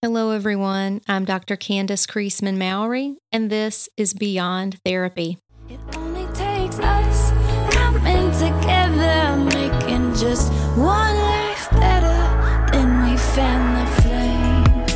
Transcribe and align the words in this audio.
Hello, 0.00 0.30
everyone. 0.30 1.00
I'm 1.08 1.24
Dr. 1.24 1.56
Candace 1.56 2.06
Creasman 2.06 2.56
Mowry, 2.56 3.16
and 3.32 3.50
this 3.50 3.88
is 3.96 4.14
Beyond 4.14 4.78
Therapy. 4.84 5.38
It 5.68 5.80
only 5.96 6.24
takes 6.34 6.78
us 6.78 7.32
coming 7.74 8.30
together, 8.30 9.36
making 9.58 10.14
just 10.14 10.52
one 10.76 11.16
life 11.16 11.68
better. 11.72 12.70
Then 12.70 13.10
we 13.10 13.16
fan 13.16 13.74
the 13.74 13.86
flame. 14.02 14.86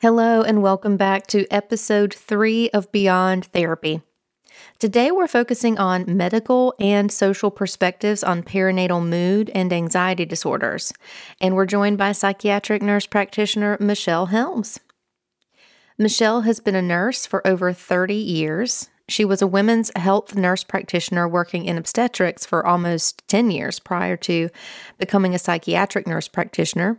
Hello, 0.00 0.42
and 0.42 0.60
welcome 0.60 0.96
back 0.96 1.28
to 1.28 1.46
episode 1.52 2.12
three 2.12 2.68
of 2.70 2.90
Beyond 2.90 3.44
Therapy. 3.44 4.02
Today, 4.78 5.10
we're 5.10 5.28
focusing 5.28 5.78
on 5.78 6.04
medical 6.16 6.74
and 6.78 7.10
social 7.10 7.50
perspectives 7.50 8.22
on 8.22 8.42
perinatal 8.42 9.06
mood 9.06 9.50
and 9.54 9.72
anxiety 9.72 10.24
disorders, 10.24 10.92
and 11.40 11.54
we're 11.54 11.66
joined 11.66 11.98
by 11.98 12.12
psychiatric 12.12 12.82
nurse 12.82 13.06
practitioner 13.06 13.76
Michelle 13.80 14.26
Helms. 14.26 14.80
Michelle 15.98 16.42
has 16.42 16.60
been 16.60 16.76
a 16.76 16.82
nurse 16.82 17.26
for 17.26 17.44
over 17.46 17.72
30 17.72 18.14
years. 18.14 18.88
She 19.08 19.24
was 19.24 19.42
a 19.42 19.48
women's 19.48 19.90
health 19.96 20.36
nurse 20.36 20.62
practitioner 20.62 21.26
working 21.26 21.64
in 21.64 21.76
obstetrics 21.76 22.46
for 22.46 22.64
almost 22.64 23.26
10 23.26 23.50
years 23.50 23.80
prior 23.80 24.16
to 24.18 24.48
becoming 24.98 25.34
a 25.34 25.38
psychiatric 25.38 26.06
nurse 26.06 26.28
practitioner. 26.28 26.98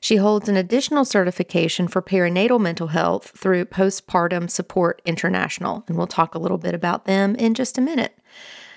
She 0.00 0.16
holds 0.16 0.48
an 0.48 0.56
additional 0.56 1.04
certification 1.04 1.86
for 1.86 2.00
perinatal 2.00 2.58
mental 2.58 2.88
health 2.88 3.32
through 3.36 3.66
Postpartum 3.66 4.50
Support 4.50 5.02
International, 5.04 5.84
and 5.86 5.96
we'll 5.96 6.06
talk 6.06 6.34
a 6.34 6.38
little 6.38 6.58
bit 6.58 6.74
about 6.74 7.04
them 7.04 7.36
in 7.36 7.52
just 7.52 7.76
a 7.76 7.82
minute. 7.82 8.18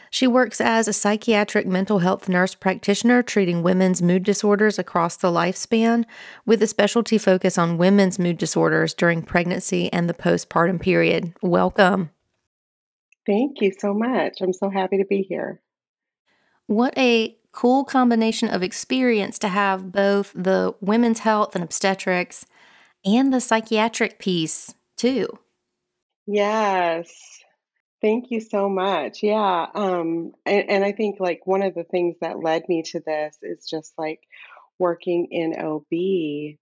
She 0.09 0.27
works 0.27 0.61
as 0.61 0.87
a 0.87 0.93
psychiatric 0.93 1.65
mental 1.65 1.99
health 1.99 2.29
nurse 2.29 2.53
practitioner 2.53 3.23
treating 3.23 3.63
women's 3.63 4.01
mood 4.01 4.23
disorders 4.23 4.77
across 4.77 5.15
the 5.15 5.29
lifespan, 5.29 6.05
with 6.45 6.61
a 6.61 6.67
specialty 6.67 7.17
focus 7.17 7.57
on 7.57 7.79
women's 7.79 8.19
mood 8.19 8.37
disorders 8.37 8.93
during 8.93 9.23
pregnancy 9.23 9.91
and 9.91 10.07
the 10.07 10.13
postpartum 10.13 10.79
period. 10.79 11.33
Welcome. 11.41 12.11
Thank 13.25 13.61
you 13.61 13.71
so 13.79 13.93
much. 13.93 14.41
I'm 14.41 14.53
so 14.53 14.69
happy 14.69 14.97
to 14.97 15.05
be 15.05 15.23
here. 15.23 15.61
What 16.67 16.95
a 16.97 17.35
cool 17.53 17.85
combination 17.85 18.49
of 18.49 18.61
experience 18.61 19.39
to 19.39 19.47
have 19.47 19.91
both 19.91 20.33
the 20.35 20.73
women's 20.81 21.19
health 21.19 21.55
and 21.55 21.63
obstetrics 21.63 22.45
and 23.05 23.33
the 23.33 23.39
psychiatric 23.39 24.19
piece 24.19 24.73
too. 24.97 25.27
Yes. 26.25 27.39
Thank 28.01 28.31
you 28.31 28.41
so 28.41 28.67
much. 28.67 29.23
Yeah. 29.23 29.67
Um, 29.73 30.33
and, 30.45 30.69
and 30.69 30.83
I 30.83 30.91
think 30.91 31.19
like 31.19 31.45
one 31.45 31.63
of 31.63 31.75
the 31.75 31.85
things 31.85 32.17
that 32.19 32.39
led 32.39 32.67
me 32.67 32.83
to 32.87 32.99
this 32.99 33.37
is 33.41 33.65
just 33.65 33.93
like 33.97 34.19
working 34.79 35.27
in 35.31 35.55
OB. 35.57 36.57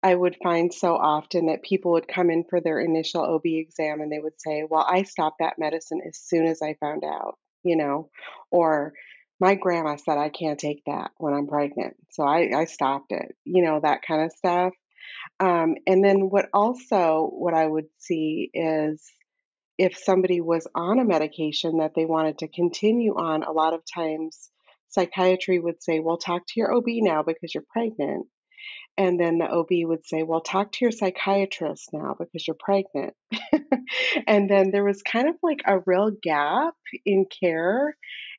I 0.00 0.14
would 0.14 0.36
find 0.42 0.72
so 0.72 0.94
often 0.94 1.46
that 1.46 1.64
people 1.64 1.92
would 1.92 2.06
come 2.06 2.30
in 2.30 2.44
for 2.48 2.60
their 2.60 2.78
initial 2.78 3.22
OB 3.22 3.42
exam 3.44 4.00
and 4.00 4.12
they 4.12 4.20
would 4.20 4.40
say, 4.40 4.64
Well, 4.68 4.86
I 4.88 5.02
stopped 5.02 5.40
that 5.40 5.58
medicine 5.58 6.00
as 6.06 6.16
soon 6.16 6.46
as 6.46 6.62
I 6.62 6.74
found 6.74 7.02
out, 7.04 7.36
you 7.64 7.76
know, 7.76 8.08
or 8.52 8.92
my 9.40 9.54
grandma 9.54 9.96
said 9.96 10.18
I 10.18 10.28
can't 10.30 10.58
take 10.58 10.82
that 10.86 11.10
when 11.16 11.34
I'm 11.34 11.46
pregnant. 11.46 11.96
So 12.10 12.24
I, 12.24 12.50
I 12.54 12.64
stopped 12.64 13.12
it, 13.12 13.36
you 13.44 13.62
know, 13.62 13.80
that 13.80 14.02
kind 14.06 14.24
of 14.24 14.32
stuff. 14.32 14.72
Um, 15.40 15.76
and 15.86 16.04
then 16.04 16.30
what 16.30 16.48
also, 16.52 17.30
what 17.32 17.54
I 17.54 17.66
would 17.66 17.86
see 17.98 18.50
is 18.52 19.02
if 19.78 19.96
somebody 19.96 20.40
was 20.40 20.66
on 20.74 20.98
a 20.98 21.04
medication 21.04 21.78
that 21.78 21.92
they 21.94 22.04
wanted 22.04 22.38
to 22.38 22.48
continue 22.48 23.14
on, 23.14 23.44
a 23.44 23.52
lot 23.52 23.74
of 23.74 23.82
times 23.92 24.50
psychiatry 24.88 25.58
would 25.60 25.82
say, 25.82 26.00
well, 26.00 26.16
talk 26.16 26.42
to 26.46 26.54
your 26.56 26.74
OB 26.74 26.86
now 26.88 27.22
because 27.22 27.54
you're 27.54 27.64
pregnant. 27.70 28.26
And 28.96 29.20
then 29.20 29.38
the 29.38 29.46
OB 29.46 29.68
would 29.88 30.04
say, 30.04 30.24
well, 30.24 30.40
talk 30.40 30.72
to 30.72 30.84
your 30.84 30.90
psychiatrist 30.90 31.90
now 31.92 32.16
because 32.18 32.46
you're 32.48 32.56
pregnant. 32.58 33.14
and 34.26 34.50
then 34.50 34.72
there 34.72 34.84
was 34.84 35.02
kind 35.02 35.28
of 35.28 35.36
like 35.40 35.60
a 35.64 35.78
real 35.86 36.10
gap 36.20 36.74
in 37.06 37.26
care. 37.26 37.96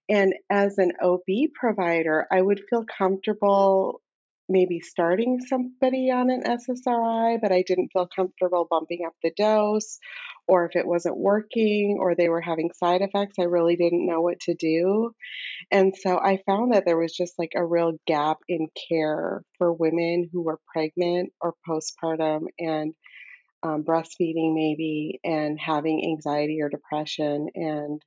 And 0.10 0.34
as 0.50 0.78
an 0.80 0.94
OB 1.02 1.54
provider, 1.54 2.28
I 2.32 2.42
would 2.42 2.64
feel 2.70 2.84
comfortable 2.98 4.02
maybe 4.50 4.80
starting 4.80 5.40
somebody 5.40 6.10
on 6.12 6.32
an 6.32 6.42
SSRI, 6.44 7.40
but 7.40 7.52
I 7.52 7.62
didn't 7.62 7.92
feel 7.94 8.08
comfortable 8.14 8.68
bumping 8.70 9.06
up 9.06 9.14
the 9.22 9.32
dose. 9.38 10.00
Or 10.48 10.66
if 10.66 10.76
it 10.76 10.88
wasn't 10.88 11.18
working 11.18 11.98
or 12.00 12.16
they 12.16 12.28
were 12.28 12.42
having 12.42 12.72
side 12.74 13.02
effects, 13.02 13.38
I 13.40 13.44
really 13.44 13.76
didn't 13.76 14.08
know 14.08 14.22
what 14.22 14.40
to 14.42 14.56
do. 14.56 15.12
And 15.70 15.96
so 15.96 16.18
I 16.18 16.42
found 16.48 16.74
that 16.74 16.86
there 16.86 16.98
was 16.98 17.16
just 17.16 17.38
like 17.38 17.52
a 17.56 17.64
real 17.64 17.94
gap 18.08 18.40
in 18.48 18.68
care 18.90 19.44
for 19.60 19.72
women 19.72 20.28
who 20.34 20.42
were 20.42 20.60
pregnant 20.74 21.32
or 21.40 21.54
postpartum 21.68 22.48
and 22.58 22.96
um, 23.62 23.84
breastfeeding, 23.84 24.56
maybe, 24.56 25.20
and 25.24 25.60
having 25.60 26.04
anxiety 26.04 26.62
or 26.62 26.70
depression. 26.70 27.50
And 27.54 28.02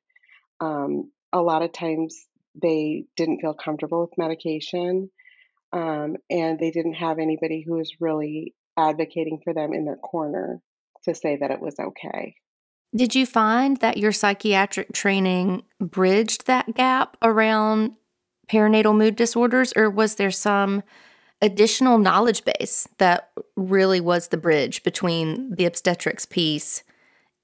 um, 0.60 1.12
a 1.32 1.40
lot 1.40 1.62
of 1.62 1.72
times 1.72 2.26
they 2.60 3.04
didn't 3.16 3.40
feel 3.40 3.54
comfortable 3.54 4.02
with 4.02 4.18
medication 4.18 5.10
um, 5.72 6.16
and 6.30 6.58
they 6.58 6.70
didn't 6.70 6.94
have 6.94 7.18
anybody 7.18 7.64
who 7.66 7.74
was 7.74 7.92
really 8.00 8.54
advocating 8.76 9.40
for 9.42 9.54
them 9.54 9.72
in 9.72 9.84
their 9.84 9.96
corner 9.96 10.60
to 11.04 11.14
say 11.14 11.36
that 11.36 11.50
it 11.50 11.60
was 11.60 11.74
okay. 11.78 12.36
Did 12.94 13.14
you 13.14 13.24
find 13.24 13.78
that 13.78 13.96
your 13.96 14.12
psychiatric 14.12 14.92
training 14.92 15.62
bridged 15.80 16.46
that 16.46 16.74
gap 16.74 17.16
around 17.22 17.92
perinatal 18.50 18.96
mood 18.96 19.16
disorders, 19.16 19.72
or 19.74 19.88
was 19.88 20.16
there 20.16 20.30
some 20.30 20.82
additional 21.40 21.98
knowledge 21.98 22.44
base 22.44 22.86
that 22.98 23.30
really 23.56 24.00
was 24.00 24.28
the 24.28 24.36
bridge 24.36 24.82
between 24.82 25.54
the 25.54 25.64
obstetrics 25.64 26.26
piece 26.26 26.82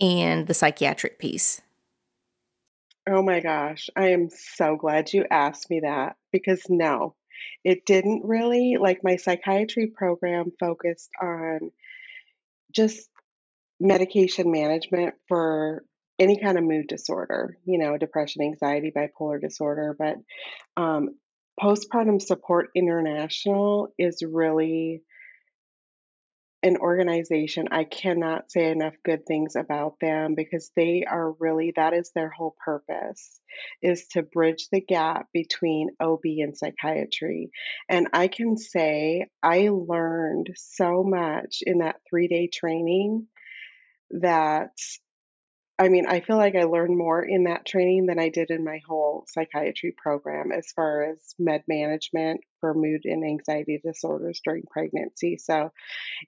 and 0.00 0.46
the 0.46 0.54
psychiatric 0.54 1.18
piece? 1.18 1.62
Oh 3.10 3.22
my 3.22 3.40
gosh, 3.40 3.88
I 3.96 4.08
am 4.08 4.28
so 4.28 4.76
glad 4.76 5.14
you 5.14 5.24
asked 5.30 5.70
me 5.70 5.80
that 5.80 6.16
because 6.30 6.62
no, 6.68 7.14
it 7.64 7.86
didn't 7.86 8.22
really. 8.24 8.76
Like 8.78 9.00
my 9.02 9.16
psychiatry 9.16 9.86
program 9.86 10.52
focused 10.60 11.08
on 11.20 11.70
just 12.74 13.08
medication 13.80 14.50
management 14.50 15.14
for 15.26 15.84
any 16.18 16.38
kind 16.38 16.58
of 16.58 16.64
mood 16.64 16.86
disorder, 16.86 17.56
you 17.64 17.78
know, 17.78 17.96
depression, 17.96 18.42
anxiety, 18.42 18.92
bipolar 18.94 19.40
disorder. 19.40 19.96
But 19.98 20.16
um, 20.76 21.10
Postpartum 21.58 22.20
Support 22.20 22.70
International 22.74 23.88
is 23.98 24.22
really 24.22 25.02
an 26.62 26.76
organization. 26.76 27.68
I 27.70 27.84
cannot 27.84 28.50
say 28.50 28.70
enough 28.70 28.94
good 29.04 29.26
things 29.26 29.54
about 29.54 30.00
them 30.00 30.34
because 30.34 30.70
they 30.74 31.04
are 31.08 31.32
really, 31.32 31.72
that 31.76 31.94
is 31.94 32.10
their 32.14 32.30
whole 32.30 32.56
purpose, 32.64 33.40
is 33.80 34.06
to 34.08 34.22
bridge 34.22 34.68
the 34.70 34.80
gap 34.80 35.28
between 35.32 35.90
OB 36.00 36.22
and 36.24 36.56
psychiatry. 36.56 37.50
And 37.88 38.08
I 38.12 38.28
can 38.28 38.56
say 38.56 39.26
I 39.42 39.68
learned 39.70 40.50
so 40.56 41.04
much 41.04 41.58
in 41.62 41.78
that 41.78 42.00
three 42.08 42.28
day 42.28 42.48
training 42.52 43.28
that 44.10 44.72
I 45.80 45.88
mean, 45.88 46.06
I 46.08 46.20
feel 46.20 46.36
like 46.36 46.56
I 46.56 46.64
learned 46.64 46.98
more 46.98 47.22
in 47.22 47.44
that 47.44 47.64
training 47.64 48.06
than 48.06 48.18
I 48.18 48.30
did 48.30 48.50
in 48.50 48.64
my 48.64 48.80
whole 48.88 49.24
psychiatry 49.28 49.94
program 49.96 50.50
as 50.50 50.72
far 50.72 51.04
as 51.04 51.18
med 51.38 51.62
management 51.68 52.40
for 52.60 52.74
mood 52.74 53.02
and 53.04 53.24
anxiety 53.24 53.80
disorders 53.84 54.40
during 54.44 54.64
pregnancy. 54.68 55.36
So, 55.38 55.70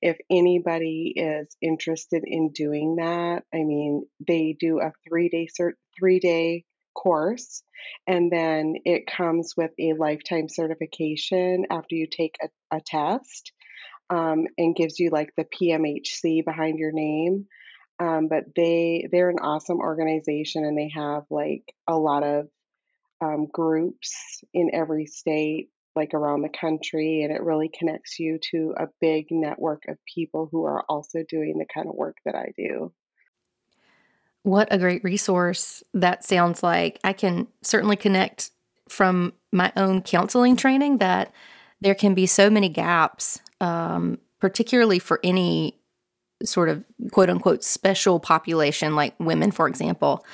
if 0.00 0.18
anybody 0.30 1.12
is 1.16 1.48
interested 1.60 2.22
in 2.24 2.52
doing 2.52 2.96
that, 2.96 3.42
I 3.52 3.64
mean, 3.64 4.06
they 4.24 4.56
do 4.58 4.78
a 4.78 4.92
three 5.08 5.28
day 5.28 5.48
cert, 5.60 5.72
three 5.98 6.20
day 6.20 6.64
course, 6.94 7.64
and 8.06 8.30
then 8.30 8.74
it 8.84 9.08
comes 9.08 9.54
with 9.56 9.72
a 9.80 9.94
lifetime 9.94 10.48
certification 10.48 11.66
after 11.70 11.96
you 11.96 12.06
take 12.06 12.36
a, 12.40 12.76
a 12.76 12.80
test, 12.86 13.50
um, 14.10 14.46
and 14.58 14.76
gives 14.76 15.00
you 15.00 15.10
like 15.10 15.30
the 15.36 15.44
PMHC 15.44 16.44
behind 16.44 16.78
your 16.78 16.92
name. 16.92 17.46
Um, 18.00 18.28
but 18.28 18.44
they 18.56 19.08
they're 19.12 19.28
an 19.28 19.40
awesome 19.40 19.78
organization 19.78 20.64
and 20.64 20.76
they 20.76 20.90
have 20.94 21.24
like 21.30 21.64
a 21.86 21.96
lot 21.96 22.22
of 22.22 22.48
um, 23.20 23.46
groups 23.52 24.42
in 24.54 24.70
every 24.72 25.04
state 25.04 25.68
like 25.94 26.14
around 26.14 26.40
the 26.40 26.48
country 26.48 27.22
and 27.22 27.32
it 27.32 27.42
really 27.42 27.70
connects 27.76 28.18
you 28.18 28.38
to 28.52 28.74
a 28.78 28.86
big 29.00 29.26
network 29.30 29.82
of 29.88 29.98
people 30.12 30.48
who 30.50 30.64
are 30.64 30.84
also 30.88 31.18
doing 31.28 31.58
the 31.58 31.66
kind 31.72 31.88
of 31.88 31.94
work 31.94 32.16
that 32.24 32.34
I 32.34 32.52
do. 32.56 32.92
What 34.42 34.68
a 34.70 34.78
great 34.78 35.04
resource 35.04 35.82
that 35.92 36.24
sounds 36.24 36.62
like. 36.62 36.98
I 37.04 37.12
can 37.12 37.48
certainly 37.62 37.96
connect 37.96 38.50
from 38.88 39.34
my 39.52 39.72
own 39.76 40.00
counseling 40.00 40.56
training 40.56 40.98
that 40.98 41.32
there 41.80 41.94
can 41.94 42.14
be 42.14 42.26
so 42.26 42.48
many 42.48 42.68
gaps, 42.68 43.40
um, 43.60 44.18
particularly 44.38 44.98
for 44.98 45.20
any 45.22 45.79
sort 46.44 46.68
of 46.68 46.84
quote 47.12 47.30
unquote 47.30 47.64
special 47.64 48.20
population, 48.20 48.94
like 48.94 49.14
women, 49.18 49.50
for 49.50 49.68
example, 49.68 50.24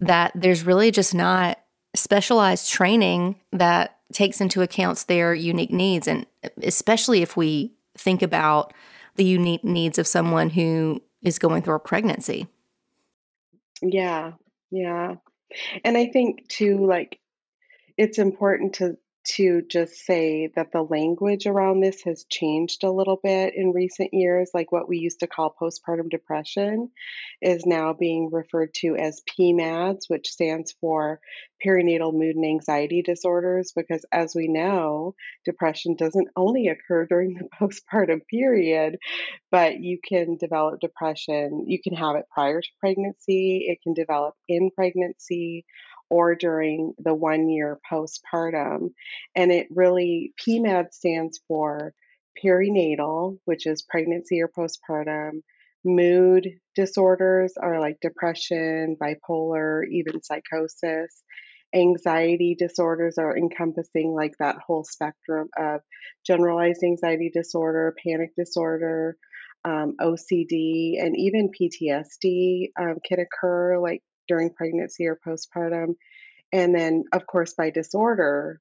that 0.00 0.32
there's 0.34 0.64
really 0.64 0.90
just 0.90 1.14
not 1.14 1.58
specialized 1.94 2.70
training 2.70 3.36
that 3.52 3.98
takes 4.12 4.40
into 4.40 4.62
account 4.62 5.04
their 5.08 5.34
unique 5.34 5.72
needs 5.72 6.06
and 6.06 6.26
especially 6.62 7.22
if 7.22 7.36
we 7.36 7.72
think 7.96 8.22
about 8.22 8.72
the 9.16 9.24
unique 9.24 9.64
needs 9.64 9.98
of 9.98 10.06
someone 10.06 10.50
who 10.50 11.02
is 11.22 11.38
going 11.38 11.62
through 11.62 11.74
a 11.74 11.80
pregnancy. 11.80 12.46
Yeah. 13.82 14.32
Yeah. 14.70 15.16
And 15.84 15.96
I 15.96 16.06
think 16.06 16.46
too 16.48 16.86
like 16.86 17.18
it's 17.96 18.18
important 18.18 18.74
to 18.74 18.96
to 19.34 19.62
just 19.68 19.94
say 19.94 20.50
that 20.54 20.72
the 20.72 20.82
language 20.82 21.46
around 21.46 21.80
this 21.80 22.02
has 22.02 22.24
changed 22.30 22.84
a 22.84 22.90
little 22.90 23.18
bit 23.22 23.54
in 23.56 23.72
recent 23.72 24.14
years. 24.14 24.50
Like 24.54 24.70
what 24.70 24.88
we 24.88 24.98
used 24.98 25.20
to 25.20 25.26
call 25.26 25.54
postpartum 25.60 26.10
depression 26.10 26.90
is 27.42 27.66
now 27.66 27.92
being 27.92 28.30
referred 28.30 28.72
to 28.74 28.96
as 28.96 29.22
PMADS, 29.38 30.08
which 30.08 30.30
stands 30.30 30.74
for 30.80 31.20
perinatal 31.64 32.12
mood 32.12 32.36
and 32.36 32.44
anxiety 32.44 33.02
disorders. 33.02 33.72
Because 33.74 34.04
as 34.12 34.34
we 34.34 34.48
know, 34.48 35.14
depression 35.44 35.96
doesn't 35.96 36.28
only 36.36 36.68
occur 36.68 37.06
during 37.06 37.34
the 37.34 37.48
postpartum 37.60 38.20
period, 38.30 38.98
but 39.50 39.80
you 39.80 39.98
can 40.06 40.36
develop 40.36 40.80
depression. 40.80 41.64
You 41.66 41.80
can 41.82 41.94
have 41.94 42.16
it 42.16 42.26
prior 42.32 42.60
to 42.60 42.68
pregnancy, 42.80 43.66
it 43.68 43.78
can 43.82 43.94
develop 43.94 44.34
in 44.48 44.70
pregnancy 44.74 45.64
or 46.10 46.34
during 46.34 46.94
the 46.98 47.14
one 47.14 47.48
year 47.48 47.78
postpartum. 47.90 48.90
And 49.34 49.52
it 49.52 49.68
really, 49.70 50.32
PMAD 50.46 50.92
stands 50.92 51.40
for 51.48 51.92
perinatal, 52.44 53.38
which 53.44 53.66
is 53.66 53.82
pregnancy 53.82 54.40
or 54.42 54.48
postpartum. 54.48 55.42
Mood 55.84 56.48
disorders 56.74 57.54
are 57.60 57.80
like 57.80 57.98
depression, 58.00 58.96
bipolar, 59.00 59.82
even 59.90 60.22
psychosis. 60.22 61.22
Anxiety 61.74 62.56
disorders 62.58 63.18
are 63.18 63.36
encompassing 63.36 64.12
like 64.12 64.32
that 64.38 64.56
whole 64.66 64.84
spectrum 64.84 65.48
of 65.58 65.80
generalized 66.26 66.82
anxiety 66.82 67.30
disorder, 67.32 67.94
panic 68.04 68.30
disorder, 68.36 69.16
um, 69.64 69.96
OCD, 70.00 71.02
and 71.02 71.16
even 71.16 71.50
PTSD 71.50 72.70
um, 72.80 72.96
can 73.04 73.18
occur 73.20 73.78
like 73.78 74.02
during 74.28 74.52
pregnancy 74.52 75.06
or 75.06 75.18
postpartum. 75.26 75.94
And 76.52 76.74
then, 76.74 77.04
of 77.12 77.26
course, 77.26 77.54
by 77.54 77.70
disorder, 77.70 78.60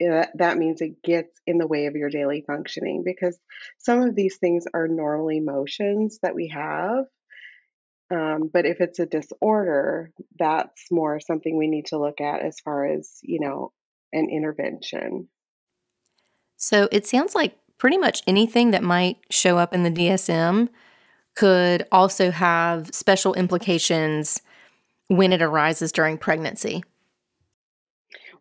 that 0.00 0.58
means 0.58 0.80
it 0.80 1.02
gets 1.02 1.40
in 1.46 1.58
the 1.58 1.66
way 1.66 1.86
of 1.86 1.94
your 1.94 2.10
daily 2.10 2.44
functioning 2.46 3.02
because 3.04 3.38
some 3.78 4.02
of 4.02 4.14
these 4.14 4.36
things 4.36 4.64
are 4.74 4.88
normal 4.88 5.28
emotions 5.28 6.18
that 6.22 6.34
we 6.34 6.48
have. 6.48 7.04
Um, 8.10 8.50
but 8.52 8.66
if 8.66 8.80
it's 8.80 8.98
a 8.98 9.06
disorder, 9.06 10.12
that's 10.38 10.90
more 10.90 11.20
something 11.20 11.56
we 11.56 11.68
need 11.68 11.86
to 11.86 11.98
look 11.98 12.20
at 12.20 12.42
as 12.42 12.60
far 12.60 12.86
as, 12.86 13.18
you 13.22 13.40
know, 13.40 13.72
an 14.12 14.28
intervention. 14.30 15.28
So 16.56 16.88
it 16.92 17.06
sounds 17.06 17.34
like 17.34 17.56
pretty 17.78 17.98
much 17.98 18.22
anything 18.26 18.70
that 18.72 18.82
might 18.82 19.18
show 19.30 19.58
up 19.58 19.74
in 19.74 19.82
the 19.82 19.90
DSM 19.90 20.68
could 21.34 21.86
also 21.90 22.30
have 22.30 22.94
special 22.94 23.34
implications 23.34 24.40
when 25.08 25.32
it 25.32 25.42
arises 25.42 25.92
during 25.92 26.18
pregnancy. 26.18 26.82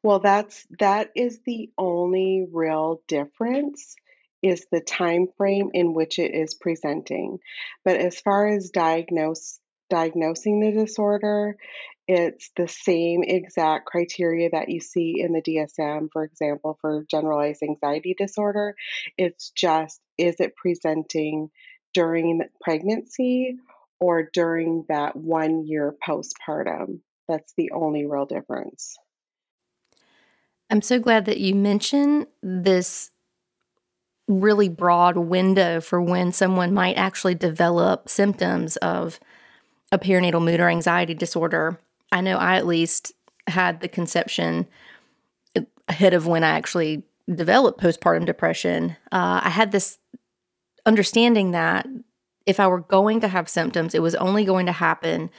Well, 0.02 0.20
that's 0.20 0.68
that 0.80 1.12
is 1.16 1.40
the 1.46 1.70
only 1.78 2.46
real 2.52 3.02
difference 3.08 3.96
is 4.42 4.68
the 4.70 4.82
time 4.82 5.28
frame 5.38 5.70
in 5.74 5.94
which 5.94 6.20
it 6.20 6.36
is 6.36 6.54
presenting. 6.54 7.40
But 7.86 7.98
as 7.98 8.20
far 8.20 8.48
as 8.48 8.70
diagnose 8.70 9.60
diagnosing 9.90 10.60
the 10.60 10.72
disorder, 10.72 11.56
it's 12.08 12.52
the 12.58 12.68
same 12.68 13.24
exact 13.24 13.86
criteria 13.86 14.50
that 14.50 14.70
you 14.70 14.82
see 14.82 15.22
in 15.22 15.32
the 15.32 15.42
DSM, 15.42 16.10
for 16.12 16.26
example, 16.26 16.78
for 16.82 17.06
generalized 17.10 17.64
anxiety 17.64 18.14
disorder. 18.18 18.76
It's 19.18 19.52
just 19.52 20.02
is 20.18 20.36
it 20.42 20.58
presenting 20.58 21.50
during 21.94 22.42
pregnancy 22.62 23.58
or 24.00 24.30
during 24.34 24.86
that 24.90 25.16
one 25.16 25.66
year 25.66 25.96
postpartum. 26.08 27.00
That's 27.28 27.54
the 27.58 27.72
only 27.72 28.06
real 28.06 28.26
difference. 28.26 28.96
I'm 30.70 30.82
so 30.82 31.00
glad 31.00 31.26
that 31.26 31.40
you 31.40 31.56
mentioned 31.56 32.28
this 32.42 33.12
really 34.28 34.70
broad 34.70 35.18
window 35.18 35.82
for 35.82 36.02
when 36.02 36.32
someone 36.32 36.74
might 36.74 36.96
actually 36.96 37.36
develop 37.36 38.10
symptoms 38.10 38.78
of 38.78 39.20
a 39.92 40.00
perinatal 40.00 40.44
mood 40.44 40.60
or 40.60 40.70
anxiety 40.70 41.14
disorder. 41.14 41.80
I 42.12 42.22
know 42.22 42.38
I 42.38 42.56
at 42.56 42.66
least 42.66 43.14
had 43.48 43.82
the 43.82 43.88
conception 43.88 44.68
ahead 45.88 46.14
of 46.14 46.28
when 46.28 46.44
I 46.44 46.52
actually 46.52 47.04
developed 47.34 47.82
postpartum 47.82 48.26
depression. 48.26 48.96
Uh, 49.12 49.42
I 49.44 49.50
had 49.50 49.72
this 49.72 50.00
understanding 50.86 51.52
that 51.52 51.88
if 52.46 52.60
I 52.60 52.68
were 52.68 52.82
going 52.82 53.22
to 53.22 53.28
have 53.28 53.48
symptoms, 53.50 53.96
it 53.96 54.02
was 54.02 54.16
only 54.16 54.46
going 54.46 54.66
to 54.66 54.72
happen 54.72 55.30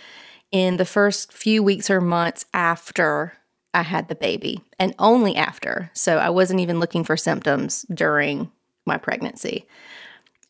in 0.50 0.76
the 0.76 0.84
first 0.84 1.32
few 1.32 1.62
weeks 1.62 1.90
or 1.90 2.00
months 2.00 2.46
after 2.54 3.34
I 3.72 3.82
had 3.82 4.08
the 4.08 4.14
baby 4.14 4.62
and 4.78 4.94
only 4.98 5.36
after. 5.36 5.90
So 5.94 6.18
I 6.18 6.30
wasn't 6.30 6.60
even 6.60 6.80
looking 6.80 7.04
for 7.04 7.16
symptoms 7.16 7.84
during 7.92 8.50
my 8.86 8.96
pregnancy. 8.96 9.66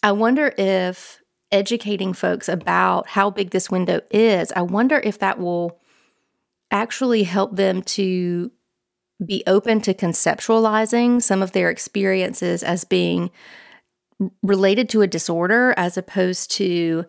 I 0.03 0.13
wonder 0.13 0.53
if 0.59 1.21
educating 1.51 2.13
folks 2.13 2.49
about 2.49 3.09
how 3.09 3.31
big 3.31 3.51
this 3.51 3.71
window 3.71 4.01
is, 4.11 4.53
I 4.53 4.63
wonder 4.63 4.99
if 4.99 5.21
that 5.21 5.39
will 5.39 5.79
actually 6.71 7.23
help 7.23 7.57
them 7.57 7.83
to 7.83 8.51
be 9.25 9.45
open 9.47 9.81
to 9.81 9.95
conceptualizing 9.95 11.23
some 11.23 11.43
of 11.43 11.53
their 11.53 11.71
experiences 11.71 12.63
as 12.63 12.85
being 12.85 13.31
related 14.43 14.89
to 14.91 15.03
a 15.03 15.07
disorder 15.07 15.75
as 15.77 15.97
opposed 15.97 16.51
to 16.53 17.05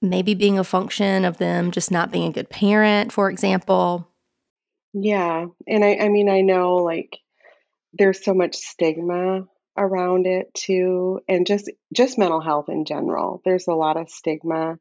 maybe 0.00 0.34
being 0.34 0.58
a 0.58 0.64
function 0.64 1.24
of 1.24 1.38
them 1.38 1.70
just 1.70 1.90
not 1.90 2.10
being 2.10 2.28
a 2.28 2.32
good 2.32 2.50
parent, 2.50 3.12
for 3.12 3.30
example. 3.30 4.08
Yeah. 4.92 5.46
And 5.66 5.84
I, 5.84 5.96
I 5.96 6.08
mean, 6.08 6.28
I 6.28 6.40
know 6.40 6.76
like 6.76 7.18
there's 7.92 8.24
so 8.24 8.34
much 8.34 8.56
stigma 8.56 9.46
around 9.76 10.26
it 10.26 10.52
too 10.52 11.20
and 11.28 11.46
just 11.46 11.70
just 11.94 12.18
mental 12.18 12.42
health 12.42 12.68
in 12.68 12.84
general 12.84 13.40
there's 13.46 13.68
a 13.68 13.74
lot 13.74 13.96
of 13.96 14.10
stigma 14.10 14.78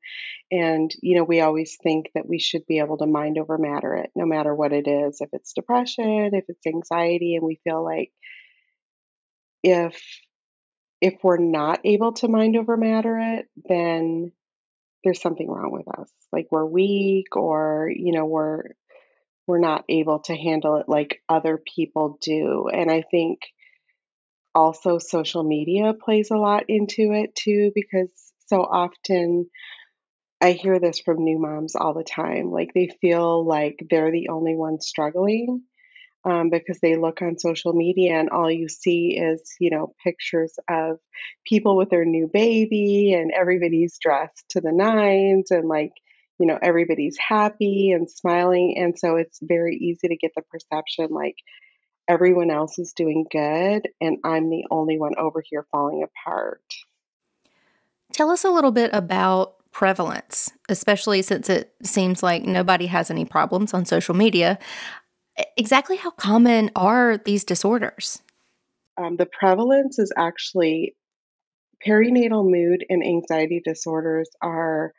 and 0.52 0.94
you 1.02 1.16
know 1.16 1.24
we 1.24 1.40
always 1.40 1.78
think 1.82 2.10
that 2.14 2.28
we 2.28 2.38
should 2.38 2.66
be 2.66 2.80
able 2.80 2.98
to 2.98 3.06
mind 3.06 3.38
over 3.38 3.58
matter 3.58 3.96
it 3.96 4.12
no 4.16 4.26
matter 4.26 4.54
what 4.54 4.74
it 4.74 4.90
is 4.90 5.22
if 5.22 5.30
it's 5.32 5.54
depression 5.54 6.32
if 6.34 6.44
it's 6.50 6.68
anxiety 6.68 7.36
and 7.36 7.46
we 7.46 7.58
feel 7.64 7.82
like 7.82 8.12
if 9.64 10.04
if 11.02 11.16
we're 11.24 11.38
not 11.38 11.80
able 11.84 12.14
to 12.14 12.28
mind 12.28 12.56
over 12.56 12.78
matter 12.78 13.18
it, 13.20 13.48
then 13.68 14.32
there's 15.04 15.22
something 15.22 15.50
wrong 15.50 15.72
with 15.72 15.88
us. 16.00 16.12
Like 16.32 16.48
we're 16.52 16.66
weak 16.66 17.36
or, 17.36 17.92
you 17.94 18.14
know, 18.14 18.26
we're 18.26 18.64
we're 19.48 19.60
not 19.60 19.84
able 19.90 20.20
to 20.20 20.36
handle 20.36 20.78
it 20.78 20.88
like 20.88 21.22
other 21.28 21.62
people 21.76 22.20
do. 22.22 22.70
And 22.72 22.92
I 22.92 23.02
think 23.10 23.40
also 24.54 25.00
social 25.00 25.44
media 25.44 25.94
plays 25.94 26.30
a 26.30 26.38
lot 26.38 26.66
into 26.68 27.12
it 27.14 27.36
too 27.36 27.72
because 27.74 28.12
so 28.48 28.62
often 28.62 29.50
I 30.40 30.52
hear 30.52 30.80
this 30.80 31.00
from 31.00 31.24
new 31.24 31.40
moms 31.40 31.76
all 31.76 31.94
the 31.94 32.04
time. 32.04 32.52
Like 32.52 32.74
they 32.74 32.90
feel 33.02 33.46
like 33.46 33.84
they're 33.90 34.12
the 34.12 34.30
only 34.30 34.56
ones 34.56 34.88
struggling 34.88 35.64
um, 36.24 36.50
because 36.50 36.80
they 36.80 36.96
look 36.96 37.22
on 37.22 37.38
social 37.38 37.74
media 37.74 38.20
and 38.20 38.30
all 38.30 38.50
you 38.52 38.70
see 38.70 39.18
is, 39.18 39.42
you 39.60 39.72
know, 39.72 39.94
pictures 40.04 40.54
of 40.70 41.00
people 41.46 41.76
with 41.76 41.90
their 41.90 42.06
new 42.06 42.30
baby 42.32 43.14
and 43.14 43.32
everybody's 43.32 43.98
dressed 43.98 44.46
to 44.50 44.62
the 44.62 44.72
nines 44.72 45.52
and 45.52 45.68
like, 45.68 45.94
you 46.40 46.46
know, 46.46 46.60
everybody's 46.62 47.18
happy 47.18 47.92
and 47.92 48.10
smiling. 48.10 48.76
And 48.78 48.98
so 48.98 49.16
it's 49.16 49.40
very 49.42 49.76
easy 49.78 50.08
to 50.08 50.16
get 50.16 50.32
the 50.36 50.44
perception 50.44 51.08
like 51.10 51.36
everyone 52.08 52.52
else 52.52 52.78
is 52.78 52.94
doing 52.94 53.26
good 53.32 53.88
and 54.00 54.18
I'm 54.24 54.50
the 54.50 54.66
only 54.70 55.00
one 55.00 55.14
over 55.18 55.42
here 55.48 55.66
falling 55.72 56.04
apart. 56.04 56.62
Tell 58.12 58.30
us 58.30 58.44
a 58.44 58.50
little 58.50 58.72
bit 58.72 58.92
about 58.94 59.56
prevalence, 59.72 60.52
especially 60.68 61.22
since 61.22 61.50
it 61.50 61.74
seems 61.82 62.22
like 62.22 62.44
nobody 62.44 62.88
has 62.88 63.10
any 63.10 63.24
problems 63.24 63.74
on 63.74 63.86
social 63.86 64.14
media 64.14 64.60
exactly 65.58 65.98
how 65.98 66.12
common 66.12 66.72
are 66.76 67.18
these 67.18 67.44
disorders? 67.44 68.22
Um, 68.98 69.18
the 69.18 69.26
prevalence 69.26 70.00
is 70.00 70.12
actually 70.16 70.96
perinatal 71.86 72.50
mood 72.50 72.86
and 72.90 73.04
anxiety 73.04 73.62
disorders 73.64 74.30
are 74.42 74.94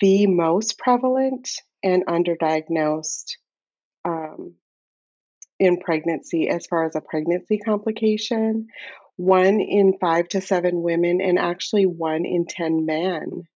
the 0.00 0.26
most 0.26 0.78
prevalent 0.78 1.48
and 1.82 2.04
underdiagnosed 2.06 3.36
um, 4.04 4.54
in 5.58 5.78
pregnancy 5.78 6.48
as 6.48 6.66
far 6.66 6.84
as 6.86 6.96
a 6.96 7.00
pregnancy 7.00 7.58
complication. 7.58 8.68
One 9.16 9.60
in 9.60 9.98
five 10.00 10.28
to 10.28 10.40
seven 10.40 10.82
women, 10.82 11.20
and 11.20 11.38
actually 11.38 11.86
one 11.86 12.24
in 12.24 12.46
10 12.46 12.86
men 12.86 13.48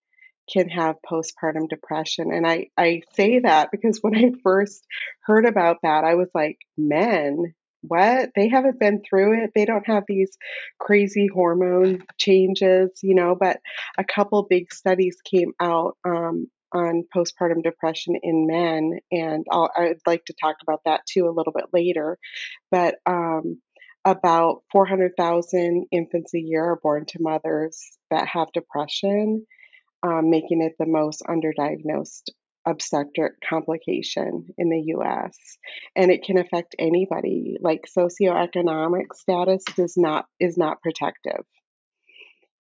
can 0.53 0.69
have 0.69 0.97
postpartum 1.11 1.69
depression. 1.69 2.33
And 2.33 2.47
I, 2.47 2.69
I 2.77 3.03
say 3.15 3.41
that 3.41 3.71
because 3.71 3.99
when 4.01 4.15
I 4.15 4.33
first 4.43 4.85
heard 5.23 5.47
about 5.47 5.79
that, 5.83 6.05
I 6.05 6.15
was 6.15 6.29
like, 6.35 6.59
men, 6.77 7.55
what? 7.83 8.31
They 8.37 8.49
haven't 8.49 8.79
been 8.79 9.03
through 9.09 9.43
it. 9.43 9.51
They 9.55 9.65
don't 9.65 9.87
have 9.87 10.05
these 10.07 10.37
crazy 10.79 11.29
hormone 11.33 12.05
changes, 12.19 12.91
you 13.03 13.15
know. 13.15 13.37
But 13.39 13.61
a 13.99 14.05
couple 14.05 14.47
big 14.49 14.73
studies 14.73 15.17
came 15.25 15.53
out 15.61 15.97
um, 16.05 16.47
on 16.73 17.05
postpartum 17.15 17.63
depression 17.63 18.15
in 18.23 18.47
men, 18.47 19.01
and 19.11 19.45
I'll, 19.51 19.71
I'd 19.77 19.97
like 20.07 20.25
to 20.27 20.35
talk 20.41 20.57
about 20.63 20.83
that 20.85 21.01
too 21.07 21.27
a 21.27 21.35
little 21.35 21.53
bit 21.53 21.67
later. 21.73 22.19
But 22.71 22.97
um, 23.05 23.61
about 24.05 24.63
400,000 24.73 25.87
infants 25.91 26.35
a 26.35 26.41
year 26.41 26.65
are 26.65 26.81
born 26.83 27.05
to 27.07 27.19
mothers 27.21 27.81
that 28.11 28.29
have 28.29 28.53
depression, 28.53 29.47
um, 30.03 30.31
making 30.31 30.63
it 30.63 30.75
the 30.79 30.87
most 30.87 31.23
underdiagnosed 31.23 32.31
obstetric 32.67 33.33
complication 33.49 34.47
in 34.57 34.69
the 34.71 34.95
US. 34.97 35.37
And 35.97 36.11
it 36.11 36.25
can 36.25 36.39
affect 36.39 36.77
anybody. 36.79 37.57
Like 37.61 37.87
socioeconomic 37.97 39.15
status 39.15 39.65
does 39.77 39.97
not 39.97 40.27
is 40.39 40.57
not 40.57 40.83
protective. 40.83 41.45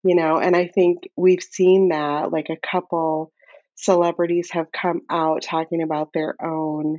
You 0.02 0.16
know, 0.16 0.38
and 0.38 0.56
I 0.56 0.66
think 0.66 1.04
we've 1.16 1.42
seen 1.42 1.90
that 1.90 2.32
like 2.32 2.48
a 2.50 2.56
couple 2.56 3.32
celebrities 3.76 4.50
have 4.52 4.72
come 4.72 5.02
out 5.08 5.42
talking 5.42 5.82
about 5.82 6.12
their 6.12 6.34
own 6.42 6.98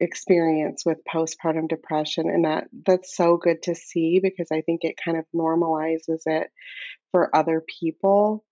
experience 0.00 0.84
with 0.84 0.98
postpartum 1.12 1.68
depression 1.68 2.28
and 2.28 2.44
that 2.44 2.64
that's 2.84 3.16
so 3.16 3.36
good 3.36 3.62
to 3.62 3.74
see 3.74 4.20
because 4.22 4.48
I 4.52 4.60
think 4.60 4.80
it 4.82 4.98
kind 5.02 5.16
of 5.16 5.24
normalizes 5.34 6.22
it 6.26 6.48
for 7.12 7.34
other 7.34 7.62
people. 7.80 8.44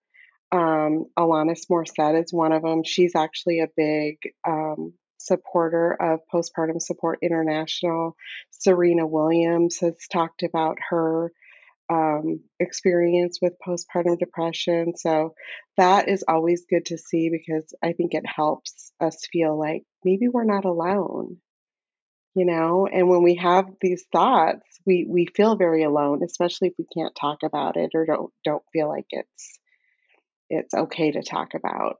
Um, 0.52 1.06
Alanis 1.18 1.66
Morissette 1.70 2.22
is 2.22 2.32
one 2.32 2.52
of 2.52 2.62
them. 2.62 2.84
She's 2.84 3.14
actually 3.16 3.60
a 3.60 3.68
big 3.74 4.18
um, 4.46 4.92
supporter 5.18 5.96
of 6.00 6.20
Postpartum 6.32 6.80
Support 6.80 7.20
International. 7.22 8.16
Serena 8.50 9.06
Williams 9.06 9.78
has 9.80 9.96
talked 10.12 10.42
about 10.42 10.76
her 10.90 11.32
um, 11.90 12.40
experience 12.60 13.38
with 13.40 13.54
postpartum 13.66 14.18
depression. 14.18 14.94
So 14.96 15.34
that 15.76 16.08
is 16.08 16.24
always 16.26 16.64
good 16.68 16.86
to 16.86 16.98
see 16.98 17.30
because 17.30 17.74
I 17.82 17.92
think 17.92 18.14
it 18.14 18.24
helps 18.26 18.92
us 19.00 19.26
feel 19.30 19.58
like 19.58 19.82
maybe 20.04 20.28
we're 20.28 20.44
not 20.44 20.64
alone. 20.64 21.38
You 22.34 22.46
know, 22.46 22.86
and 22.86 23.08
when 23.08 23.22
we 23.22 23.34
have 23.34 23.66
these 23.82 24.06
thoughts, 24.10 24.62
we 24.86 25.06
we 25.06 25.26
feel 25.26 25.56
very 25.56 25.82
alone, 25.82 26.22
especially 26.24 26.68
if 26.68 26.74
we 26.78 26.86
can't 26.96 27.14
talk 27.14 27.42
about 27.42 27.76
it 27.76 27.90
or 27.94 28.06
don't 28.06 28.32
don't 28.42 28.62
feel 28.72 28.88
like 28.88 29.04
it's 29.10 29.58
it's 30.52 30.74
okay 30.74 31.12
to 31.12 31.22
talk 31.22 31.54
about. 31.54 31.96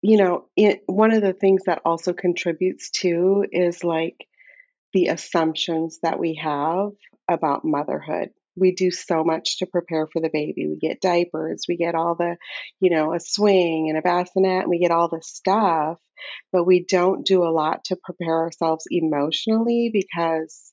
You 0.00 0.16
know, 0.16 0.44
it, 0.56 0.82
one 0.86 1.12
of 1.12 1.22
the 1.22 1.32
things 1.32 1.62
that 1.66 1.82
also 1.84 2.12
contributes 2.12 2.90
to 3.02 3.44
is 3.50 3.82
like 3.82 4.26
the 4.92 5.08
assumptions 5.08 5.98
that 6.02 6.20
we 6.20 6.34
have 6.36 6.90
about 7.28 7.64
motherhood. 7.64 8.30
We 8.56 8.72
do 8.72 8.90
so 8.90 9.24
much 9.24 9.58
to 9.58 9.66
prepare 9.66 10.06
for 10.06 10.20
the 10.20 10.30
baby. 10.32 10.66
We 10.68 10.76
get 10.76 11.00
diapers, 11.00 11.64
we 11.68 11.76
get 11.76 11.94
all 11.94 12.14
the, 12.14 12.36
you 12.80 12.90
know, 12.90 13.12
a 13.12 13.20
swing 13.20 13.88
and 13.88 13.98
a 13.98 14.02
bassinet, 14.02 14.62
and 14.62 14.70
we 14.70 14.78
get 14.78 14.90
all 14.90 15.08
the 15.08 15.22
stuff, 15.22 15.98
but 16.52 16.64
we 16.64 16.84
don't 16.84 17.26
do 17.26 17.42
a 17.42 17.50
lot 17.50 17.84
to 17.84 17.96
prepare 18.02 18.36
ourselves 18.36 18.86
emotionally 18.90 19.90
because 19.92 20.72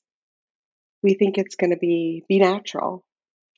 we 1.02 1.14
think 1.14 1.38
it's 1.38 1.56
going 1.56 1.70
to 1.70 1.76
be 1.76 2.24
be 2.28 2.38
natural. 2.38 3.04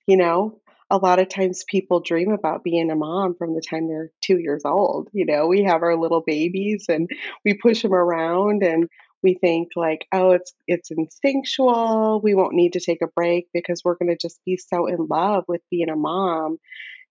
You 0.06 0.16
know, 0.16 0.60
a 0.90 0.96
lot 0.96 1.18
of 1.18 1.28
times 1.28 1.64
people 1.68 2.00
dream 2.00 2.30
about 2.30 2.64
being 2.64 2.90
a 2.90 2.96
mom 2.96 3.34
from 3.34 3.54
the 3.54 3.60
time 3.60 3.88
they're 3.88 4.10
two 4.22 4.38
years 4.38 4.62
old. 4.64 5.08
You 5.12 5.26
know, 5.26 5.46
we 5.46 5.64
have 5.64 5.82
our 5.82 5.96
little 5.96 6.22
babies 6.26 6.86
and 6.88 7.10
we 7.44 7.54
push 7.54 7.82
them 7.82 7.92
around 7.92 8.62
and 8.62 8.88
we 9.22 9.34
think 9.34 9.70
like, 9.76 10.06
oh, 10.12 10.32
it's 10.32 10.52
it's 10.66 10.90
instinctual. 10.90 12.20
We 12.22 12.34
won't 12.34 12.54
need 12.54 12.74
to 12.74 12.80
take 12.80 13.02
a 13.02 13.08
break 13.08 13.48
because 13.52 13.82
we're 13.84 13.96
going 13.96 14.10
to 14.10 14.16
just 14.16 14.40
be 14.46 14.56
so 14.56 14.86
in 14.86 15.06
love 15.08 15.44
with 15.48 15.60
being 15.70 15.90
a 15.90 15.96
mom. 15.96 16.58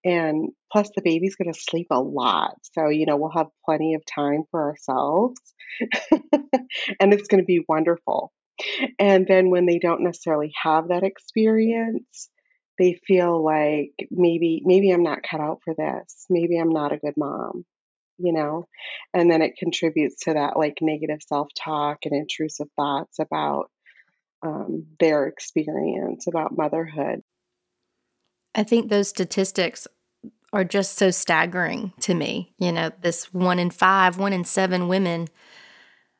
And 0.05 0.51
plus, 0.71 0.89
the 0.95 1.01
baby's 1.01 1.35
going 1.35 1.51
to 1.51 1.59
sleep 1.59 1.87
a 1.91 1.99
lot. 1.99 2.55
So, 2.73 2.87
you 2.89 3.05
know, 3.05 3.17
we'll 3.17 3.31
have 3.31 3.47
plenty 3.65 3.95
of 3.95 4.03
time 4.05 4.43
for 4.51 4.69
ourselves. 4.69 5.39
and 6.11 7.13
it's 7.13 7.27
going 7.27 7.41
to 7.41 7.45
be 7.45 7.65
wonderful. 7.67 8.31
And 8.97 9.27
then 9.27 9.49
when 9.49 9.65
they 9.65 9.79
don't 9.79 10.03
necessarily 10.03 10.53
have 10.63 10.87
that 10.87 11.03
experience, 11.03 12.29
they 12.77 12.99
feel 13.05 13.43
like 13.43 14.07
maybe 14.11 14.61
maybe 14.65 14.91
I'm 14.91 15.03
not 15.03 15.23
cut 15.23 15.41
out 15.41 15.61
for 15.63 15.73
this. 15.73 16.25
Maybe 16.29 16.57
I'm 16.57 16.69
not 16.69 16.91
a 16.91 16.97
good 16.97 17.15
mom, 17.17 17.65
you 18.17 18.33
know? 18.33 18.67
And 19.13 19.29
then 19.29 19.41
it 19.41 19.57
contributes 19.57 20.23
to 20.25 20.33
that 20.33 20.57
like 20.57 20.77
negative 20.81 21.19
self-talk 21.27 21.99
and 22.05 22.13
intrusive 22.13 22.67
thoughts 22.75 23.19
about 23.19 23.69
um, 24.43 24.85
their 24.99 25.25
experience 25.25 26.27
about 26.27 26.55
motherhood. 26.55 27.21
I 28.53 28.63
think 28.63 28.89
those 28.89 29.07
statistics 29.07 29.87
are 30.53 30.63
just 30.63 30.95
so 30.95 31.11
staggering 31.11 31.93
to 32.01 32.13
me. 32.13 32.53
You 32.59 32.71
know, 32.71 32.91
this 33.01 33.33
one 33.33 33.59
in 33.59 33.69
five, 33.69 34.17
one 34.17 34.33
in 34.33 34.45
seven 34.45 34.87
women 34.87 35.27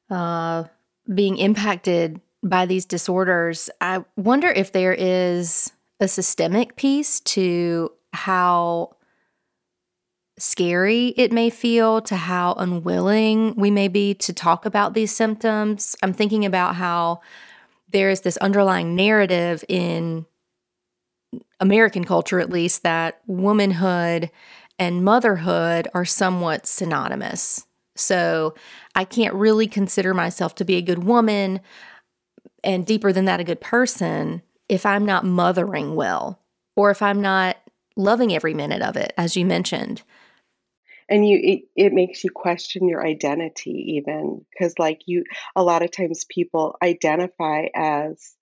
uh, 0.09 0.65
being 1.13 1.37
impacted 1.37 2.21
by 2.43 2.65
these 2.65 2.85
disorders. 2.85 3.69
I 3.81 4.03
wonder 4.15 4.49
if 4.49 4.71
there 4.71 4.93
is 4.93 5.71
a 5.99 6.07
systemic 6.07 6.75
piece 6.75 7.19
to 7.21 7.91
how 8.13 8.95
scary 10.39 11.07
it 11.17 11.31
may 11.31 11.49
feel, 11.49 12.01
to 12.01 12.15
how 12.15 12.53
unwilling 12.53 13.55
we 13.55 13.71
may 13.71 13.87
be 13.87 14.13
to 14.13 14.33
talk 14.33 14.65
about 14.65 14.93
these 14.93 15.15
symptoms. 15.15 15.95
I'm 16.03 16.13
thinking 16.13 16.45
about 16.45 16.75
how 16.75 17.21
there 17.89 18.09
is 18.09 18.21
this 18.21 18.37
underlying 18.37 18.95
narrative 18.95 19.63
in 19.67 20.25
American 21.59 22.03
culture, 22.03 22.39
at 22.39 22.51
least, 22.51 22.83
that 22.83 23.21
womanhood 23.25 24.29
and 24.77 25.03
motherhood 25.03 25.87
are 25.95 26.05
somewhat 26.05 26.67
synonymous. 26.67 27.65
So 27.95 28.53
I 28.93 29.05
can't 29.05 29.33
really 29.33 29.65
consider 29.65 30.13
myself 30.13 30.53
to 30.55 30.65
be 30.65 30.75
a 30.75 30.83
good 30.83 31.03
woman 31.03 31.61
and 32.63 32.85
deeper 32.85 33.11
than 33.11 33.25
that, 33.25 33.39
a 33.39 33.43
good 33.43 33.61
person 33.61 34.43
if 34.69 34.85
I'm 34.85 35.05
not 35.05 35.25
mothering 35.25 35.95
well 35.95 36.39
or 36.75 36.91
if 36.91 37.01
I'm 37.01 37.21
not 37.21 37.57
loving 37.95 38.33
every 38.33 38.53
minute 38.53 38.81
of 38.81 38.95
it, 38.95 39.13
as 39.17 39.35
you 39.35 39.45
mentioned. 39.45 40.03
And 41.09 41.27
you, 41.27 41.39
it, 41.41 41.61
it 41.75 41.93
makes 41.93 42.23
you 42.23 42.29
question 42.29 42.87
your 42.89 43.05
identity, 43.05 43.95
even 43.97 44.45
because, 44.51 44.73
like, 44.77 45.01
you, 45.05 45.23
a 45.55 45.63
lot 45.63 45.81
of 45.81 45.91
times 45.91 46.25
people 46.29 46.75
identify 46.83 47.67
as 47.73 48.35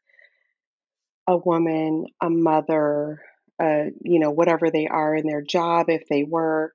a 1.28 1.38
woman, 1.38 2.06
a 2.22 2.30
mother, 2.30 3.22
uh, 3.62 3.86
you 4.02 4.20
know, 4.20 4.32
whatever 4.32 4.72
they 4.72 4.88
are 4.88 5.16
in 5.16 5.28
their 5.28 5.44
job, 5.44 5.90
if 5.90 6.08
they 6.10 6.24
work, 6.24 6.74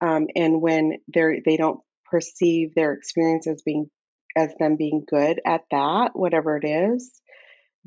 um, 0.00 0.28
and 0.34 0.62
when 0.62 0.98
they're 1.08 1.38
they 1.44 1.56
don't 1.56 1.80
perceive 2.10 2.74
their 2.74 2.92
experience 2.92 3.46
as 3.46 3.62
being 3.62 3.90
as 4.36 4.54
them 4.58 4.76
being 4.76 5.04
good 5.08 5.40
at 5.44 5.62
that, 5.70 6.10
whatever 6.14 6.56
it 6.56 6.66
is, 6.66 7.20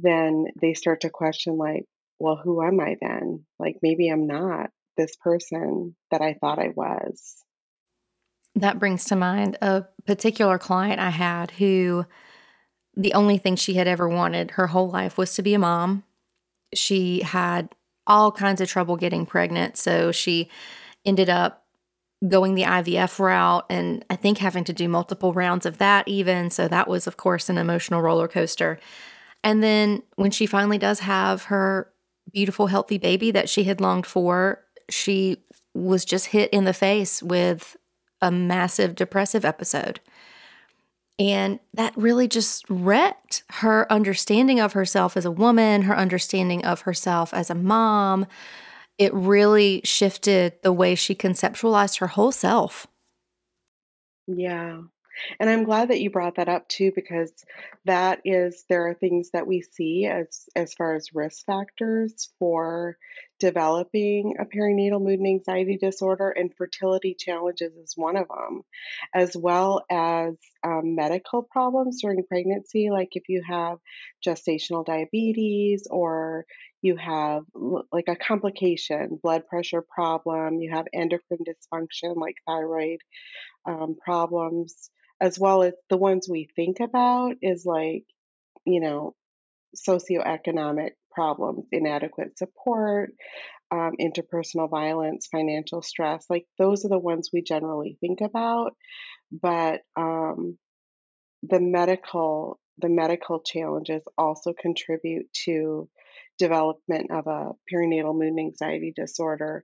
then 0.01 0.45
they 0.61 0.73
start 0.73 1.01
to 1.01 1.09
question, 1.09 1.57
like, 1.57 1.85
well, 2.19 2.39
who 2.41 2.61
am 2.61 2.79
I 2.79 2.97
then? 3.01 3.45
Like, 3.59 3.77
maybe 3.81 4.09
I'm 4.09 4.27
not 4.27 4.69
this 4.97 5.15
person 5.15 5.95
that 6.11 6.21
I 6.21 6.35
thought 6.39 6.59
I 6.59 6.69
was. 6.75 7.37
That 8.55 8.79
brings 8.79 9.05
to 9.05 9.15
mind 9.15 9.57
a 9.61 9.85
particular 10.05 10.57
client 10.57 10.99
I 10.99 11.09
had 11.09 11.51
who 11.51 12.05
the 12.95 13.13
only 13.13 13.37
thing 13.37 13.55
she 13.55 13.75
had 13.75 13.87
ever 13.87 14.07
wanted 14.07 14.51
her 14.51 14.67
whole 14.67 14.89
life 14.89 15.17
was 15.17 15.33
to 15.35 15.41
be 15.41 15.53
a 15.53 15.59
mom. 15.59 16.03
She 16.73 17.21
had 17.21 17.69
all 18.05 18.31
kinds 18.31 18.59
of 18.61 18.67
trouble 18.67 18.97
getting 18.97 19.25
pregnant. 19.25 19.77
So 19.77 20.11
she 20.11 20.49
ended 21.05 21.29
up 21.29 21.65
going 22.27 22.55
the 22.55 22.63
IVF 22.63 23.17
route 23.19 23.65
and 23.69 24.05
I 24.09 24.15
think 24.15 24.37
having 24.37 24.63
to 24.65 24.73
do 24.73 24.87
multiple 24.87 25.33
rounds 25.33 25.65
of 25.65 25.77
that, 25.79 26.07
even. 26.07 26.49
So 26.51 26.67
that 26.67 26.87
was, 26.87 27.07
of 27.07 27.17
course, 27.17 27.49
an 27.49 27.57
emotional 27.57 28.01
roller 28.01 28.27
coaster. 28.27 28.79
And 29.43 29.63
then 29.63 30.03
when 30.15 30.31
she 30.31 30.45
finally 30.45 30.77
does 30.77 30.99
have 30.99 31.43
her 31.43 31.91
beautiful, 32.31 32.67
healthy 32.67 32.97
baby 32.97 33.31
that 33.31 33.49
she 33.49 33.63
had 33.63 33.81
longed 33.81 34.05
for, 34.05 34.63
she 34.89 35.43
was 35.73 36.05
just 36.05 36.27
hit 36.27 36.49
in 36.51 36.65
the 36.65 36.73
face 36.73 37.23
with 37.23 37.75
a 38.21 38.31
massive 38.31 38.95
depressive 38.95 39.45
episode. 39.45 39.99
And 41.17 41.59
that 41.73 41.95
really 41.95 42.27
just 42.27 42.65
wrecked 42.69 43.43
her 43.49 43.91
understanding 43.91 44.59
of 44.59 44.73
herself 44.73 45.15
as 45.15 45.25
a 45.25 45.31
woman, 45.31 45.83
her 45.83 45.95
understanding 45.95 46.65
of 46.65 46.81
herself 46.81 47.33
as 47.33 47.49
a 47.49 47.55
mom. 47.55 48.25
It 48.97 49.13
really 49.13 49.81
shifted 49.83 50.53
the 50.63 50.73
way 50.73 50.95
she 50.95 51.15
conceptualized 51.15 51.99
her 51.99 52.07
whole 52.07 52.31
self. 52.31 52.87
Yeah. 54.27 54.81
And 55.39 55.49
I'm 55.49 55.63
glad 55.63 55.89
that 55.89 56.01
you 56.01 56.09
brought 56.09 56.35
that 56.35 56.49
up 56.49 56.67
too, 56.67 56.91
because 56.93 57.31
that 57.85 58.21
is 58.25 58.63
there 58.69 58.87
are 58.87 58.93
things 58.93 59.31
that 59.31 59.47
we 59.47 59.61
see 59.61 60.05
as 60.05 60.47
as 60.55 60.73
far 60.73 60.95
as 60.95 61.13
risk 61.13 61.45
factors 61.45 62.29
for 62.39 62.97
developing 63.39 64.35
a 64.39 64.45
perinatal 64.45 65.01
mood 65.01 65.19
and 65.19 65.27
anxiety 65.27 65.77
disorder, 65.77 66.29
and 66.29 66.53
fertility 66.55 67.15
challenges 67.17 67.73
is 67.75 67.93
one 67.95 68.15
of 68.15 68.27
them, 68.27 68.61
as 69.15 69.35
well 69.35 69.83
as 69.89 70.35
um, 70.63 70.95
medical 70.95 71.41
problems 71.41 72.01
during 72.01 72.23
pregnancy, 72.23 72.89
like 72.91 73.09
if 73.13 73.23
you 73.29 73.41
have 73.47 73.79
gestational 74.25 74.85
diabetes 74.85 75.87
or 75.89 76.45
you 76.83 76.95
have 76.97 77.43
like 77.91 78.07
a 78.07 78.15
complication, 78.15 79.19
blood 79.21 79.47
pressure 79.47 79.81
problem, 79.83 80.59
you 80.61 80.71
have 80.71 80.85
endocrine 80.93 81.39
dysfunction 81.43 82.15
like 82.15 82.35
thyroid 82.47 82.99
um, 83.65 83.95
problems, 84.03 84.89
as 85.21 85.39
well 85.39 85.61
as 85.61 85.73
the 85.89 85.97
ones 85.97 86.27
we 86.29 86.49
think 86.55 86.79
about 86.79 87.35
is 87.41 87.63
like, 87.65 88.05
you 88.65 88.81
know, 88.81 89.15
socioeconomic 89.75 90.91
problems, 91.11 91.65
inadequate 91.71 92.37
support, 92.37 93.11
um, 93.69 93.93
interpersonal 94.01 94.69
violence, 94.69 95.27
financial 95.31 95.81
stress. 95.81 96.25
Like 96.29 96.45
those 96.57 96.83
are 96.85 96.89
the 96.89 96.97
ones 96.97 97.29
we 97.31 97.43
generally 97.43 97.97
think 98.01 98.19
about. 98.21 98.73
But 99.31 99.81
um, 99.95 100.57
the 101.43 101.59
medical 101.59 102.59
the 102.77 102.89
medical 102.89 103.41
challenges 103.41 104.01
also 104.17 104.53
contribute 104.59 105.31
to 105.45 105.87
development 106.39 107.11
of 107.11 107.27
a 107.27 107.51
perinatal 107.71 108.15
mood 108.15 108.29
and 108.29 108.39
anxiety 108.39 108.91
disorder. 108.95 109.63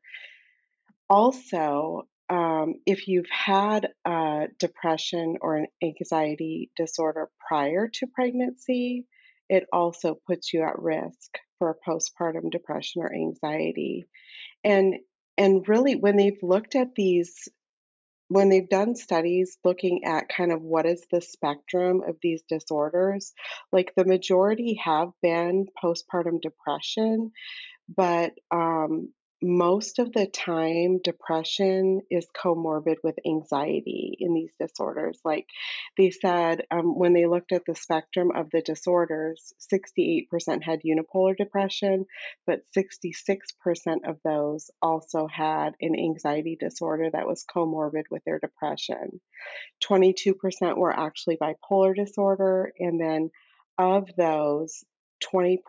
Also, 1.09 2.03
um, 2.29 2.75
if 2.85 3.07
you've 3.07 3.29
had 3.29 3.89
a 4.05 4.47
depression 4.59 5.37
or 5.41 5.57
an 5.57 5.67
anxiety 5.81 6.71
disorder 6.75 7.29
prior 7.47 7.87
to 7.95 8.07
pregnancy, 8.07 9.05
it 9.49 9.65
also 9.71 10.19
puts 10.27 10.53
you 10.53 10.63
at 10.63 10.79
risk 10.79 11.37
for 11.59 11.77
postpartum 11.87 12.51
depression 12.51 13.01
or 13.01 13.13
anxiety. 13.13 14.05
And 14.63 14.95
and 15.37 15.67
really 15.67 15.95
when 15.95 16.17
they've 16.17 16.41
looked 16.41 16.75
at 16.75 16.95
these 16.95 17.47
when 18.29 18.49
they've 18.49 18.67
done 18.67 18.95
studies 18.95 19.57
looking 19.63 20.03
at 20.03 20.27
kind 20.27 20.51
of 20.51 20.61
what 20.61 20.85
is 20.85 21.05
the 21.11 21.21
spectrum 21.21 22.01
of 22.05 22.17
these 22.21 22.43
disorders, 22.49 23.31
like 23.71 23.93
the 23.95 24.03
majority 24.03 24.79
have 24.83 25.09
been 25.21 25.67
postpartum 25.81 26.41
depression, 26.41 27.31
but 27.87 28.33
um, 28.51 29.13
most 29.41 29.99
of 29.99 30.11
the 30.13 30.25
time 30.25 30.99
depression 31.03 32.01
is 32.09 32.25
comorbid 32.35 32.95
with 33.03 33.19
anxiety 33.25 34.17
in 34.19 34.33
these 34.33 34.51
disorders. 34.59 35.19
Like 35.23 35.47
they 35.95 36.09
said 36.09 36.65
um, 36.71 36.97
when 36.97 37.13
they 37.13 37.27
looked 37.27 37.51
at 37.51 37.63
the 37.65 37.75
spectrum 37.75 38.31
of 38.35 38.49
the 38.51 38.61
disorders 38.61 39.53
68% 39.71 40.63
had 40.63 40.81
unipolar 40.81 41.37
depression 41.37 42.05
but 42.47 42.61
66% 42.75 43.13
of 44.07 44.17
those 44.23 44.71
also 44.81 45.27
had 45.27 45.75
an 45.81 45.95
anxiety 45.95 46.57
disorder 46.59 47.09
that 47.11 47.27
was 47.27 47.45
comorbid 47.45 48.05
with 48.09 48.23
their 48.25 48.39
depression. 48.39 49.21
22% 49.83 50.77
were 50.77 50.97
actually 50.97 51.37
bipolar 51.37 51.95
disorder 51.95 52.71
and 52.79 52.99
then 52.99 53.29
of 53.77 54.09
those 54.17 54.83
20% 55.31 55.59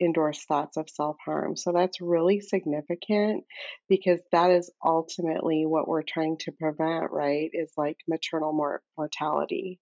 endorse 0.00 0.44
thoughts 0.44 0.76
of 0.76 0.88
self 0.90 1.16
harm. 1.24 1.56
So 1.56 1.72
that's 1.72 2.00
really 2.00 2.40
significant 2.40 3.44
because 3.88 4.20
that 4.32 4.50
is 4.50 4.70
ultimately 4.84 5.64
what 5.66 5.88
we're 5.88 6.02
trying 6.02 6.36
to 6.40 6.52
prevent, 6.52 7.10
right? 7.10 7.50
Is 7.52 7.72
like 7.76 7.96
maternal 8.08 8.52
mor- 8.52 8.82
mortality. 8.96 9.80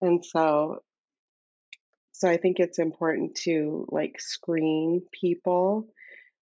And 0.00 0.24
so 0.24 0.80
so 2.12 2.30
I 2.30 2.38
think 2.38 2.58
it's 2.58 2.78
important 2.78 3.34
to 3.44 3.86
like 3.90 4.18
screen 4.18 5.02
people 5.12 5.88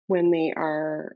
when 0.06 0.30
they 0.30 0.54
are 0.56 1.16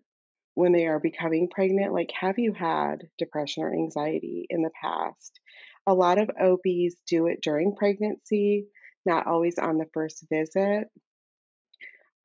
when 0.56 0.72
they 0.72 0.88
are 0.88 1.00
becoming 1.00 1.48
pregnant 1.50 1.94
like 1.94 2.10
have 2.20 2.40
you 2.40 2.52
had 2.54 3.04
depression 3.20 3.64
or 3.64 3.72
anxiety 3.72 4.48
in 4.50 4.64
the 4.64 4.72
past? 4.82 5.40
A 5.86 5.94
lot 5.94 6.18
of 6.18 6.32
OBs 6.42 6.96
do 7.08 7.28
it 7.28 7.40
during 7.44 7.76
pregnancy, 7.76 8.66
not 9.06 9.28
always 9.28 9.60
on 9.60 9.78
the 9.78 9.86
first 9.94 10.26
visit. 10.32 10.88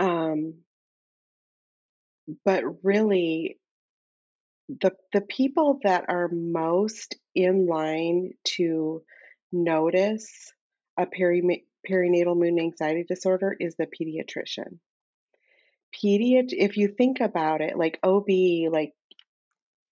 Um, 0.02 0.64
but 2.44 2.64
really, 2.84 3.58
the 4.68 4.92
the 5.12 5.20
people 5.20 5.78
that 5.84 6.06
are 6.08 6.28
most 6.28 7.16
in 7.34 7.66
line 7.66 8.32
to 8.44 9.02
notice 9.52 10.52
a 10.96 11.06
peri- 11.06 11.66
perinatal 11.88 12.36
mood 12.36 12.58
anxiety 12.58 13.04
disorder 13.04 13.56
is 13.58 13.76
the 13.76 13.86
pediatrician. 13.86 14.78
Pediat 15.94 16.52
if 16.52 16.76
you 16.76 16.88
think 16.88 17.20
about 17.20 17.60
it, 17.60 17.76
like 17.78 18.00
OB, 18.02 18.28
like 18.70 18.94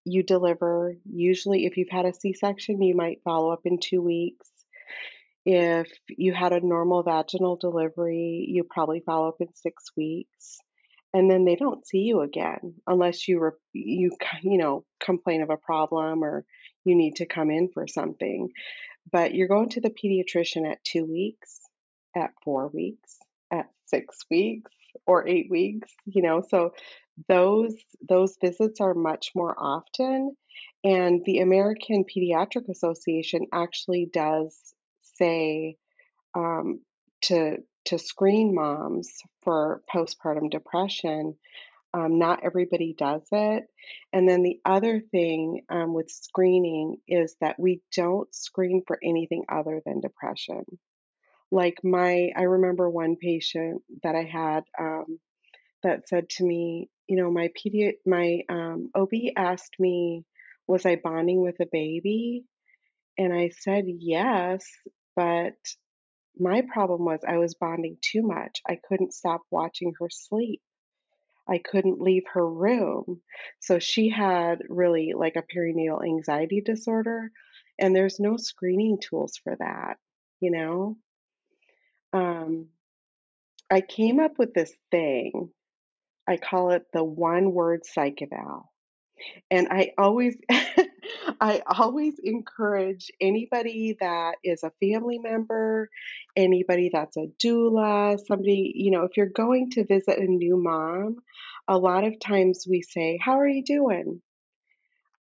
you 0.05 0.23
deliver 0.23 0.97
usually 1.05 1.67
if 1.67 1.77
you've 1.77 1.91
had 1.91 2.07
a 2.07 2.13
C-section, 2.15 2.83
you 2.83 2.95
might 2.95 3.23
follow 3.23 3.51
up 3.53 3.61
in 3.65 3.79
2 3.79 4.03
weeks. 4.03 4.49
If 5.47 5.89
you 6.09 6.33
had 6.33 6.53
a 6.53 6.61
normal 6.61 7.03
vaginal 7.03 7.57
delivery, 7.57 8.47
you 8.49 8.65
probably 8.65 9.01
follow 9.01 9.29
up 9.29 9.41
in 9.41 9.55
6 9.55 9.85
weeks 9.97 10.59
and 11.13 11.31
then 11.31 11.45
they 11.45 11.57
don't 11.57 11.87
see 11.87 12.01
you 12.01 12.21
again 12.21 12.75
unless 12.87 13.27
you 13.27 13.41
re- 13.41 13.51
you 13.73 14.11
you 14.43 14.59
know 14.59 14.85
complain 15.01 15.43
of 15.43 15.51
a 15.51 15.57
problem 15.57 16.23
or 16.23 16.45
you 16.85 16.95
need 16.95 17.17
to 17.17 17.27
come 17.27 17.51
in 17.51 17.69
for 17.73 17.87
something. 17.87 18.51
But 19.11 19.35
you're 19.35 19.49
going 19.49 19.71
to 19.71 19.81
the 19.81 19.91
pediatrician 19.91 20.71
at 20.71 20.85
2 20.85 21.05
weeks 21.05 21.61
at 22.17 22.31
4 22.45 22.69
weeks 22.69 23.19
at 23.51 23.71
6 23.87 24.19
weeks 24.31 24.71
or 25.07 25.27
8 25.27 25.47
weeks 25.51 25.91
you 26.05 26.23
know 26.23 26.43
so 26.49 26.73
those 27.29 27.75
those 28.07 28.37
visits 28.41 28.81
are 28.81 28.95
much 28.95 29.33
more 29.35 29.55
often 29.59 30.37
and 30.83 31.23
the 31.25 31.41
American 31.41 32.05
Pediatric 32.05 32.69
Association 32.69 33.47
actually 33.53 34.09
does 34.13 34.75
say 35.21 35.77
um, 36.35 36.81
to 37.23 37.59
to 37.87 37.99
screen 37.99 38.55
moms 38.55 39.11
for 39.43 39.83
postpartum 39.93 40.51
depression. 40.51 41.37
Um, 41.93 42.21
not 42.21 42.45
everybody 42.45 42.95
does 42.97 43.27
it. 43.33 43.65
And 44.13 44.29
then 44.29 44.43
the 44.43 44.61
other 44.65 45.01
thing 45.01 45.63
um, 45.69 45.93
with 45.93 46.09
screening 46.09 46.99
is 47.09 47.35
that 47.41 47.59
we 47.59 47.81
don't 47.97 48.33
screen 48.33 48.83
for 48.87 48.99
anything 49.03 49.45
other 49.49 49.83
than 49.85 50.01
depression. 50.01 50.65
Like 51.51 51.79
my, 51.83 52.31
I 52.37 52.43
remember 52.43 52.89
one 52.89 53.17
patient 53.17 53.83
that 54.05 54.15
I 54.15 54.23
had 54.23 54.63
um, 54.79 55.19
that 55.83 56.09
said 56.09 56.29
to 56.31 56.45
me, 56.45 56.89
you 57.09 57.17
know, 57.17 57.31
my 57.31 57.49
pedi- 57.59 57.99
my 58.07 58.43
um, 58.49 58.91
OB 58.95 59.11
asked 59.37 59.75
me, 59.81 60.25
was 60.69 60.87
I 60.87 60.95
bonding 60.95 61.41
with 61.41 61.59
a 61.59 61.67
baby? 61.67 62.45
And 63.19 63.33
I 63.33 63.51
said 63.51 63.85
yes, 63.89 64.65
but 65.17 65.57
my 66.39 66.63
problem 66.63 67.05
was 67.05 67.21
I 67.27 67.39
was 67.39 67.55
bonding 67.55 67.99
too 68.01 68.23
much. 68.23 68.63
I 68.69 68.79
couldn't 68.89 69.15
stop 69.15 69.43
watching 69.51 69.93
her 70.01 70.09
sleep. 70.11 70.61
I 71.49 71.59
couldn't 71.59 72.01
leave 72.01 72.25
her 72.33 72.49
room. 72.49 73.23
So 73.59 73.79
she 73.79 74.09
had 74.09 74.63
really 74.69 75.13
like 75.17 75.37
a 75.37 75.43
perinatal 75.43 76.05
anxiety 76.05 76.61
disorder, 76.61 77.33
and 77.79 77.95
there's 77.95 78.21
no 78.21 78.37
screening 78.37 78.99
tools 79.01 79.39
for 79.43 79.57
that, 79.59 79.99
you 80.41 80.51
know? 80.51 80.97
Um, 82.13 82.69
I 83.71 83.81
came 83.81 84.21
up 84.21 84.39
with 84.39 84.55
this 84.55 84.73
thing. 84.91 85.51
I 86.27 86.37
call 86.37 86.71
it 86.71 86.85
the 86.93 87.05
one 87.05 87.53
word 87.53 87.85
psych 87.85 88.23
eval. 88.23 88.71
And 89.51 89.69
I 89.71 89.93
always 89.99 90.37
I 91.41 91.63
always 91.67 92.19
encourage 92.23 93.11
anybody 93.21 93.97
that 94.01 94.37
is 94.45 94.63
a 94.63 94.73
family 94.81 95.19
member, 95.19 95.89
anybody 96.37 96.91
that's 96.93 97.17
a 97.17 97.29
doula, 97.43 98.19
somebody, 98.27 98.73
you 98.75 98.91
know, 98.91 99.05
if 99.05 99.17
you're 99.17 99.27
going 99.27 99.71
to 99.73 99.85
visit 99.85 100.19
a 100.19 100.25
new 100.25 100.57
mom, 100.57 101.17
a 101.69 101.79
lot 101.79 102.05
of 102.05 102.19
times 102.21 102.67
we 102.69 102.83
say, 102.83 103.19
How 103.23 103.39
are 103.39 103.49
you 103.49 103.65
doing? 103.65 104.23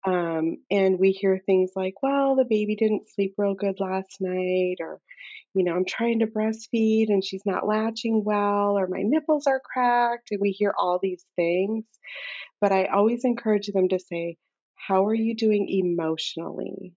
Um, 0.07 0.59
and 0.71 0.99
we 0.99 1.11
hear 1.11 1.39
things 1.45 1.73
like, 1.77 1.95
Well, 2.03 2.37
the 2.37 2.45
baby 2.45 2.77
didn't 2.77 3.11
sleep 3.11 3.35
real 3.37 3.55
good 3.55 3.81
last 3.81 4.21
night, 4.21 4.77
or, 4.81 5.01
you 5.55 5.65
know, 5.65 5.75
I'm 5.75 5.85
trying 5.85 6.21
to 6.21 6.27
breastfeed 6.27 7.09
and 7.09 7.25
she's 7.25 7.45
not 7.45 7.67
latching 7.67 8.25
well, 8.25 8.79
or 8.79 8.87
my 8.87 9.03
nipples 9.03 9.47
are 9.47 9.61
cracked. 9.61 10.31
And 10.31 10.41
we 10.41 10.51
hear 10.51 10.73
all 10.77 10.99
these 11.03 11.25
things. 11.37 11.85
But 12.61 12.73
I 12.73 12.87
always 12.87 13.25
encourage 13.25 13.69
them 13.69 13.89
to 13.89 13.99
say, 13.99 14.37
How 14.87 15.07
are 15.07 15.15
you 15.15 15.35
doing 15.35 15.69
emotionally? 15.69 16.95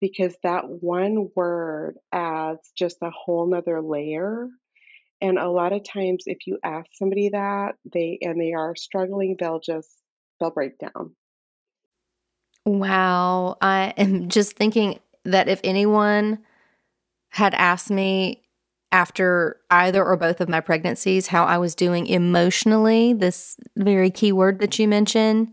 Because 0.00 0.34
that 0.42 0.64
one 0.68 1.30
word 1.34 1.96
adds 2.12 2.70
just 2.76 2.98
a 3.02 3.10
whole 3.10 3.46
nother 3.46 3.80
layer. 3.80 4.48
And 5.20 5.38
a 5.38 5.48
lot 5.48 5.72
of 5.72 5.82
times, 5.82 6.24
if 6.26 6.46
you 6.46 6.58
ask 6.62 6.86
somebody 6.92 7.30
that, 7.30 7.76
they 7.90 8.18
and 8.20 8.40
they 8.40 8.52
are 8.52 8.76
struggling, 8.76 9.36
they'll 9.38 9.60
just 9.60 9.88
they'll 10.38 10.50
break 10.50 10.78
down. 10.78 11.14
Wow. 12.66 13.56
I 13.62 13.94
am 13.96 14.28
just 14.28 14.56
thinking 14.56 14.98
that 15.24 15.48
if 15.48 15.60
anyone 15.64 16.40
had 17.30 17.54
asked 17.54 17.90
me 17.90 18.42
after 18.92 19.60
either 19.70 20.04
or 20.04 20.16
both 20.16 20.40
of 20.40 20.48
my 20.48 20.60
pregnancies, 20.60 21.28
how 21.28 21.44
I 21.44 21.58
was 21.58 21.74
doing 21.74 22.06
emotionally, 22.06 23.12
this 23.12 23.56
very 23.76 24.10
key 24.10 24.32
word 24.32 24.58
that 24.60 24.78
you 24.78 24.88
mentioned, 24.88 25.52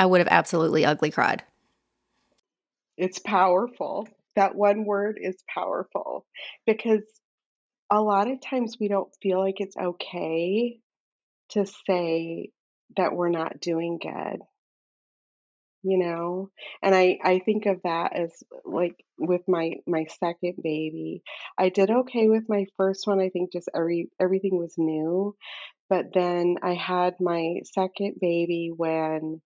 I 0.00 0.06
would 0.06 0.22
have 0.22 0.28
absolutely 0.28 0.86
ugly 0.86 1.10
cried. 1.10 1.44
It's 2.96 3.18
powerful. 3.18 4.08
That 4.34 4.54
one 4.54 4.86
word 4.86 5.18
is 5.20 5.36
powerful 5.54 6.24
because 6.66 7.02
a 7.90 8.00
lot 8.00 8.30
of 8.30 8.40
times 8.40 8.78
we 8.80 8.88
don't 8.88 9.14
feel 9.20 9.38
like 9.40 9.56
it's 9.58 9.76
okay 9.76 10.80
to 11.50 11.66
say 11.86 12.48
that 12.96 13.12
we're 13.12 13.28
not 13.28 13.60
doing 13.60 13.98
good 14.00 14.38
you 15.82 15.98
know 15.98 16.50
and 16.82 16.94
i 16.94 17.18
i 17.24 17.38
think 17.38 17.64
of 17.64 17.80
that 17.84 18.14
as 18.14 18.30
like 18.66 19.02
with 19.18 19.40
my 19.48 19.72
my 19.86 20.04
second 20.20 20.54
baby 20.62 21.22
i 21.56 21.70
did 21.70 21.90
okay 21.90 22.28
with 22.28 22.44
my 22.50 22.66
first 22.76 23.06
one 23.06 23.18
i 23.18 23.30
think 23.30 23.50
just 23.50 23.68
every 23.74 24.10
everything 24.20 24.58
was 24.58 24.74
new 24.76 25.34
but 25.88 26.12
then 26.12 26.56
i 26.62 26.74
had 26.74 27.14
my 27.18 27.60
second 27.64 28.16
baby 28.20 28.70
when 28.76 29.40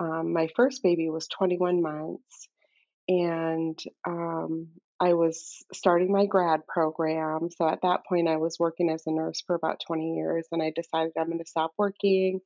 um, 0.00 0.32
my 0.32 0.48
first 0.56 0.82
baby 0.82 1.08
was 1.08 1.28
21 1.28 1.82
months 1.82 2.48
and 3.08 3.78
um, 4.06 4.68
I 5.00 5.14
was 5.14 5.64
starting 5.72 6.10
my 6.10 6.26
grad 6.26 6.66
program. 6.66 7.50
So 7.56 7.68
at 7.68 7.82
that 7.82 8.04
point, 8.06 8.28
I 8.28 8.36
was 8.36 8.58
working 8.58 8.90
as 8.90 9.04
a 9.06 9.12
nurse 9.12 9.42
for 9.46 9.54
about 9.54 9.80
20 9.86 10.16
years, 10.16 10.46
and 10.50 10.62
I 10.62 10.72
decided 10.74 11.12
I'm 11.16 11.26
going 11.26 11.38
to 11.38 11.46
stop 11.46 11.72
working, 11.78 12.40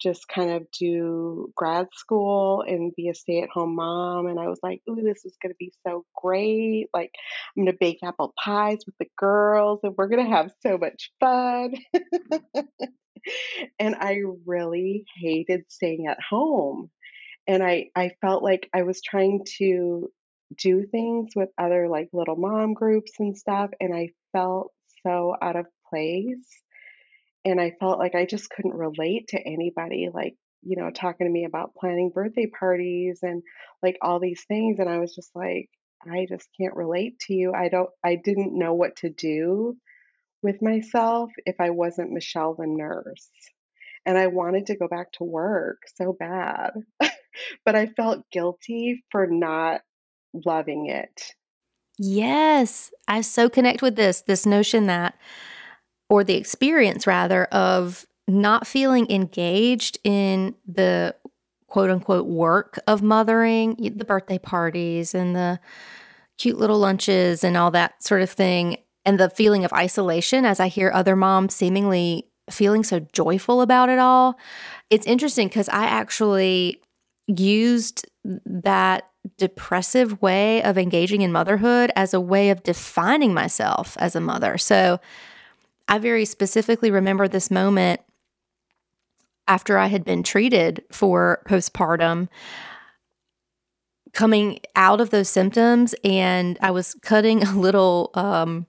just 0.00 0.28
kind 0.28 0.50
of 0.50 0.70
do 0.70 1.50
grad 1.56 1.88
school 1.94 2.62
and 2.62 2.94
be 2.94 3.08
a 3.08 3.14
stay 3.14 3.40
at 3.40 3.48
home 3.48 3.74
mom. 3.74 4.26
And 4.26 4.38
I 4.38 4.48
was 4.48 4.60
like, 4.62 4.82
ooh, 4.88 5.02
this 5.02 5.24
is 5.24 5.36
going 5.42 5.52
to 5.52 5.58
be 5.58 5.72
so 5.86 6.04
great. 6.14 6.88
Like, 6.92 7.10
I'm 7.56 7.64
going 7.64 7.72
to 7.72 7.78
bake 7.78 8.00
apple 8.02 8.34
pies 8.42 8.80
with 8.84 8.96
the 8.98 9.08
girls, 9.16 9.80
and 9.82 9.94
we're 9.96 10.08
going 10.08 10.24
to 10.24 10.30
have 10.30 10.52
so 10.60 10.76
much 10.76 11.10
fun. 11.20 11.74
and 13.78 13.94
I 13.94 14.20
really 14.44 15.06
hated 15.16 15.64
staying 15.68 16.06
at 16.06 16.18
home 16.20 16.90
and 17.46 17.62
I 17.62 17.90
I 17.96 18.12
felt 18.20 18.42
like 18.42 18.68
I 18.74 18.82
was 18.82 19.02
trying 19.02 19.44
to 19.58 20.10
do 20.58 20.84
things 20.86 21.32
with 21.34 21.50
other 21.58 21.88
like 21.88 22.08
little 22.12 22.36
mom 22.36 22.74
groups 22.74 23.12
and 23.18 23.36
stuff 23.36 23.70
and 23.80 23.94
I 23.94 24.10
felt 24.32 24.72
so 25.06 25.34
out 25.40 25.56
of 25.56 25.66
place 25.90 26.46
and 27.44 27.60
I 27.60 27.72
felt 27.80 27.98
like 27.98 28.14
I 28.14 28.26
just 28.26 28.50
couldn't 28.50 28.74
relate 28.74 29.28
to 29.28 29.40
anybody 29.40 30.08
like 30.12 30.36
you 30.62 30.76
know 30.76 30.90
talking 30.90 31.26
to 31.26 31.32
me 31.32 31.44
about 31.44 31.74
planning 31.74 32.10
birthday 32.14 32.46
parties 32.46 33.20
and 33.22 33.42
like 33.82 33.96
all 34.02 34.20
these 34.20 34.44
things 34.46 34.78
and 34.78 34.88
I 34.88 34.98
was 34.98 35.14
just 35.14 35.30
like 35.34 35.68
I 36.10 36.26
just 36.28 36.48
can't 36.60 36.76
relate 36.76 37.18
to 37.20 37.34
you. 37.34 37.52
I 37.54 37.68
don't 37.68 37.90
I 38.04 38.16
didn't 38.16 38.58
know 38.58 38.74
what 38.74 38.96
to 38.96 39.10
do 39.10 39.76
with 40.42 40.62
myself 40.62 41.30
if 41.46 41.56
I 41.60 41.70
wasn't 41.70 42.12
Michelle 42.12 42.54
the 42.54 42.66
nurse. 42.66 43.30
And 44.06 44.18
I 44.18 44.26
wanted 44.28 44.66
to 44.66 44.76
go 44.76 44.88
back 44.88 45.12
to 45.12 45.24
work 45.24 45.78
so 45.96 46.12
bad. 46.12 46.72
but 47.64 47.74
I 47.74 47.86
felt 47.86 48.28
guilty 48.30 49.04
for 49.10 49.26
not 49.26 49.82
loving 50.32 50.86
it. 50.86 51.34
Yes, 51.98 52.92
I 53.06 53.20
so 53.20 53.48
connect 53.48 53.82
with 53.82 53.96
this 53.96 54.22
this 54.22 54.46
notion 54.46 54.86
that 54.86 55.16
or 56.08 56.24
the 56.24 56.36
experience 56.36 57.06
rather 57.06 57.44
of 57.46 58.06
not 58.26 58.66
feeling 58.66 59.10
engaged 59.10 59.98
in 60.04 60.54
the 60.66 61.14
quote 61.68 61.90
unquote 61.90 62.26
work 62.26 62.78
of 62.86 63.02
mothering, 63.02 63.76
the 63.96 64.04
birthday 64.04 64.38
parties 64.38 65.14
and 65.14 65.34
the 65.36 65.60
cute 66.38 66.58
little 66.58 66.78
lunches 66.78 67.44
and 67.44 67.56
all 67.56 67.70
that 67.70 68.02
sort 68.02 68.22
of 68.22 68.30
thing 68.30 68.76
and 69.04 69.20
the 69.20 69.30
feeling 69.30 69.64
of 69.64 69.72
isolation 69.72 70.44
as 70.44 70.60
I 70.60 70.68
hear 70.68 70.90
other 70.92 71.14
moms 71.16 71.54
seemingly 71.54 72.28
feeling 72.50 72.84
so 72.84 73.00
joyful 73.12 73.60
about 73.60 73.88
it 73.88 73.98
all. 73.98 74.38
It's 74.90 75.06
interesting 75.06 75.48
cuz 75.48 75.68
I 75.68 75.86
actually 75.86 76.80
used 77.26 78.06
that 78.24 79.08
depressive 79.38 80.20
way 80.20 80.62
of 80.62 80.76
engaging 80.76 81.22
in 81.22 81.32
motherhood 81.32 81.90
as 81.96 82.12
a 82.12 82.20
way 82.20 82.50
of 82.50 82.62
defining 82.62 83.32
myself 83.32 83.96
as 83.98 84.14
a 84.14 84.20
mother. 84.20 84.58
So 84.58 85.00
I 85.88 85.98
very 85.98 86.24
specifically 86.24 86.90
remember 86.90 87.28
this 87.28 87.50
moment 87.50 88.00
after 89.46 89.78
I 89.78 89.86
had 89.86 90.04
been 90.04 90.22
treated 90.22 90.82
for 90.90 91.42
postpartum 91.46 92.28
coming 94.12 94.60
out 94.76 95.00
of 95.00 95.10
those 95.10 95.28
symptoms 95.28 95.94
and 96.04 96.56
I 96.62 96.70
was 96.70 96.94
cutting 97.02 97.42
a 97.42 97.52
little 97.52 98.10
um, 98.14 98.66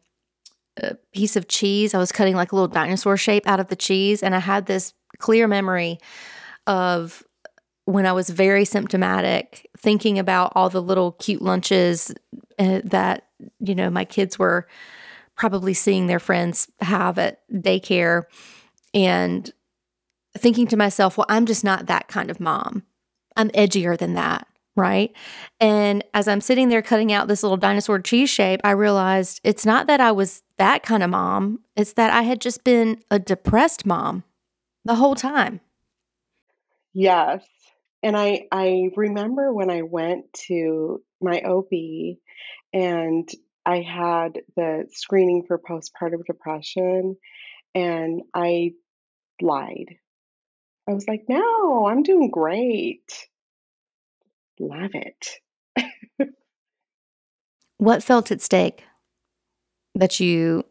a 0.78 0.96
piece 1.14 1.38
of 1.38 1.48
cheese. 1.48 1.94
I 1.94 2.00
was 2.00 2.12
cutting 2.12 2.36
like 2.36 2.52
a 2.52 2.56
little 2.56 2.68
dinosaur 2.68 3.16
shape 3.16 3.48
out 3.48 3.60
of 3.60 3.68
the 3.68 3.76
cheese 3.76 4.22
and 4.22 4.36
I 4.36 4.40
had 4.40 4.66
this 4.66 4.94
clear 5.20 5.48
memory 5.48 6.00
of 6.68 7.24
when 7.86 8.06
I 8.06 8.12
was 8.14 8.30
very 8.30 8.66
symptomatic, 8.66 9.70
thinking 9.78 10.20
about 10.20 10.52
all 10.56 10.70
the 10.70 10.82
little 10.82 11.14
cute 11.14 11.42
lunches 11.42 12.14
uh, 12.60 12.82
that, 12.84 13.28
you 13.60 13.76
know, 13.76 13.90
my 13.90 14.06
kids 14.06 14.38
were 14.40 14.68
probably 15.36 15.74
seeing 15.74 16.08
their 16.08 16.20
friends 16.20 16.68
have 16.82 17.18
at 17.20 17.42
daycare 17.52 18.24
and 18.94 19.52
thinking 20.38 20.68
to 20.68 20.78
myself, 20.78 21.18
well, 21.18 21.28
I'm 21.30 21.46
just 21.46 21.64
not 21.64 21.88
that 21.88 22.08
kind 22.08 22.32
of 22.32 22.40
mom. 22.40 22.84
I'm 23.36 23.50
edgier 23.52 23.98
than 23.98 24.14
that. 24.16 24.48
Right. 24.78 25.14
And 25.62 26.04
as 26.14 26.28
I'm 26.28 26.42
sitting 26.42 26.68
there 26.68 26.82
cutting 26.82 27.14
out 27.14 27.30
this 27.30 27.44
little 27.44 27.56
dinosaur 27.58 28.00
cheese 28.00 28.30
shape, 28.30 28.60
I 28.64 28.72
realized 28.72 29.40
it's 29.44 29.66
not 29.66 29.88
that 29.88 30.02
I 30.02 30.12
was 30.12 30.44
that 30.58 30.84
kind 30.84 31.02
of 31.02 31.10
mom, 31.10 31.60
it's 31.78 31.94
that 31.94 32.12
I 32.12 32.24
had 32.24 32.42
just 32.42 32.64
been 32.66 33.02
a 33.10 33.18
depressed 33.18 33.86
mom 33.86 34.24
the 34.84 34.96
whole 34.96 35.16
time. 35.16 35.62
Yes. 36.94 37.46
And 38.06 38.16
I 38.16 38.46
I 38.52 38.92
remember 38.96 39.52
when 39.52 39.72
I 39.72 39.82
went 39.82 40.32
to 40.48 41.02
my 41.20 41.42
OB 41.42 42.18
and 42.72 43.28
I 43.66 43.82
had 43.82 44.42
the 44.56 44.86
screening 44.92 45.44
for 45.48 45.58
postpartum 45.58 46.24
depression 46.28 47.18
and 47.74 48.22
I 48.32 48.74
lied. 49.42 49.96
I 50.88 50.94
was 50.94 51.08
like, 51.08 51.24
"No, 51.28 51.88
I'm 51.88 52.04
doing 52.04 52.30
great." 52.30 53.28
Love 54.60 54.92
it. 54.94 55.28
What 57.78 58.04
felt 58.04 58.32
at 58.32 58.42
stake 58.42 58.84
that 59.96 60.20
you 60.20 60.64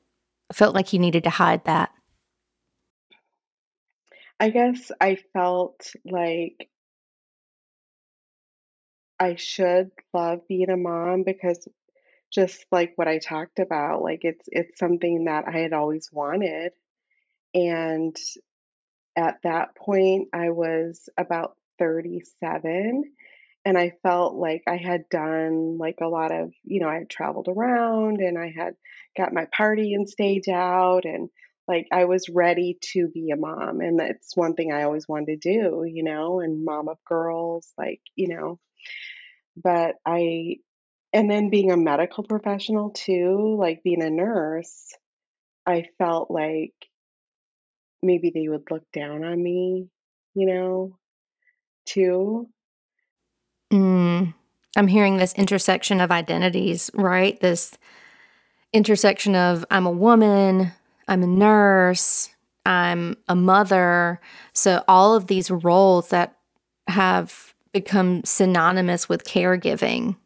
felt 0.52 0.74
like 0.74 0.92
you 0.92 0.98
needed 0.98 1.24
to 1.24 1.30
hide 1.30 1.64
that? 1.66 1.90
I 4.40 4.48
guess 4.48 4.90
I 5.00 5.18
felt 5.34 5.92
like 6.06 6.70
I 9.18 9.36
should 9.36 9.90
love 10.12 10.46
being 10.48 10.70
a 10.70 10.76
mom 10.76 11.22
because 11.24 11.66
just 12.32 12.64
like 12.72 12.92
what 12.96 13.08
I 13.08 13.18
talked 13.18 13.58
about, 13.60 14.02
like 14.02 14.20
it's 14.22 14.48
it's 14.48 14.78
something 14.78 15.24
that 15.24 15.44
I 15.48 15.58
had 15.58 15.72
always 15.72 16.10
wanted. 16.12 16.72
And 17.54 18.16
at 19.16 19.38
that 19.44 19.76
point, 19.76 20.28
I 20.32 20.50
was 20.50 21.08
about 21.16 21.56
37 21.78 23.04
and 23.64 23.78
I 23.78 23.92
felt 24.02 24.34
like 24.34 24.62
I 24.66 24.76
had 24.76 25.08
done 25.08 25.78
like 25.78 25.98
a 26.02 26.08
lot 26.08 26.32
of, 26.32 26.52
you 26.64 26.80
know, 26.80 26.88
I 26.88 26.96
had 26.96 27.10
traveled 27.10 27.48
around 27.48 28.20
and 28.20 28.38
I 28.38 28.52
had 28.56 28.74
got 29.16 29.32
my 29.32 29.46
party 29.56 29.94
and 29.94 30.08
stage 30.08 30.48
out 30.48 31.04
and 31.04 31.30
like 31.66 31.86
I 31.92 32.04
was 32.04 32.28
ready 32.28 32.78
to 32.92 33.08
be 33.08 33.30
a 33.30 33.36
mom 33.36 33.80
and 33.80 33.98
that's 33.98 34.36
one 34.36 34.54
thing 34.54 34.72
I 34.72 34.82
always 34.82 35.08
wanted 35.08 35.40
to 35.42 35.52
do, 35.52 35.84
you 35.86 36.02
know, 36.04 36.40
and 36.40 36.64
mom 36.64 36.88
of 36.88 36.98
girls, 37.06 37.72
like, 37.78 38.00
you 38.16 38.28
know, 38.28 38.58
but 39.56 39.96
I 40.06 40.56
and 41.12 41.30
then 41.30 41.48
being 41.48 41.70
a 41.70 41.76
medical 41.76 42.24
professional 42.24 42.90
too, 42.90 43.56
like 43.58 43.84
being 43.84 44.02
a 44.02 44.10
nurse, 44.10 44.92
I 45.64 45.86
felt 45.98 46.30
like 46.30 46.74
maybe 48.02 48.30
they 48.34 48.48
would 48.48 48.70
look 48.70 48.82
down 48.92 49.24
on 49.24 49.40
me, 49.40 49.88
you 50.34 50.46
know, 50.46 50.98
too. 51.86 52.48
Mm, 53.72 54.34
I'm 54.76 54.88
hearing 54.88 55.16
this 55.16 55.34
intersection 55.34 56.00
of 56.00 56.10
identities, 56.10 56.90
right? 56.94 57.40
This 57.40 57.78
intersection 58.72 59.36
of 59.36 59.64
I'm 59.70 59.86
a 59.86 59.92
woman, 59.92 60.72
I'm 61.06 61.22
a 61.22 61.28
nurse, 61.28 62.30
I'm 62.66 63.16
a 63.28 63.36
mother. 63.36 64.20
So 64.52 64.82
all 64.88 65.14
of 65.14 65.28
these 65.28 65.50
roles 65.50 66.08
that 66.08 66.36
have 66.88 67.53
become 67.74 68.24
synonymous 68.24 69.08
with 69.08 69.24
caregiving, 69.24 70.16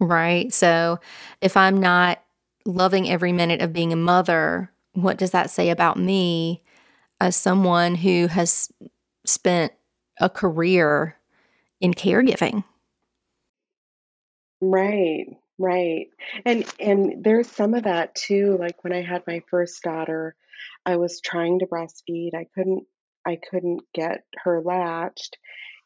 right? 0.00 0.52
So 0.52 0.98
if 1.40 1.56
I'm 1.56 1.78
not 1.78 2.20
loving 2.66 3.08
every 3.08 3.30
minute 3.32 3.60
of 3.62 3.72
being 3.72 3.92
a 3.92 3.96
mother, 3.96 4.72
what 4.94 5.18
does 5.18 5.30
that 5.30 5.50
say 5.50 5.70
about 5.70 5.98
me 5.98 6.64
as 7.20 7.36
someone 7.36 7.94
who 7.94 8.26
has 8.26 8.72
spent 9.24 9.72
a 10.20 10.28
career 10.28 11.16
in 11.80 11.94
caregiving? 11.94 12.64
Right. 14.60 15.26
Right. 15.58 16.08
And 16.44 16.64
and 16.80 17.22
there's 17.22 17.48
some 17.48 17.74
of 17.74 17.84
that 17.84 18.14
too. 18.14 18.56
Like 18.58 18.82
when 18.82 18.92
I 18.92 19.02
had 19.02 19.22
my 19.26 19.40
first 19.48 19.82
daughter, 19.82 20.34
I 20.84 20.96
was 20.96 21.20
trying 21.20 21.60
to 21.60 21.66
breastfeed. 21.66 22.34
I 22.34 22.46
couldn't 22.54 22.84
I 23.24 23.36
couldn't 23.36 23.82
get 23.94 24.24
her 24.42 24.60
latched. 24.60 25.38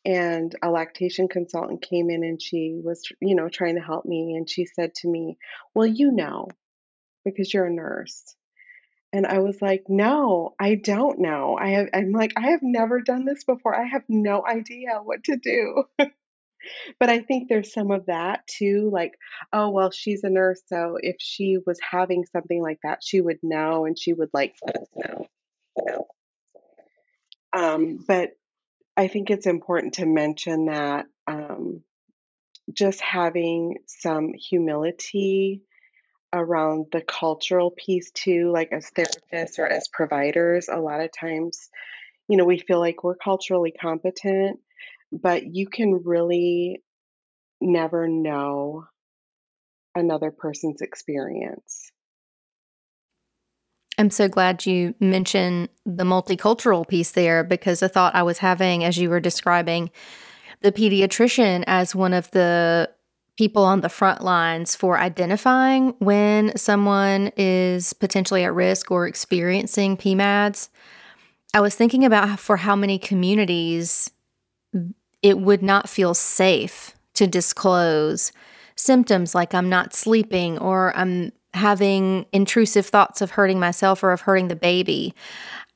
And 0.08 0.54
a 0.62 0.70
lactation 0.70 1.28
consultant 1.28 1.82
came 1.82 2.08
in 2.08 2.24
and 2.24 2.40
she 2.40 2.80
was, 2.82 3.02
you 3.20 3.34
know, 3.34 3.50
trying 3.50 3.74
to 3.74 3.82
help 3.82 4.06
me. 4.06 4.36
And 4.36 4.48
she 4.48 4.64
said 4.64 4.94
to 4.96 5.08
me, 5.08 5.36
Well, 5.74 5.86
you 5.86 6.12
know, 6.12 6.48
because 7.26 7.52
you're 7.52 7.66
a 7.66 7.70
nurse. 7.70 8.34
And 9.12 9.26
I 9.26 9.38
was 9.38 9.60
like, 9.62 9.84
"No, 9.88 10.54
I 10.60 10.74
don't 10.74 11.18
know. 11.18 11.56
I 11.58 11.70
have 11.70 11.88
I'm 11.94 12.12
like, 12.12 12.32
I 12.36 12.50
have 12.50 12.60
never 12.62 13.00
done 13.00 13.24
this 13.24 13.44
before. 13.44 13.74
I 13.74 13.86
have 13.86 14.04
no 14.08 14.44
idea 14.46 15.00
what 15.02 15.24
to 15.24 15.36
do." 15.36 15.84
But 16.98 17.08
I 17.08 17.20
think 17.20 17.48
there's 17.48 17.72
some 17.72 17.92
of 17.92 18.06
that 18.06 18.46
too, 18.46 18.90
like, 18.92 19.12
"Oh, 19.52 19.70
well, 19.70 19.90
she's 19.90 20.24
a 20.24 20.28
nurse, 20.28 20.60
so 20.66 20.98
if 21.00 21.16
she 21.20 21.56
was 21.64 21.78
having 21.80 22.24
something 22.26 22.60
like 22.60 22.80
that, 22.82 22.98
she 23.02 23.20
would 23.20 23.38
know 23.42 23.84
and 23.86 23.98
she 23.98 24.12
would 24.12 24.30
like 24.34 24.54
let 24.66 24.76
us 24.76 24.88
know." 24.96 25.26
Um, 27.52 28.04
but 28.06 28.32
I 28.98 29.06
think 29.06 29.30
it's 29.30 29.46
important 29.46 29.94
to 29.94 30.06
mention 30.06 30.66
that 30.66 31.06
um, 31.28 31.82
just 32.72 33.00
having 33.00 33.76
some 33.86 34.32
humility 34.32 35.62
around 36.32 36.86
the 36.90 37.00
cultural 37.00 37.70
piece 37.70 38.10
too, 38.10 38.50
like 38.52 38.72
as 38.72 38.90
therapists 38.90 39.60
or 39.60 39.68
as 39.68 39.86
providers, 39.86 40.68
a 40.68 40.80
lot 40.80 41.00
of 41.00 41.12
times, 41.12 41.70
you 42.26 42.36
know, 42.36 42.44
we 42.44 42.58
feel 42.58 42.80
like 42.80 43.04
we're 43.04 43.14
culturally 43.14 43.70
competent, 43.70 44.58
but 45.12 45.44
you 45.46 45.68
can 45.68 46.02
really 46.04 46.82
never 47.60 48.08
know 48.08 48.84
another 49.94 50.32
person's 50.32 50.80
experience. 50.80 51.92
I'm 53.98 54.10
so 54.10 54.28
glad 54.28 54.64
you 54.64 54.94
mentioned 55.00 55.68
the 55.84 56.04
multicultural 56.04 56.86
piece 56.86 57.10
there 57.10 57.42
because 57.42 57.80
the 57.80 57.88
thought 57.88 58.14
I 58.14 58.22
was 58.22 58.38
having 58.38 58.84
as 58.84 58.96
you 58.96 59.10
were 59.10 59.20
describing 59.20 59.90
the 60.60 60.70
pediatrician 60.70 61.64
as 61.66 61.96
one 61.96 62.14
of 62.14 62.30
the 62.30 62.90
people 63.36 63.64
on 63.64 63.80
the 63.80 63.88
front 63.88 64.22
lines 64.22 64.74
for 64.74 64.98
identifying 64.98 65.94
when 65.98 66.56
someone 66.56 67.30
is 67.36 67.92
potentially 67.92 68.44
at 68.44 68.54
risk 68.54 68.90
or 68.90 69.06
experiencing 69.06 69.96
PMADS. 69.96 70.68
I 71.54 71.60
was 71.60 71.74
thinking 71.74 72.04
about 72.04 72.38
for 72.38 72.56
how 72.56 72.76
many 72.76 72.98
communities 72.98 74.10
it 75.22 75.38
would 75.38 75.62
not 75.62 75.88
feel 75.88 76.14
safe 76.14 76.94
to 77.14 77.26
disclose 77.26 78.32
symptoms 78.76 79.34
like 79.34 79.54
I'm 79.54 79.68
not 79.68 79.94
sleeping 79.94 80.58
or 80.58 80.96
I'm 80.96 81.32
having 81.54 82.26
intrusive 82.32 82.86
thoughts 82.86 83.20
of 83.20 83.32
hurting 83.32 83.58
myself 83.58 84.02
or 84.02 84.12
of 84.12 84.22
hurting 84.22 84.48
the 84.48 84.56
baby. 84.56 85.14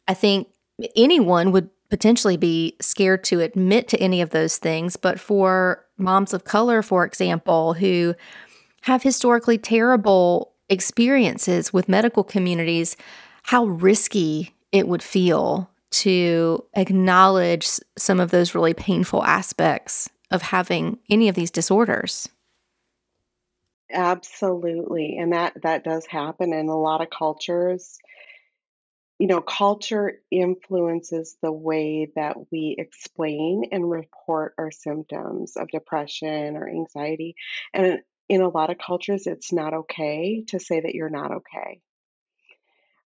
I 0.08 0.14
think 0.14 0.48
anyone 0.96 1.52
would 1.52 1.70
potentially 1.90 2.36
be 2.36 2.76
scared 2.80 3.22
to 3.24 3.40
admit 3.40 3.88
to 3.88 4.00
any 4.00 4.22
of 4.22 4.30
those 4.30 4.56
things. 4.56 4.96
But 4.96 5.20
for 5.20 5.84
moms 5.98 6.32
of 6.32 6.44
color, 6.44 6.82
for 6.82 7.04
example, 7.04 7.74
who 7.74 8.14
have 8.82 9.02
historically 9.02 9.58
terrible 9.58 10.52
experiences 10.68 11.72
with 11.72 11.88
medical 11.88 12.24
communities, 12.24 12.96
how 13.42 13.66
risky 13.66 14.54
it 14.72 14.88
would 14.88 15.02
feel 15.02 15.70
to 15.90 16.64
acknowledge 16.74 17.68
some 17.98 18.20
of 18.20 18.30
those 18.30 18.54
really 18.54 18.72
painful 18.72 19.22
aspects 19.24 20.08
of 20.30 20.40
having 20.40 20.98
any 21.10 21.28
of 21.28 21.34
these 21.34 21.50
disorders. 21.50 22.28
Absolutely. 23.92 25.16
And 25.18 25.32
that 25.32 25.62
that 25.62 25.84
does 25.84 26.06
happen 26.06 26.52
in 26.52 26.68
a 26.68 26.78
lot 26.78 27.00
of 27.02 27.10
cultures. 27.10 27.98
You 29.18 29.28
know, 29.28 29.40
culture 29.40 30.20
influences 30.30 31.36
the 31.42 31.52
way 31.52 32.10
that 32.16 32.36
we 32.50 32.74
explain 32.78 33.64
and 33.70 33.88
report 33.88 34.54
our 34.58 34.70
symptoms 34.72 35.56
of 35.56 35.68
depression 35.68 36.56
or 36.56 36.68
anxiety. 36.68 37.36
And 37.72 38.02
in 38.28 38.40
a 38.42 38.48
lot 38.48 38.70
of 38.70 38.78
cultures, 38.78 39.26
it's 39.26 39.52
not 39.52 39.74
okay 39.74 40.42
to 40.48 40.58
say 40.58 40.80
that 40.80 40.94
you're 40.94 41.10
not 41.10 41.30
okay. 41.32 41.80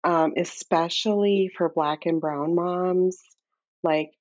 Um, 0.02 0.32
especially 0.36 1.50
for 1.54 1.68
Black 1.68 2.06
and 2.06 2.20
Brown 2.20 2.54
moms, 2.54 3.18
like 3.82 4.12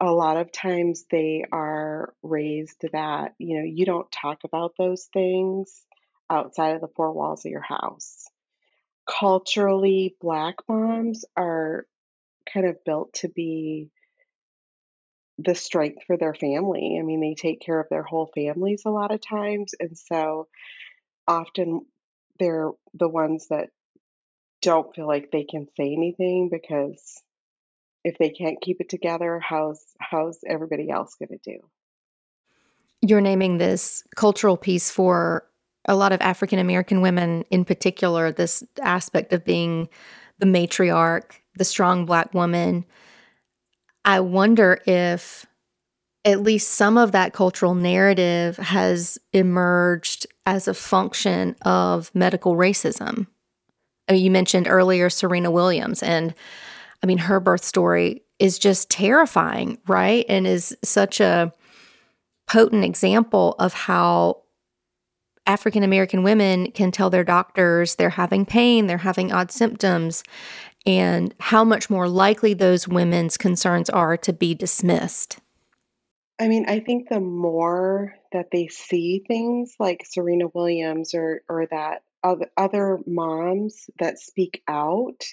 a 0.00 0.12
lot 0.12 0.36
of 0.36 0.52
times 0.52 1.04
they 1.10 1.44
are 1.52 2.14
raised 2.22 2.84
that, 2.92 3.34
you 3.38 3.58
know, 3.58 3.64
you 3.64 3.86
don't 3.86 4.10
talk 4.12 4.44
about 4.44 4.74
those 4.78 5.08
things 5.12 5.82
outside 6.30 6.74
of 6.74 6.80
the 6.80 6.88
four 6.88 7.12
walls 7.12 7.44
of 7.44 7.50
your 7.50 7.62
house. 7.62 8.26
Culturally, 9.06 10.16
Black 10.20 10.56
moms 10.68 11.24
are 11.36 11.86
kind 12.52 12.66
of 12.66 12.84
built 12.84 13.12
to 13.14 13.28
be 13.28 13.90
the 15.38 15.54
strength 15.54 16.04
for 16.06 16.16
their 16.16 16.34
family. 16.34 16.96
I 16.98 17.02
mean, 17.02 17.20
they 17.20 17.34
take 17.34 17.60
care 17.60 17.80
of 17.80 17.88
their 17.90 18.02
whole 18.02 18.30
families 18.34 18.82
a 18.86 18.90
lot 18.90 19.12
of 19.12 19.20
times. 19.20 19.74
And 19.78 19.96
so 19.98 20.48
often 21.26 21.86
they're 22.38 22.70
the 22.94 23.08
ones 23.08 23.48
that 23.48 23.70
don't 24.62 24.94
feel 24.94 25.06
like 25.06 25.30
they 25.30 25.44
can 25.44 25.66
say 25.76 25.92
anything 25.92 26.48
because 26.50 27.22
if 28.04 28.16
they 28.18 28.30
can't 28.30 28.60
keep 28.60 28.80
it 28.80 28.88
together, 28.88 29.40
how's 29.40 29.82
how's 29.98 30.38
everybody 30.46 30.90
else 30.90 31.16
going 31.18 31.38
to 31.38 31.50
do? 31.52 31.58
You're 33.00 33.20
naming 33.20 33.58
this 33.58 34.04
cultural 34.14 34.56
piece 34.56 34.90
for 34.90 35.46
a 35.86 35.96
lot 35.96 36.12
of 36.12 36.20
African 36.20 36.58
American 36.58 37.00
women 37.00 37.44
in 37.50 37.64
particular, 37.64 38.32
this 38.32 38.64
aspect 38.82 39.32
of 39.32 39.44
being 39.44 39.88
the 40.38 40.46
matriarch, 40.46 41.32
the 41.56 41.64
strong 41.64 42.06
black 42.06 42.32
woman. 42.34 42.84
I 44.04 44.20
wonder 44.20 44.80
if 44.86 45.46
at 46.24 46.42
least 46.42 46.70
some 46.70 46.96
of 46.96 47.12
that 47.12 47.32
cultural 47.32 47.74
narrative 47.74 48.56
has 48.56 49.18
emerged 49.32 50.26
as 50.46 50.66
a 50.66 50.74
function 50.74 51.54
of 51.62 52.10
medical 52.14 52.56
racism. 52.56 53.26
I 54.08 54.12
mean, 54.12 54.24
you 54.24 54.30
mentioned 54.30 54.66
earlier 54.68 55.10
Serena 55.10 55.50
Williams, 55.50 56.02
and 56.02 56.34
I 57.02 57.06
mean, 57.06 57.18
her 57.18 57.40
birth 57.40 57.64
story 57.64 58.22
is 58.38 58.58
just 58.58 58.90
terrifying, 58.90 59.78
right? 59.86 60.24
And 60.28 60.46
is 60.46 60.76
such 60.82 61.20
a 61.20 61.52
potent 62.46 62.84
example 62.84 63.54
of 63.58 63.72
how 63.72 64.43
African 65.46 65.82
American 65.82 66.22
women 66.22 66.70
can 66.72 66.90
tell 66.90 67.10
their 67.10 67.24
doctors 67.24 67.96
they're 67.96 68.10
having 68.10 68.46
pain, 68.46 68.86
they're 68.86 68.98
having 68.98 69.32
odd 69.32 69.50
symptoms, 69.50 70.24
and 70.86 71.34
how 71.38 71.64
much 71.64 71.90
more 71.90 72.08
likely 72.08 72.54
those 72.54 72.88
women's 72.88 73.36
concerns 73.36 73.90
are 73.90 74.16
to 74.16 74.32
be 74.32 74.54
dismissed. 74.54 75.38
I 76.40 76.48
mean, 76.48 76.64
I 76.68 76.80
think 76.80 77.08
the 77.08 77.20
more 77.20 78.14
that 78.32 78.50
they 78.50 78.68
see 78.68 79.22
things 79.26 79.76
like 79.78 80.04
Serena 80.04 80.46
Williams 80.52 81.14
or 81.14 81.42
or 81.48 81.66
that 81.70 82.02
other, 82.56 83.00
moms 83.06 83.90
that 83.98 84.18
speak 84.18 84.62
out, 84.66 85.24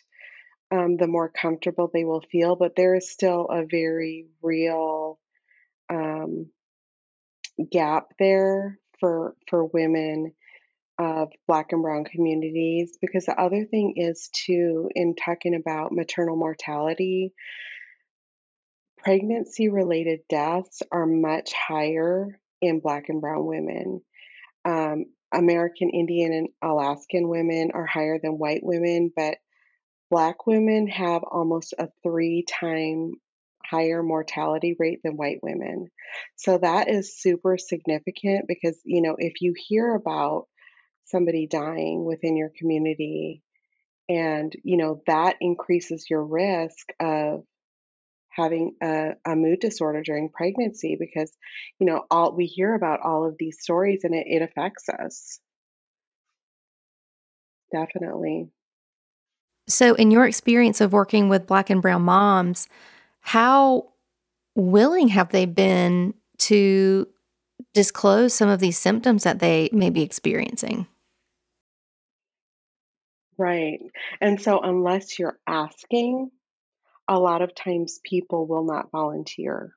um, 0.71 0.97
the 0.97 1.07
more 1.07 1.29
comfortable 1.29 1.89
they 1.91 2.03
will 2.03 2.23
feel. 2.31 2.57
But 2.57 2.75
there 2.75 2.95
is 2.95 3.09
still 3.09 3.47
a 3.49 3.65
very 3.65 4.27
real 4.41 5.19
um, 5.89 6.47
gap 7.71 8.13
there 8.19 8.77
for 9.01 9.35
for 9.49 9.65
women 9.65 10.31
of 10.97 11.29
black 11.47 11.73
and 11.73 11.81
brown 11.81 12.05
communities 12.05 12.97
because 13.01 13.25
the 13.25 13.37
other 13.37 13.65
thing 13.65 13.95
is 13.97 14.29
too 14.31 14.89
in 14.95 15.15
talking 15.15 15.55
about 15.55 15.91
maternal 15.91 16.37
mortality 16.37 17.33
pregnancy 18.99 19.67
related 19.67 20.19
deaths 20.29 20.83
are 20.91 21.07
much 21.07 21.51
higher 21.53 22.39
in 22.61 22.79
black 22.79 23.09
and 23.09 23.19
brown 23.19 23.45
women. 23.45 24.01
Um, 24.63 25.05
american 25.33 25.89
indian 25.89 26.33
and 26.33 26.49
alaskan 26.61 27.27
women 27.27 27.71
are 27.73 27.85
higher 27.85 28.19
than 28.21 28.33
white 28.37 28.61
women 28.63 29.11
but 29.15 29.37
black 30.11 30.45
women 30.45 30.87
have 30.87 31.23
almost 31.23 31.73
a 31.79 31.87
three 32.03 32.43
time 32.47 33.13
higher 33.71 34.03
mortality 34.03 34.75
rate 34.77 34.99
than 35.03 35.17
white 35.17 35.39
women. 35.41 35.87
So 36.35 36.57
that 36.57 36.89
is 36.89 37.19
super 37.19 37.57
significant 37.57 38.45
because, 38.47 38.79
you 38.83 39.01
know, 39.01 39.15
if 39.17 39.41
you 39.41 39.53
hear 39.55 39.95
about 39.95 40.47
somebody 41.05 41.47
dying 41.47 42.03
within 42.05 42.35
your 42.35 42.51
community 42.57 43.41
and, 44.09 44.53
you 44.63 44.77
know, 44.77 45.01
that 45.07 45.37
increases 45.39 46.05
your 46.09 46.23
risk 46.23 46.87
of 46.99 47.43
having 48.29 48.75
a, 48.81 49.11
a 49.25 49.35
mood 49.35 49.59
disorder 49.59 50.01
during 50.03 50.29
pregnancy 50.29 50.97
because, 50.99 51.31
you 51.79 51.85
know, 51.85 52.03
all 52.11 52.35
we 52.35 52.45
hear 52.45 52.75
about 52.75 52.99
all 53.01 53.27
of 53.27 53.35
these 53.37 53.57
stories 53.61 54.01
and 54.03 54.13
it, 54.13 54.25
it 54.27 54.41
affects 54.41 54.89
us. 54.89 55.39
Definitely. 57.73 58.49
So, 59.67 59.95
in 59.95 60.11
your 60.11 60.25
experience 60.25 60.81
of 60.81 60.91
working 60.91 61.29
with 61.29 61.47
Black 61.47 61.69
and 61.69 61.81
Brown 61.81 62.01
moms, 62.01 62.67
how 63.21 63.91
willing 64.55 65.07
have 65.09 65.29
they 65.29 65.45
been 65.45 66.13
to 66.37 67.07
disclose 67.73 68.33
some 68.33 68.49
of 68.49 68.59
these 68.59 68.77
symptoms 68.77 69.23
that 69.23 69.39
they 69.39 69.69
may 69.71 69.89
be 69.89 70.01
experiencing. 70.01 70.87
Right. 73.37 73.79
And 74.19 74.41
so, 74.41 74.59
unless 74.59 75.17
you're 75.17 75.39
asking, 75.47 76.29
a 77.07 77.17
lot 77.17 77.41
of 77.41 77.55
times 77.55 77.99
people 78.03 78.45
will 78.45 78.65
not 78.65 78.91
volunteer. 78.91 79.73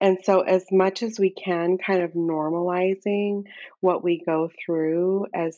And 0.00 0.18
so, 0.22 0.40
as 0.40 0.66
much 0.70 1.02
as 1.02 1.18
we 1.18 1.30
can, 1.30 1.78
kind 1.78 2.02
of 2.02 2.12
normalizing 2.12 3.44
what 3.80 4.02
we 4.02 4.22
go 4.24 4.50
through 4.64 5.26
as 5.34 5.56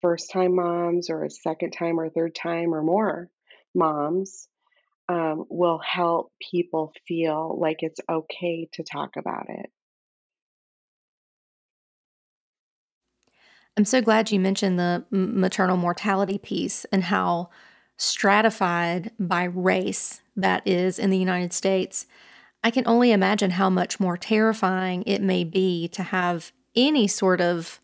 first 0.00 0.30
time 0.32 0.56
moms 0.56 1.10
or 1.10 1.24
a 1.24 1.30
second 1.30 1.72
time 1.72 2.00
or 2.00 2.08
third 2.08 2.34
time 2.34 2.74
or 2.74 2.82
more 2.82 3.28
moms 3.74 4.48
um, 5.08 5.44
will 5.48 5.78
help 5.78 6.32
people 6.52 6.92
feel 7.06 7.58
like 7.58 7.82
it's 7.82 8.00
okay 8.08 8.68
to 8.74 8.82
talk 8.82 9.16
about 9.16 9.46
it. 9.48 9.70
I'm 13.76 13.84
so 13.84 14.02
glad 14.02 14.32
you 14.32 14.40
mentioned 14.40 14.78
the 14.78 15.04
maternal 15.10 15.76
mortality 15.76 16.36
piece 16.36 16.84
and 16.86 17.04
how 17.04 17.48
stratified 17.96 19.12
by 19.18 19.44
race 19.44 20.20
that 20.36 20.66
is 20.66 20.98
in 20.98 21.10
the 21.10 21.18
United 21.18 21.52
States. 21.52 22.06
I 22.64 22.70
can 22.70 22.86
only 22.86 23.12
imagine 23.12 23.52
how 23.52 23.70
much 23.70 24.00
more 24.00 24.16
terrifying 24.16 25.04
it 25.06 25.22
may 25.22 25.44
be 25.44 25.88
to 25.88 26.02
have 26.02 26.50
any 26.74 27.06
sort 27.06 27.40
of 27.40 27.80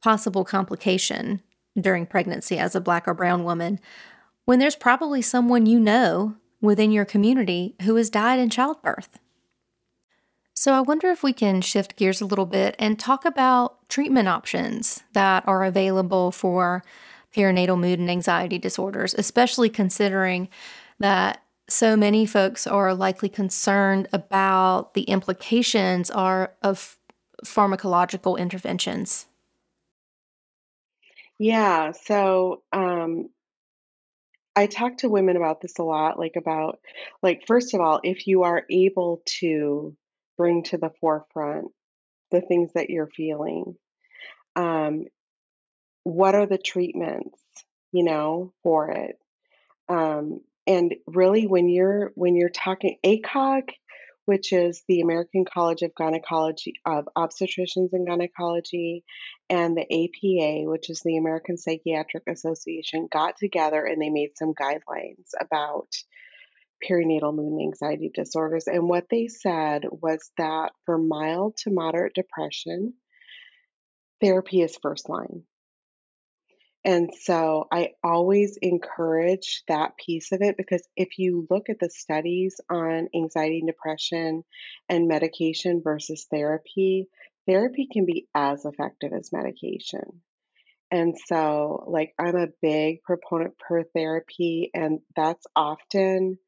possible 0.00 0.44
complication 0.44 1.42
during 1.80 2.06
pregnancy 2.06 2.58
as 2.58 2.74
a 2.74 2.80
black 2.80 3.08
or 3.08 3.14
brown 3.14 3.44
woman 3.44 3.80
when 4.44 4.58
there's 4.58 4.76
probably 4.76 5.22
someone 5.22 5.66
you 5.66 5.80
know 5.80 6.36
within 6.62 6.90
your 6.90 7.04
community 7.04 7.74
who 7.82 7.96
has 7.96 8.08
died 8.08 8.38
in 8.38 8.48
childbirth. 8.48 9.18
So, 10.54 10.72
I 10.74 10.80
wonder 10.80 11.10
if 11.10 11.22
we 11.22 11.32
can 11.32 11.60
shift 11.60 11.96
gears 11.96 12.20
a 12.20 12.26
little 12.26 12.46
bit 12.46 12.76
and 12.78 12.98
talk 12.98 13.24
about 13.24 13.88
treatment 13.88 14.28
options 14.28 15.02
that 15.12 15.46
are 15.46 15.64
available 15.64 16.30
for 16.30 16.84
perinatal 17.34 17.78
mood 17.78 17.98
and 17.98 18.10
anxiety 18.10 18.58
disorders, 18.58 19.14
especially 19.14 19.68
considering 19.68 20.48
that 20.98 21.42
so 21.68 21.96
many 21.96 22.26
folks 22.26 22.66
are 22.66 22.94
likely 22.94 23.28
concerned 23.28 24.08
about 24.12 24.94
the 24.94 25.02
implications 25.02 26.10
are 26.10 26.52
of 26.62 26.98
pharmacological 27.44 28.38
interventions. 28.38 29.26
Yeah, 31.38 31.92
so 31.92 32.62
um, 32.72 33.30
I 34.54 34.66
talk 34.66 34.98
to 34.98 35.08
women 35.08 35.36
about 35.36 35.60
this 35.60 35.78
a 35.78 35.82
lot, 35.82 36.18
like 36.18 36.36
about, 36.36 36.80
like, 37.22 37.44
first 37.46 37.74
of 37.74 37.80
all, 37.80 38.00
if 38.02 38.26
you 38.26 38.42
are 38.42 38.64
able 38.70 39.22
to 39.40 39.96
bring 40.36 40.62
to 40.64 40.76
the 40.78 40.90
forefront 41.00 41.68
the 42.30 42.40
things 42.42 42.70
that 42.74 42.90
you're 42.90 43.08
feeling, 43.08 43.76
um, 44.56 45.04
what 46.04 46.34
are 46.34 46.46
the 46.46 46.58
treatments, 46.58 47.38
you 47.92 48.04
know, 48.04 48.52
for 48.62 48.90
it? 48.90 49.16
Um, 49.88 50.40
and 50.66 50.94
really, 51.06 51.46
when 51.46 51.68
you're 51.68 52.12
when 52.14 52.36
you're 52.36 52.48
talking 52.48 52.96
ACOG 53.04 53.70
which 54.24 54.52
is 54.52 54.82
the 54.88 55.00
American 55.00 55.44
College 55.44 55.82
of 55.82 55.94
Gynecology 55.94 56.74
of 56.86 57.08
Obstetricians 57.16 57.90
and 57.92 58.06
Gynecology, 58.06 59.04
and 59.50 59.76
the 59.76 59.82
APA, 59.82 60.70
which 60.70 60.90
is 60.90 61.00
the 61.04 61.16
American 61.16 61.56
Psychiatric 61.56 62.24
Association, 62.28 63.08
got 63.10 63.36
together 63.36 63.84
and 63.84 64.00
they 64.00 64.10
made 64.10 64.36
some 64.36 64.54
guidelines 64.54 65.30
about 65.40 65.88
perinatal 66.88 67.34
mood 67.34 67.52
and 67.52 67.62
anxiety 67.62 68.10
disorders. 68.12 68.66
And 68.66 68.88
what 68.88 69.06
they 69.10 69.28
said 69.28 69.84
was 69.90 70.30
that 70.38 70.72
for 70.84 70.98
mild 70.98 71.56
to 71.58 71.70
moderate 71.70 72.14
depression, 72.14 72.94
therapy 74.20 74.62
is 74.62 74.78
first 74.80 75.08
line. 75.08 75.44
And 76.84 77.10
so 77.14 77.68
I 77.70 77.90
always 78.02 78.58
encourage 78.60 79.62
that 79.68 79.96
piece 79.96 80.32
of 80.32 80.42
it 80.42 80.56
because 80.56 80.82
if 80.96 81.18
you 81.18 81.46
look 81.48 81.68
at 81.68 81.78
the 81.78 81.88
studies 81.88 82.60
on 82.68 83.08
anxiety 83.14 83.58
and 83.58 83.68
depression 83.68 84.42
and 84.88 85.06
medication 85.06 85.80
versus 85.82 86.26
therapy, 86.28 87.08
therapy 87.46 87.88
can 87.92 88.04
be 88.04 88.26
as 88.34 88.64
effective 88.64 89.12
as 89.12 89.32
medication. 89.32 90.22
And 90.90 91.14
so, 91.26 91.84
like, 91.86 92.14
I'm 92.18 92.36
a 92.36 92.48
big 92.60 93.02
proponent 93.02 93.54
per 93.58 93.82
therapy, 93.82 94.70
and 94.74 94.98
that's 95.16 95.46
often 95.56 96.38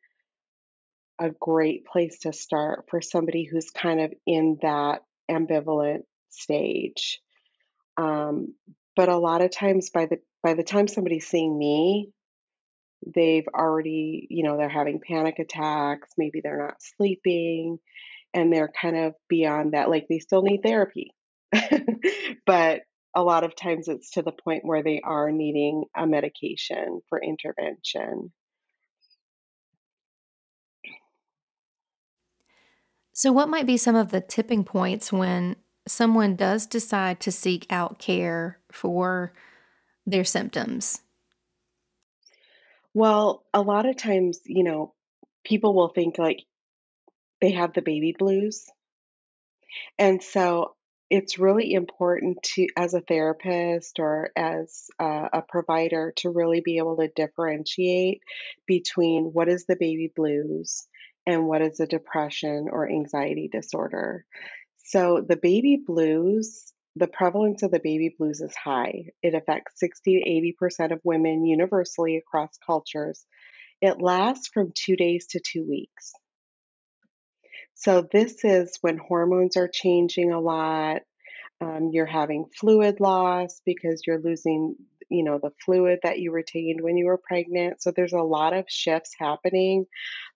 a 1.18 1.30
great 1.30 1.86
place 1.86 2.18
to 2.20 2.32
start 2.32 2.86
for 2.90 3.00
somebody 3.00 3.44
who's 3.44 3.70
kind 3.70 4.00
of 4.00 4.12
in 4.26 4.58
that 4.62 5.02
ambivalent 5.30 6.02
stage. 6.28 7.20
Um, 7.96 8.54
but 8.96 9.08
a 9.08 9.16
lot 9.16 9.42
of 9.42 9.50
times 9.50 9.90
by 9.90 10.06
the 10.06 10.18
by 10.42 10.54
the 10.54 10.62
time 10.62 10.88
somebody's 10.88 11.26
seeing 11.26 11.56
me, 11.56 12.10
they've 13.14 13.48
already, 13.54 14.26
you 14.30 14.44
know, 14.44 14.56
they're 14.56 14.68
having 14.68 15.00
panic 15.00 15.38
attacks, 15.38 16.10
maybe 16.16 16.40
they're 16.42 16.58
not 16.58 16.82
sleeping, 16.96 17.78
and 18.32 18.52
they're 18.52 18.72
kind 18.80 18.96
of 18.96 19.14
beyond 19.28 19.72
that. 19.72 19.90
Like 19.90 20.06
they 20.08 20.18
still 20.18 20.42
need 20.42 20.62
therapy. 20.62 21.12
but 22.46 22.82
a 23.14 23.22
lot 23.22 23.44
of 23.44 23.54
times 23.54 23.88
it's 23.88 24.10
to 24.12 24.22
the 24.22 24.32
point 24.32 24.64
where 24.64 24.82
they 24.82 25.00
are 25.04 25.30
needing 25.30 25.84
a 25.96 26.06
medication 26.06 27.00
for 27.08 27.22
intervention. 27.22 28.32
So, 33.12 33.30
what 33.30 33.48
might 33.48 33.66
be 33.66 33.76
some 33.76 33.94
of 33.94 34.10
the 34.10 34.20
tipping 34.20 34.64
points 34.64 35.12
when 35.12 35.54
someone 35.86 36.34
does 36.34 36.66
decide 36.66 37.20
to 37.20 37.30
seek 37.30 37.66
out 37.70 38.00
care 38.00 38.58
for 38.74 39.32
their 40.06 40.24
symptoms? 40.24 41.00
Well, 42.92 43.44
a 43.52 43.60
lot 43.60 43.86
of 43.86 43.96
times, 43.96 44.40
you 44.44 44.64
know, 44.64 44.94
people 45.44 45.74
will 45.74 45.88
think 45.88 46.18
like 46.18 46.44
they 47.40 47.52
have 47.52 47.72
the 47.72 47.82
baby 47.82 48.14
blues. 48.16 48.66
And 49.98 50.22
so 50.22 50.76
it's 51.10 51.38
really 51.38 51.72
important 51.72 52.42
to, 52.42 52.66
as 52.76 52.94
a 52.94 53.00
therapist 53.00 53.98
or 53.98 54.30
as 54.36 54.86
a, 54.98 55.28
a 55.34 55.42
provider, 55.42 56.12
to 56.16 56.30
really 56.30 56.60
be 56.60 56.78
able 56.78 56.96
to 56.96 57.08
differentiate 57.08 58.22
between 58.66 59.24
what 59.24 59.48
is 59.48 59.66
the 59.66 59.76
baby 59.76 60.12
blues 60.14 60.86
and 61.26 61.46
what 61.46 61.62
is 61.62 61.80
a 61.80 61.86
depression 61.86 62.68
or 62.70 62.88
anxiety 62.88 63.48
disorder. 63.50 64.24
So 64.84 65.24
the 65.26 65.36
baby 65.36 65.82
blues, 65.84 66.72
the 66.96 67.08
prevalence 67.08 67.62
of 67.62 67.70
the 67.70 67.80
baby 67.80 68.14
blues 68.16 68.40
is 68.40 68.54
high. 68.54 69.06
It 69.22 69.34
affects 69.34 69.80
60 69.80 70.20
to 70.20 70.64
80% 70.64 70.92
of 70.92 71.00
women 71.02 71.44
universally 71.44 72.16
across 72.16 72.56
cultures. 72.64 73.24
It 73.80 74.00
lasts 74.00 74.48
from 74.52 74.72
two 74.74 74.96
days 74.96 75.26
to 75.30 75.40
two 75.40 75.66
weeks. 75.68 76.12
So, 77.74 78.06
this 78.12 78.44
is 78.44 78.78
when 78.80 78.98
hormones 78.98 79.56
are 79.56 79.68
changing 79.68 80.32
a 80.32 80.40
lot. 80.40 81.02
Um, 81.60 81.90
you're 81.92 82.06
having 82.06 82.46
fluid 82.58 83.00
loss 83.00 83.60
because 83.64 84.02
you're 84.06 84.20
losing 84.20 84.76
you 85.14 85.24
know 85.24 85.38
the 85.42 85.52
fluid 85.64 86.00
that 86.02 86.18
you 86.18 86.32
retained 86.32 86.80
when 86.80 86.96
you 86.96 87.06
were 87.06 87.18
pregnant. 87.18 87.82
So 87.82 87.90
there's 87.90 88.12
a 88.12 88.18
lot 88.18 88.52
of 88.52 88.66
shifts 88.68 89.12
happening. 89.18 89.86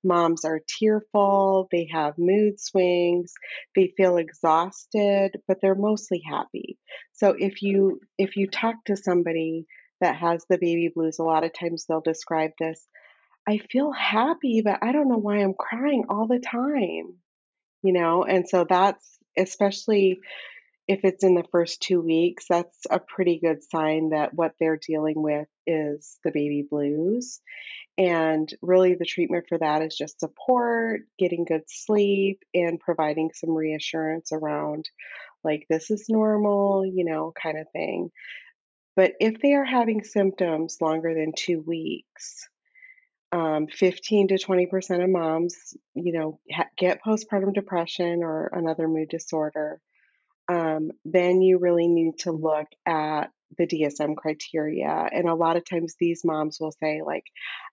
Moms 0.05 0.45
are 0.45 0.61
tearful 0.79 1.69
they 1.73 1.89
have 1.93 2.15
mood 2.19 2.61
swings 2.61 3.33
they 3.75 3.93
feel 3.97 4.17
exhausted 4.17 5.37
but 5.47 5.59
they're 5.61 5.75
mostly 5.75 6.23
happy. 6.27 6.79
So 7.13 7.35
if 7.39 7.63
you 7.63 8.01
if 8.19 8.37
you 8.37 8.49
talk 8.49 8.77
to 8.87 8.97
somebody 8.97 9.67
that 10.01 10.17
has 10.17 10.45
the 10.49 10.59
baby 10.59 10.91
blues 10.95 11.19
a 11.19 11.25
lot 11.25 11.45
of 11.45 11.53
times 11.53 11.85
they'll 11.89 12.01
describe 12.01 12.53
this 12.61 12.87
i 13.49 13.59
feel 13.59 13.91
happy 13.91 14.63
but 14.65 14.79
i 14.83 14.93
don't 14.93 15.09
know 15.09 15.19
why 15.19 15.39
i'm 15.39 15.55
crying 15.55 16.05
all 16.09 16.29
the 16.29 16.39
time 16.39 17.17
you 17.83 17.93
know? 17.93 18.25
And 18.25 18.49
so 18.49 18.67
that's 18.69 19.19
especially 19.37 20.19
if 20.89 21.01
it's 21.05 21.23
in 21.23 21.35
the 21.35 21.45
first 21.53 21.83
two 21.83 22.01
weeks, 22.01 22.47
that's 22.49 22.87
a 22.91 22.99
pretty 22.99 23.39
good 23.39 23.63
sign 23.63 24.11
that 24.11 24.33
what 24.33 24.55
they're 24.59 24.81
dealing 24.85 25.23
with 25.23 25.47
is 25.67 26.19
the 26.25 26.31
baby 26.31 26.67
blues. 26.69 27.41
And 27.99 28.51
really, 28.63 28.95
the 28.95 29.05
treatment 29.05 29.45
for 29.51 29.59
that 29.59 29.83
is 29.83 29.95
just 29.95 30.19
support, 30.19 31.03
getting 31.19 31.45
good 31.45 31.65
sleep, 31.69 32.43
and 32.55 32.81
providing 32.81 33.31
some 33.35 33.51
reassurance 33.51 34.33
around, 34.33 34.89
like, 35.45 35.67
this 35.69 35.91
is 35.91 36.07
normal, 36.09 36.87
you 36.87 37.05
know, 37.05 37.35
kind 37.41 37.59
of 37.59 37.67
thing. 37.73 38.11
But 38.97 39.13
if 39.21 39.43
they 39.43 39.53
are 39.55 39.65
having 39.65 40.05
symptoms 40.05 40.79
longer 40.81 41.13
than 41.13 41.33
two 41.37 41.61
weeks, 41.61 42.49
um, 43.31 43.67
15 43.67 44.29
to 44.29 44.39
20% 44.39 45.05
of 45.05 45.11
moms, 45.11 45.77
you 45.95 46.13
know, 46.13 46.41
ha- 46.51 46.65
get 46.79 47.03
postpartum 47.05 47.53
depression 47.53 48.23
or 48.23 48.51
another 48.55 48.89
mood 48.89 49.11
disorder 49.11 49.83
um, 50.49 50.91
then 51.05 51.43
you 51.43 51.59
really 51.59 51.89
need 51.89 52.19
to 52.21 52.33
look 52.33 52.69
at 52.87 53.31
the 53.57 53.67
DSM 53.67 54.17
criteria. 54.17 55.09
And 55.13 55.29
a 55.29 55.35
lot 55.35 55.57
of 55.57 55.65
times 55.69 55.95
these 55.99 56.23
moms 56.25 56.59
will 56.61 56.73
say, 56.83 57.03
like, 57.05 57.25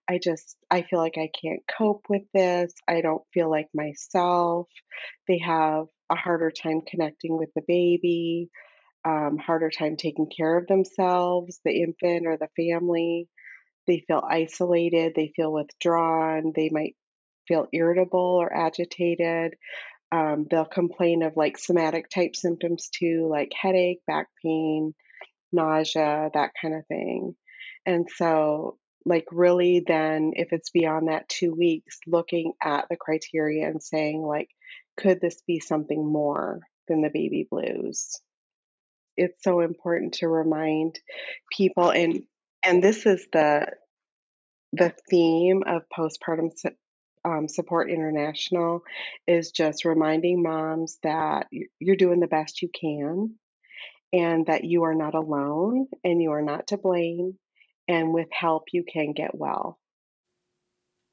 I 0.10 0.20
just, 0.20 0.58
I 0.72 0.84
feel 0.84 1.00
like 1.00 1.18
I 1.18 1.30
can't 1.42 1.62
cope 1.78 2.06
with 2.10 2.24
this. 2.34 2.74
I 2.88 3.02
don't 3.02 3.24
feel 3.34 3.50
like 3.50 3.68
myself. 3.74 4.68
They 5.28 5.40
have 5.40 5.86
a 6.10 6.16
harder 6.16 6.52
time 6.52 6.82
connecting 6.88 7.38
with 7.38 7.50
the 7.56 7.64
baby, 7.68 8.50
um, 9.06 9.38
harder 9.38 9.70
time 9.72 9.98
taking 9.98 10.30
care 10.36 10.58
of 10.58 10.68
themselves, 10.68 11.60
the 11.66 11.82
infant 11.82 12.28
or 12.28 12.38
the 12.38 12.50
family. 12.58 13.30
They 13.88 14.04
feel 14.08 14.24
isolated, 14.28 15.14
they 15.16 15.34
feel 15.36 15.54
withdrawn, 15.54 16.54
they 16.56 16.70
might 16.70 16.96
feel 17.48 17.68
irritable 17.74 18.20
or 18.42 18.54
agitated. 18.54 19.56
Um, 20.16 20.48
they'll 20.50 20.64
complain 20.64 21.24
of 21.24 21.36
like 21.36 21.58
somatic 21.58 22.10
type 22.10 22.38
symptoms 22.38 22.90
too, 22.90 23.28
like 23.30 23.52
headache, 23.60 24.00
back 24.08 24.28
pain, 24.42 24.94
nausea, 25.52 26.30
that 26.34 26.52
kind 26.62 26.74
of 26.74 26.88
thing. 26.88 27.36
And 27.86 28.08
so, 28.16 28.78
like, 29.06 29.26
really, 29.32 29.84
then 29.86 30.32
if 30.36 30.54
it's 30.54 30.70
beyond 30.70 31.10
that 31.10 31.28
two 31.28 31.54
weeks, 31.54 32.00
looking 32.08 32.54
at 32.64 32.86
the 32.90 32.96
criteria 32.96 33.68
and 33.68 33.84
saying, 33.84 34.22
like, 34.22 34.50
could 34.98 35.20
this 35.20 35.42
be 35.46 35.60
something 35.60 36.06
more 36.06 36.62
than 36.88 37.02
the 37.02 37.10
baby 37.10 37.46
blues? 37.50 38.22
It's 39.18 39.44
so 39.44 39.60
important 39.60 40.14
to 40.16 40.30
remind 40.30 40.98
people, 41.56 41.90
and 41.90 42.24
and 42.64 42.82
this 42.82 43.06
is 43.06 43.28
the 43.34 43.68
the 44.72 44.94
theme 45.10 45.64
of 45.66 45.84
postpartum 45.96 46.52
um, 47.26 47.48
Support 47.48 47.90
International 47.90 48.84
is 49.28 49.52
just 49.52 49.84
reminding 49.84 50.44
moms 50.44 51.00
that 51.04 51.48
you're 51.80 51.96
doing 51.96 52.20
the 52.20 52.28
best 52.28 52.62
you 52.62 52.70
can 52.70 53.36
and 54.14 54.46
that 54.46 54.64
you 54.64 54.84
are 54.84 54.94
not 54.94 55.16
alone 55.16 55.88
and 56.04 56.22
you 56.22 56.32
are 56.32 56.42
not 56.42 56.68
to 56.68 56.78
blame. 56.78 57.38
And 57.88 58.14
with 58.14 58.28
help, 58.32 58.66
you 58.72 58.84
can 58.84 59.14
get 59.14 59.36
well. 59.36 59.80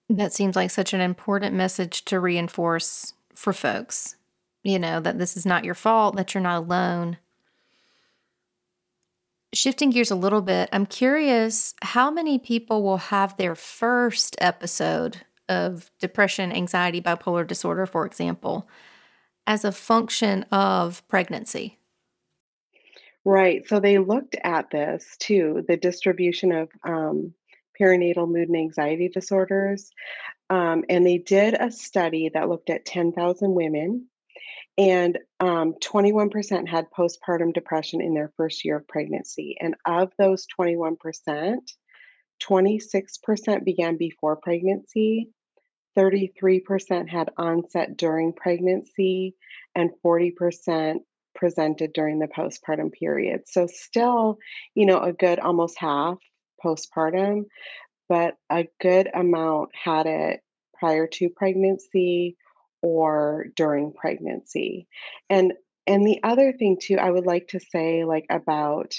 That 0.08 0.32
seems 0.32 0.56
like 0.56 0.70
such 0.70 0.92
an 0.92 1.00
important 1.00 1.54
message 1.54 2.04
to 2.06 2.20
reinforce 2.20 3.14
for 3.34 3.52
folks. 3.52 4.16
You 4.62 4.78
know, 4.78 5.00
that 5.00 5.18
this 5.18 5.36
is 5.36 5.44
not 5.44 5.64
your 5.64 5.74
fault, 5.74 6.16
that 6.16 6.34
you're 6.34 6.42
not 6.42 6.62
alone. 6.62 7.18
Shifting 9.54 9.90
gears 9.90 10.10
a 10.10 10.16
little 10.16 10.40
bit, 10.40 10.68
I'm 10.72 10.86
curious 10.86 11.74
how 11.82 12.10
many 12.10 12.38
people 12.38 12.82
will 12.82 12.98
have 12.98 13.36
their 13.36 13.54
first 13.54 14.36
episode 14.40 15.22
of 15.48 15.90
depression, 16.00 16.52
anxiety, 16.52 17.00
bipolar 17.00 17.46
disorder, 17.46 17.86
for 17.86 18.06
example, 18.06 18.68
as 19.46 19.64
a 19.64 19.72
function 19.72 20.44
of 20.52 21.06
pregnancy? 21.08 21.78
Right. 23.24 23.66
So 23.68 23.78
they 23.78 23.98
looked 23.98 24.36
at 24.42 24.70
this 24.70 25.16
too, 25.18 25.64
the 25.68 25.76
distribution 25.76 26.52
of 26.52 26.68
um, 26.84 27.34
perinatal 27.80 28.28
mood 28.28 28.48
and 28.48 28.56
anxiety 28.56 29.08
disorders. 29.08 29.90
Um, 30.50 30.84
and 30.88 31.06
they 31.06 31.18
did 31.18 31.54
a 31.54 31.70
study 31.70 32.30
that 32.34 32.48
looked 32.48 32.68
at 32.68 32.84
10,000 32.84 33.54
women, 33.54 34.08
and 34.76 35.18
um, 35.40 35.74
21% 35.74 36.68
had 36.68 36.90
postpartum 36.90 37.54
depression 37.54 38.00
in 38.00 38.14
their 38.14 38.32
first 38.36 38.64
year 38.64 38.76
of 38.76 38.88
pregnancy. 38.88 39.56
And 39.60 39.76
of 39.86 40.12
those 40.18 40.46
21%, 40.58 41.56
26% 42.40 43.64
began 43.64 43.96
before 43.96 44.36
pregnancy, 44.36 45.30
33% 45.96 47.08
had 47.08 47.30
onset 47.36 47.96
during 47.96 48.32
pregnancy, 48.32 49.34
and 49.74 49.90
40% 50.04 50.98
presented 51.34 51.92
during 51.92 52.18
the 52.18 52.28
postpartum 52.28 52.92
period. 52.92 53.42
So, 53.46 53.66
still, 53.66 54.38
you 54.74 54.86
know, 54.86 55.00
a 55.00 55.12
good 55.12 55.38
almost 55.38 55.78
half 55.78 56.18
postpartum, 56.64 57.44
but 58.08 58.34
a 58.50 58.66
good 58.80 59.08
amount 59.12 59.70
had 59.74 60.06
it 60.06 60.40
prior 60.78 61.06
to 61.06 61.30
pregnancy 61.30 62.36
or 62.82 63.46
during 63.56 63.92
pregnancy. 63.92 64.86
And 65.30 65.52
and 65.86 66.06
the 66.06 66.20
other 66.22 66.52
thing 66.52 66.78
too 66.80 66.96
I 66.96 67.10
would 67.10 67.26
like 67.26 67.48
to 67.48 67.60
say 67.60 68.04
like 68.04 68.26
about 68.30 68.94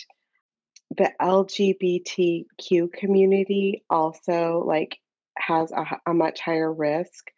the 0.97 1.11
LGBTQ 1.21 2.93
community 2.93 3.83
also 3.89 4.63
like 4.65 4.97
has 5.37 5.71
a, 5.71 5.85
a 6.05 6.13
much 6.13 6.39
higher 6.39 6.71
risk 6.71 7.31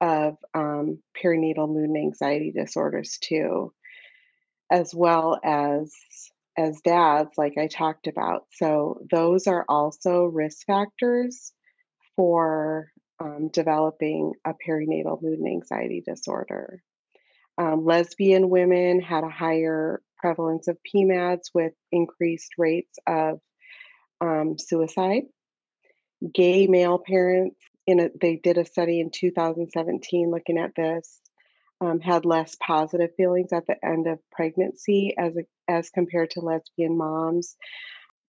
of 0.00 0.36
um, 0.54 0.98
perinatal 1.22 1.68
mood 1.68 1.88
and 1.88 1.96
anxiety 1.96 2.52
disorders 2.52 3.18
too 3.20 3.72
as 4.70 4.94
well 4.94 5.38
as 5.44 5.92
as 6.58 6.80
dads 6.82 7.30
like 7.36 7.58
I 7.58 7.66
talked 7.66 8.06
about. 8.06 8.46
So 8.52 9.02
those 9.10 9.46
are 9.46 9.64
also 9.68 10.24
risk 10.24 10.66
factors 10.66 11.52
for 12.16 12.90
um, 13.20 13.50
developing 13.52 14.32
a 14.44 14.54
perinatal 14.66 15.22
mood 15.22 15.38
and 15.38 15.48
anxiety 15.48 16.02
disorder. 16.06 16.82
Um, 17.58 17.84
lesbian 17.84 18.48
women 18.48 19.00
had 19.00 19.24
a 19.24 19.28
higher 19.28 20.00
prevalence 20.18 20.68
of 20.68 20.78
PMADS 20.94 21.50
with 21.54 21.72
increased 21.92 22.52
rates 22.58 22.98
of 23.06 23.40
um, 24.20 24.56
suicide. 24.58 25.22
Gay 26.32 26.66
male 26.66 26.98
parents, 26.98 27.56
in 27.86 28.00
a, 28.00 28.10
they 28.20 28.36
did 28.36 28.58
a 28.58 28.64
study 28.64 29.00
in 29.00 29.10
2017 29.10 30.30
looking 30.30 30.58
at 30.58 30.74
this 30.74 31.20
um, 31.80 32.00
had 32.00 32.24
less 32.24 32.56
positive 32.60 33.10
feelings 33.16 33.52
at 33.52 33.66
the 33.66 33.76
end 33.84 34.06
of 34.06 34.18
pregnancy 34.30 35.14
as 35.18 35.36
a, 35.36 35.44
as 35.68 35.90
compared 35.90 36.30
to 36.30 36.40
lesbian 36.40 36.96
moms, 36.96 37.56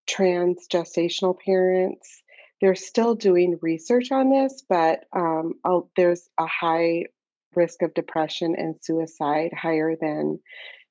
trans 0.07 0.67
gestational 0.67 1.37
parents. 1.39 2.21
They're 2.59 2.75
still 2.75 3.15
doing 3.15 3.59
research 3.61 4.11
on 4.11 4.29
this, 4.31 4.63
but 4.67 5.05
um, 5.15 5.53
there's 5.95 6.27
a 6.39 6.47
high 6.47 7.05
risk 7.55 7.81
of 7.83 7.93
depression 7.93 8.55
and 8.57 8.75
suicide, 8.81 9.51
higher 9.53 9.95
than 9.99 10.39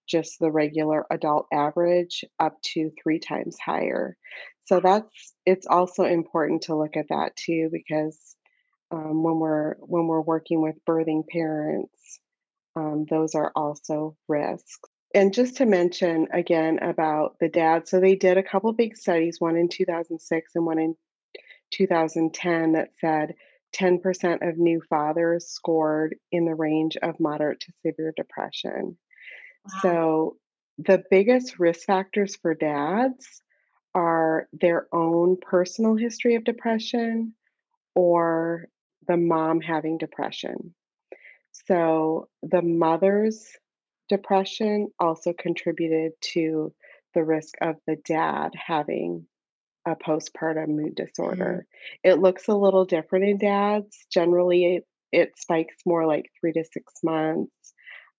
just 0.07 0.39
the 0.39 0.51
regular 0.51 1.07
adult 1.11 1.47
average, 1.53 2.25
up 2.39 2.61
to 2.63 2.91
three 3.03 3.19
times 3.19 3.57
higher. 3.59 4.17
So 4.65 4.81
that's 4.81 5.35
it's 5.45 5.67
also 5.67 6.05
important 6.05 6.63
to 6.63 6.77
look 6.77 6.97
at 6.97 7.09
that 7.11 7.37
too, 7.37 7.69
because 7.73 8.37
um, 8.91 9.23
when 9.23 9.39
we're 9.39 9.75
when 9.81 10.07
we're 10.07 10.21
working 10.21 10.61
with 10.61 10.85
birthing 10.89 11.27
parents, 11.29 12.21
um, 12.77 13.07
those 13.09 13.35
are 13.35 13.53
also 13.55 14.17
risks. 14.29 14.79
And 15.15 15.33
just 15.33 15.57
to 15.57 15.67
mention 15.67 16.29
again 16.33 16.79
about 16.83 17.37
the 17.41 17.49
dad, 17.49 17.89
so 17.89 18.01
they 18.01 18.17
did 18.17 18.37
a 18.37 18.43
couple 18.43 18.73
big 18.73 18.97
studies, 18.97 19.41
one 19.41 19.57
in 19.57 19.69
2006 19.69 20.53
and 20.55 20.67
one 20.67 20.79
in 20.79 20.95
2010, 21.73 22.73
that 22.73 22.91
said 23.01 23.35
10% 23.75 24.49
of 24.49 24.59
new 24.59 24.83
fathers 24.89 25.47
scored 25.49 26.17
in 26.33 26.45
the 26.45 26.55
range 26.55 26.97
of 27.03 27.21
moderate 27.21 27.61
to 27.61 27.73
severe 27.85 28.13
depression. 28.17 28.97
Wow. 29.75 29.81
So 29.83 30.37
the 30.79 31.03
biggest 31.11 31.59
risk 31.59 31.87
factors 31.87 32.37
for 32.37 32.55
dads 32.55 33.43
are 33.95 34.49
their 34.53 34.87
own 34.93 35.39
personal 35.41 35.97
history 35.97 36.35
of 36.35 36.45
depression 36.45 37.35
or 37.95 38.69
the 39.09 39.17
mom 39.17 39.61
having 39.61 39.97
depression. 39.97 40.75
So 41.67 42.29
the 42.43 42.63
mother's 42.63 43.47
depression 44.09 44.89
also 45.01 45.33
contributed 45.33 46.13
to 46.21 46.73
the 47.15 47.25
risk 47.25 47.55
of 47.63 47.77
the 47.87 47.97
dad 48.05 48.51
having 48.55 49.27
a 49.87 49.97
postpartum 49.97 50.69
mood 50.69 50.97
mm-hmm. 50.97 51.05
disorder. 51.05 51.67
Mm-hmm. 52.05 52.11
It 52.11 52.19
looks 52.19 52.49
a 52.49 52.55
little 52.55 52.85
different 52.85 53.25
in 53.25 53.39
dads. 53.39 53.97
Generally, 54.13 54.77
it, 54.77 54.85
it 55.13 55.39
spikes 55.39 55.77
more 55.87 56.07
like 56.07 56.31
three 56.39 56.53
to 56.53 56.65
six 56.65 56.93
months. 57.03 57.51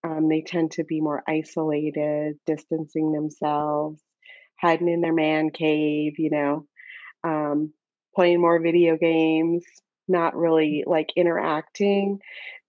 Um, 0.04 0.30
they 0.30 0.42
tend 0.42 0.72
to 0.72 0.84
be 0.84 1.02
more 1.02 1.24
isolated, 1.28 2.38
distancing 2.46 3.12
themselves, 3.12 4.02
hiding 4.60 4.90
in 4.90 5.02
their 5.02 5.14
man 5.14 5.50
cave, 5.50 6.14
you 6.18 6.30
know, 6.30 6.68
um, 7.24 7.74
playing 8.16 8.42
more 8.42 8.60
video 8.60 8.98
games, 8.98 9.64
not 10.08 10.36
really 10.36 10.84
like 10.86 11.10
interacting. 11.16 12.20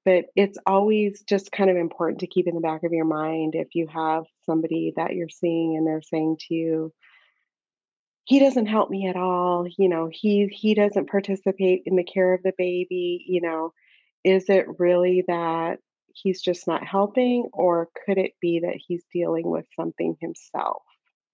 But 0.04 0.26
it's 0.34 0.58
always 0.66 1.22
just 1.22 1.52
kind 1.52 1.68
of 1.68 1.76
important 1.76 2.20
to 2.20 2.26
keep 2.26 2.46
in 2.46 2.54
the 2.54 2.60
back 2.62 2.82
of 2.82 2.92
your 2.92 3.04
mind 3.04 3.54
if 3.54 3.74
you 3.74 3.88
have 3.88 4.24
somebody 4.46 4.94
that 4.96 5.14
you're 5.14 5.28
seeing 5.28 5.76
and 5.76 5.86
they're 5.86 6.02
saying 6.02 6.38
to 6.48 6.54
you 6.54 6.92
he 8.24 8.38
doesn't 8.40 8.66
help 8.66 8.90
me 8.90 9.06
at 9.08 9.16
all 9.16 9.66
you 9.78 9.88
know 9.88 10.08
he 10.12 10.48
he 10.48 10.74
doesn't 10.74 11.10
participate 11.10 11.82
in 11.86 11.96
the 11.96 12.04
care 12.04 12.34
of 12.34 12.42
the 12.42 12.52
baby 12.58 13.24
you 13.26 13.40
know. 13.40 13.72
Is 14.24 14.48
it 14.48 14.66
really 14.78 15.24
that 15.28 15.78
he's 16.22 16.40
just 16.40 16.66
not 16.66 16.86
helping 16.86 17.48
or 17.52 17.88
could 18.06 18.18
it 18.18 18.32
be 18.40 18.60
that 18.60 18.78
he's 18.86 19.04
dealing 19.12 19.48
with 19.48 19.66
something 19.76 20.16
himself 20.20 20.82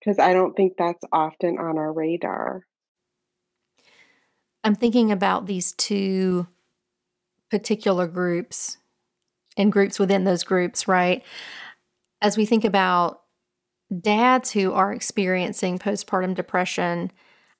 because 0.00 0.18
i 0.18 0.32
don't 0.32 0.54
think 0.54 0.74
that's 0.76 1.04
often 1.12 1.58
on 1.58 1.78
our 1.78 1.92
radar 1.92 2.62
i'm 4.62 4.74
thinking 4.74 5.10
about 5.10 5.46
these 5.46 5.72
two 5.72 6.46
particular 7.50 8.06
groups 8.06 8.78
and 9.56 9.72
groups 9.72 9.98
within 9.98 10.24
those 10.24 10.44
groups, 10.44 10.88
right? 10.88 11.22
As 12.20 12.36
we 12.36 12.44
think 12.46 12.64
about 12.64 13.22
dads 14.00 14.50
who 14.52 14.72
are 14.72 14.92
experiencing 14.92 15.78
postpartum 15.78 16.34
depression, 16.34 17.12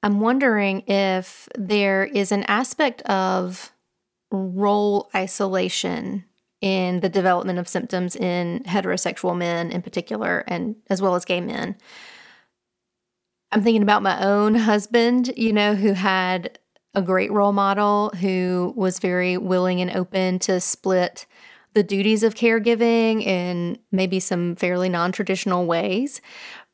I'm 0.03 0.21
wondering 0.21 0.81
if 0.87 1.49
there 1.57 2.05
is 2.05 2.33
an 2.33 2.45
aspect 2.45 3.03
of 3.03 3.73
role 4.31 5.11
isolation 5.15 6.25
in 6.65 7.01
the 7.01 7.11
development 7.11 7.59
of 7.59 7.69
symptoms 7.69 8.17
in 8.17 8.63
heterosexual 8.67 9.37
men 9.37 9.71
in 9.71 9.83
particular, 9.83 10.45
and 10.49 10.75
as 10.89 11.03
well 11.03 11.15
as 11.15 11.27
gay 11.27 11.39
men. 11.39 11.77
I'm 13.53 13.63
thinking 13.63 13.83
about 13.83 14.03
my 14.03 14.25
own 14.25 14.55
husband, 14.55 15.31
you 15.37 15.53
know, 15.53 15.75
who 15.75 15.93
had 15.93 16.59
a 16.95 17.03
great 17.03 17.31
role 17.31 17.53
model 17.53 18.15
who 18.19 18.73
was 18.77 18.99
very 18.99 19.37
willing 19.37 19.83
and 19.83 19.91
open 19.91 20.39
to 20.39 20.59
split 20.59 21.27
the 21.75 21.83
duties 21.83 22.23
of 22.23 22.35
caregiving 22.35 23.23
in 23.23 23.77
maybe 23.93 24.19
some 24.19 24.57
fairly 24.57 24.89
non 24.89 25.13
traditional 25.13 25.67
ways. 25.67 26.23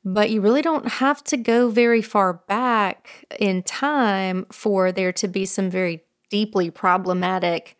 But 0.05 0.31
you 0.31 0.41
really 0.41 0.63
don't 0.63 0.87
have 0.87 1.25
to 1.25 1.37
go 1.37 1.69
very 1.69 2.01
far 2.01 2.35
back 2.35 3.25
in 3.41 3.65
time 3.65 4.47
for 4.53 4.93
there 4.93 5.13
to 5.15 5.27
be 5.27 5.47
some 5.47 5.69
very 5.69 6.05
deeply 6.31 6.71
problematic 6.71 7.77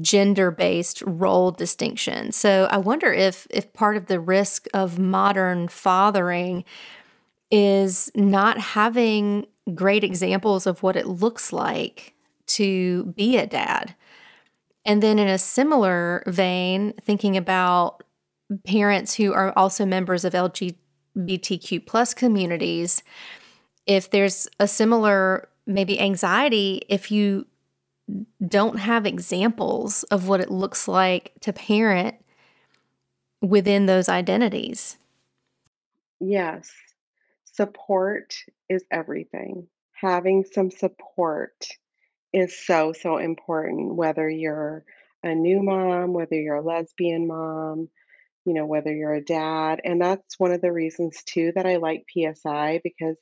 gender 0.00 0.50
based 0.50 1.02
role 1.02 1.50
distinction. 1.50 2.32
So 2.32 2.68
I 2.70 2.78
wonder 2.78 3.12
if 3.12 3.46
if 3.50 3.72
part 3.72 3.96
of 3.96 4.06
the 4.06 4.20
risk 4.20 4.66
of 4.74 4.98
modern 4.98 5.68
fathering 5.68 6.64
is 7.50 8.10
not 8.14 8.58
having 8.58 9.46
great 9.74 10.04
examples 10.04 10.66
of 10.66 10.82
what 10.82 10.96
it 10.96 11.06
looks 11.06 11.52
like 11.52 12.14
to 12.46 13.04
be 13.16 13.36
a 13.36 13.46
dad. 13.46 13.94
And 14.84 15.02
then 15.02 15.18
in 15.18 15.28
a 15.28 15.38
similar 15.38 16.22
vein, 16.26 16.92
thinking 17.00 17.36
about 17.36 18.02
parents 18.66 19.14
who 19.14 19.32
are 19.32 19.52
also 19.56 19.86
members 19.86 20.24
of 20.24 20.34
LGBTQ 20.34 21.86
plus 21.86 22.12
communities, 22.12 23.02
if 23.86 24.10
there's 24.10 24.46
a 24.60 24.68
similar 24.68 25.48
maybe 25.66 25.98
anxiety 25.98 26.82
if 26.88 27.10
you 27.10 27.46
don't 28.46 28.78
have 28.78 29.06
examples 29.06 30.02
of 30.04 30.28
what 30.28 30.40
it 30.40 30.50
looks 30.50 30.86
like 30.86 31.32
to 31.40 31.52
parent 31.52 32.16
within 33.40 33.86
those 33.86 34.08
identities. 34.08 34.96
Yes, 36.20 36.70
support 37.44 38.36
is 38.68 38.84
everything. 38.90 39.66
Having 39.92 40.44
some 40.52 40.70
support 40.70 41.66
is 42.32 42.56
so, 42.56 42.92
so 42.92 43.16
important, 43.16 43.94
whether 43.94 44.28
you're 44.28 44.84
a 45.22 45.34
new 45.34 45.62
mom, 45.62 46.12
whether 46.12 46.34
you're 46.34 46.56
a 46.56 46.62
lesbian 46.62 47.26
mom, 47.26 47.88
you 48.44 48.54
know, 48.54 48.66
whether 48.66 48.92
you're 48.92 49.14
a 49.14 49.24
dad. 49.24 49.80
And 49.84 50.00
that's 50.00 50.38
one 50.38 50.52
of 50.52 50.60
the 50.60 50.72
reasons, 50.72 51.22
too, 51.24 51.52
that 51.54 51.66
I 51.66 51.76
like 51.76 52.04
PSI 52.12 52.80
because 52.84 53.16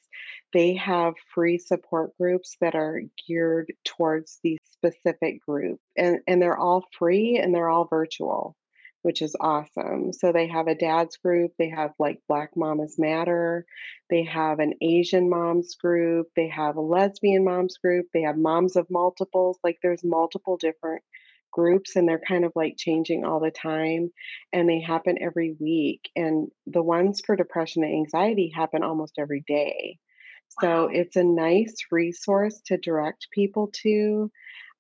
they 0.52 0.74
have 0.76 1.14
free 1.34 1.58
support 1.58 2.16
groups 2.18 2.56
that 2.60 2.74
are 2.74 3.00
geared 3.26 3.72
towards 3.84 4.38
the 4.42 4.58
specific 4.72 5.44
group. 5.46 5.80
And, 5.96 6.18
and 6.26 6.42
they're 6.42 6.58
all 6.58 6.84
free 6.98 7.38
and 7.38 7.54
they're 7.54 7.68
all 7.68 7.86
virtual, 7.86 8.56
which 9.02 9.22
is 9.22 9.36
awesome. 9.38 10.12
So 10.12 10.32
they 10.32 10.48
have 10.48 10.66
a 10.66 10.74
dad's 10.74 11.16
group, 11.16 11.52
they 11.58 11.70
have 11.70 11.92
like 11.98 12.20
Black 12.28 12.50
Mamas 12.56 12.96
Matter, 12.98 13.64
they 14.10 14.24
have 14.24 14.58
an 14.58 14.74
Asian 14.82 15.30
moms 15.30 15.76
group, 15.76 16.28
they 16.36 16.48
have 16.48 16.76
a 16.76 16.80
lesbian 16.80 17.44
moms 17.44 17.78
group, 17.78 18.06
they 18.12 18.22
have 18.22 18.36
moms 18.36 18.76
of 18.76 18.90
multiples. 18.90 19.58
Like 19.62 19.78
there's 19.82 20.04
multiple 20.04 20.56
different 20.56 21.02
groups 21.52 21.96
and 21.96 22.08
they're 22.08 22.22
kind 22.26 22.44
of 22.44 22.52
like 22.54 22.74
changing 22.76 23.24
all 23.24 23.40
the 23.40 23.50
time 23.50 24.10
and 24.52 24.68
they 24.68 24.80
happen 24.80 25.18
every 25.20 25.54
week 25.60 26.10
and 26.16 26.48
the 26.66 26.82
ones 26.82 27.22
for 27.24 27.36
depression 27.36 27.84
and 27.84 27.94
anxiety 27.94 28.52
happen 28.54 28.82
almost 28.82 29.14
every 29.18 29.44
day 29.46 29.98
so 30.60 30.84
Wow. 30.84 30.90
it's 30.92 31.16
a 31.16 31.24
nice 31.24 31.74
resource 31.90 32.60
to 32.66 32.76
direct 32.76 33.28
people 33.32 33.70
to 33.82 34.30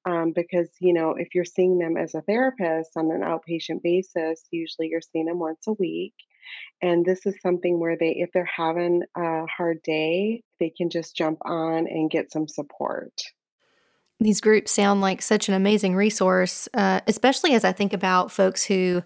um, 0.04 0.32
because 0.34 0.68
you 0.80 0.92
know 0.92 1.14
if 1.16 1.34
you're 1.34 1.44
seeing 1.44 1.78
them 1.78 1.96
as 1.96 2.14
a 2.14 2.22
therapist 2.22 2.90
on 2.96 3.10
an 3.10 3.20
outpatient 3.22 3.82
basis 3.82 4.42
usually 4.50 4.88
you're 4.88 5.00
seeing 5.00 5.26
them 5.26 5.38
once 5.38 5.66
a 5.66 5.72
week 5.74 6.14
and 6.82 7.04
this 7.04 7.24
is 7.26 7.40
something 7.40 7.78
where 7.78 7.96
they 7.98 8.10
if 8.18 8.30
they're 8.32 8.44
having 8.44 9.02
a 9.16 9.46
hard 9.46 9.80
day 9.82 10.42
they 10.60 10.70
can 10.76 10.90
just 10.90 11.16
jump 11.16 11.38
on 11.44 11.86
and 11.86 12.10
get 12.10 12.32
some 12.32 12.48
support 12.48 13.12
These 14.22 14.40
groups 14.40 14.70
sound 14.70 15.00
like 15.00 15.20
such 15.20 15.48
an 15.48 15.54
amazing 15.54 15.96
resource, 15.96 16.68
uh, 16.74 17.00
especially 17.08 17.54
as 17.54 17.64
I 17.64 17.72
think 17.72 17.92
about 17.92 18.30
folks 18.30 18.62
who 18.62 19.02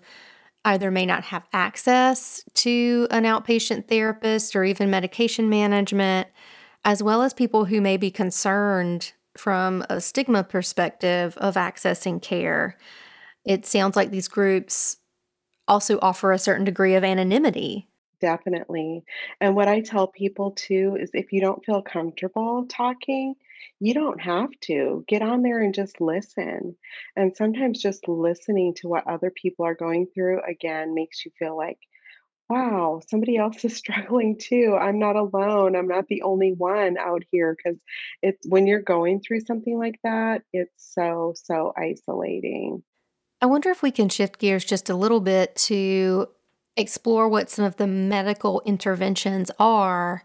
either 0.66 0.90
may 0.90 1.06
not 1.06 1.24
have 1.24 1.46
access 1.54 2.44
to 2.54 3.08
an 3.10 3.24
outpatient 3.24 3.88
therapist 3.88 4.54
or 4.54 4.62
even 4.62 4.90
medication 4.90 5.48
management, 5.48 6.28
as 6.84 7.02
well 7.02 7.22
as 7.22 7.32
people 7.32 7.64
who 7.64 7.80
may 7.80 7.96
be 7.96 8.10
concerned 8.10 9.12
from 9.38 9.86
a 9.88 10.02
stigma 10.02 10.44
perspective 10.44 11.34
of 11.38 11.54
accessing 11.54 12.20
care. 12.20 12.76
It 13.46 13.64
sounds 13.64 13.96
like 13.96 14.10
these 14.10 14.28
groups 14.28 14.98
also 15.66 15.98
offer 16.02 16.32
a 16.32 16.38
certain 16.38 16.64
degree 16.66 16.94
of 16.94 17.04
anonymity. 17.04 17.88
Definitely. 18.20 19.02
And 19.40 19.56
what 19.56 19.68
I 19.68 19.80
tell 19.80 20.08
people 20.08 20.50
too 20.50 20.98
is 21.00 21.10
if 21.14 21.32
you 21.32 21.40
don't 21.40 21.64
feel 21.64 21.80
comfortable 21.80 22.66
talking, 22.68 23.34
you 23.80 23.94
don't 23.94 24.20
have 24.20 24.50
to. 24.62 25.04
Get 25.08 25.22
on 25.22 25.42
there 25.42 25.60
and 25.60 25.74
just 25.74 26.00
listen. 26.00 26.76
And 27.14 27.36
sometimes 27.36 27.82
just 27.82 28.08
listening 28.08 28.74
to 28.76 28.88
what 28.88 29.06
other 29.06 29.30
people 29.30 29.66
are 29.66 29.74
going 29.74 30.06
through 30.14 30.42
again 30.42 30.94
makes 30.94 31.24
you 31.24 31.32
feel 31.38 31.56
like, 31.56 31.78
wow, 32.48 33.00
somebody 33.08 33.36
else 33.36 33.64
is 33.64 33.76
struggling 33.76 34.38
too. 34.38 34.76
I'm 34.80 34.98
not 34.98 35.16
alone. 35.16 35.76
I'm 35.76 35.88
not 35.88 36.06
the 36.08 36.22
only 36.22 36.52
one 36.52 36.96
out 36.98 37.22
here 37.30 37.56
because 37.56 37.78
it's 38.22 38.46
when 38.46 38.66
you're 38.66 38.82
going 38.82 39.20
through 39.20 39.40
something 39.40 39.78
like 39.78 39.98
that, 40.04 40.42
it's 40.52 40.94
so, 40.94 41.34
so 41.36 41.72
isolating. 41.76 42.82
I 43.42 43.46
wonder 43.46 43.70
if 43.70 43.82
we 43.82 43.90
can 43.90 44.08
shift 44.08 44.38
gears 44.38 44.64
just 44.64 44.88
a 44.88 44.96
little 44.96 45.20
bit 45.20 45.54
to 45.56 46.28
explore 46.76 47.28
what 47.28 47.50
some 47.50 47.64
of 47.64 47.76
the 47.76 47.86
medical 47.86 48.62
interventions 48.64 49.50
are 49.58 50.24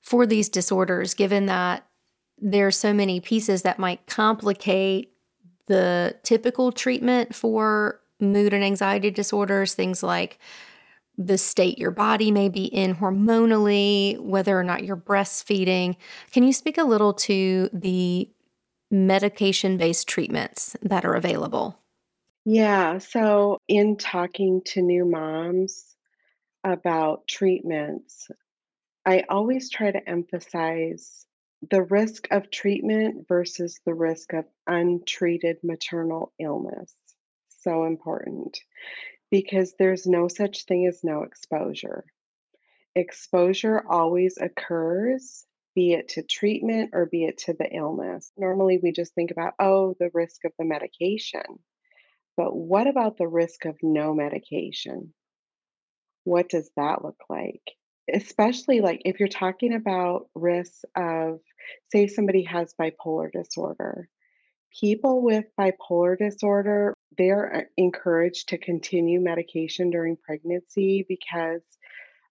for 0.00 0.26
these 0.26 0.48
disorders, 0.48 1.14
given 1.14 1.46
that 1.46 1.87
there 2.40 2.66
are 2.66 2.72
so 2.72 2.92
many 2.92 3.20
pieces 3.20 3.62
that 3.62 3.78
might 3.78 4.06
complicate 4.06 5.12
the 5.66 6.16
typical 6.22 6.72
treatment 6.72 7.34
for 7.34 8.00
mood 8.20 8.52
and 8.52 8.64
anxiety 8.64 9.10
disorders, 9.10 9.74
things 9.74 10.02
like 10.02 10.38
the 11.16 11.36
state 11.36 11.78
your 11.78 11.90
body 11.90 12.30
may 12.30 12.48
be 12.48 12.64
in 12.64 12.94
hormonally, 12.94 14.18
whether 14.20 14.58
or 14.58 14.62
not 14.62 14.84
you're 14.84 14.96
breastfeeding. 14.96 15.96
Can 16.30 16.44
you 16.44 16.52
speak 16.52 16.78
a 16.78 16.84
little 16.84 17.12
to 17.14 17.68
the 17.72 18.30
medication 18.90 19.76
based 19.76 20.08
treatments 20.08 20.76
that 20.80 21.04
are 21.04 21.14
available? 21.14 21.78
Yeah. 22.44 22.98
So, 22.98 23.58
in 23.68 23.96
talking 23.96 24.62
to 24.66 24.80
new 24.80 25.04
moms 25.04 25.96
about 26.64 27.26
treatments, 27.26 28.30
I 29.04 29.24
always 29.28 29.68
try 29.70 29.90
to 29.90 30.08
emphasize 30.08 31.26
the 31.70 31.82
risk 31.82 32.28
of 32.30 32.50
treatment 32.50 33.26
versus 33.28 33.80
the 33.84 33.94
risk 33.94 34.32
of 34.32 34.44
untreated 34.66 35.58
maternal 35.62 36.32
illness. 36.38 36.94
So 37.60 37.84
important 37.84 38.58
because 39.30 39.74
there's 39.78 40.06
no 40.06 40.28
such 40.28 40.64
thing 40.64 40.86
as 40.86 41.00
no 41.02 41.22
exposure. 41.22 42.04
Exposure 42.94 43.82
always 43.88 44.38
occurs, 44.38 45.44
be 45.74 45.92
it 45.92 46.08
to 46.10 46.22
treatment 46.22 46.90
or 46.92 47.06
be 47.06 47.24
it 47.24 47.38
to 47.38 47.52
the 47.52 47.68
illness. 47.72 48.32
Normally, 48.36 48.78
we 48.82 48.92
just 48.92 49.14
think 49.14 49.30
about, 49.30 49.54
oh, 49.58 49.94
the 49.98 50.10
risk 50.14 50.44
of 50.44 50.52
the 50.58 50.64
medication. 50.64 51.42
But 52.36 52.54
what 52.56 52.86
about 52.86 53.18
the 53.18 53.28
risk 53.28 53.64
of 53.64 53.76
no 53.82 54.14
medication? 54.14 55.12
What 56.24 56.48
does 56.48 56.70
that 56.76 57.04
look 57.04 57.20
like? 57.28 57.62
Especially 58.12 58.80
like 58.80 59.02
if 59.04 59.18
you're 59.20 59.28
talking 59.28 59.74
about 59.74 60.28
risks 60.34 60.84
of, 60.96 61.40
say, 61.92 62.06
somebody 62.06 62.44
has 62.44 62.74
bipolar 62.80 63.30
disorder. 63.32 64.08
People 64.80 65.22
with 65.22 65.46
bipolar 65.58 66.18
disorder, 66.18 66.94
they're 67.16 67.56
uh, 67.56 67.62
encouraged 67.76 68.50
to 68.50 68.58
continue 68.58 69.20
medication 69.20 69.90
during 69.90 70.16
pregnancy 70.16 71.04
because 71.08 71.62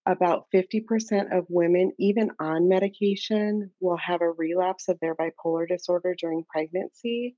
about 0.06 0.46
50% 0.54 1.38
of 1.38 1.46
women, 1.50 1.92
even 2.00 2.32
on 2.40 2.70
medication, 2.70 3.72
will 3.82 3.98
have 3.98 4.22
a 4.22 4.32
relapse 4.32 4.88
of 4.88 4.98
their 5.02 5.16
bipolar 5.16 5.68
disorder 5.68 6.16
during 6.18 6.46
pregnancy. 6.50 7.36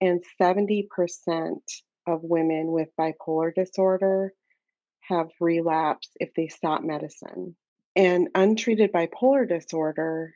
And 0.00 0.24
70% 0.40 0.88
of 2.06 2.20
women 2.22 2.72
with 2.72 2.88
bipolar 2.98 3.54
disorder 3.54 4.32
have 5.02 5.28
relapse 5.40 6.08
if 6.18 6.34
they 6.34 6.48
stop 6.48 6.82
medicine. 6.82 7.54
And 7.94 8.28
untreated 8.34 8.92
bipolar 8.92 9.48
disorder 9.48 10.34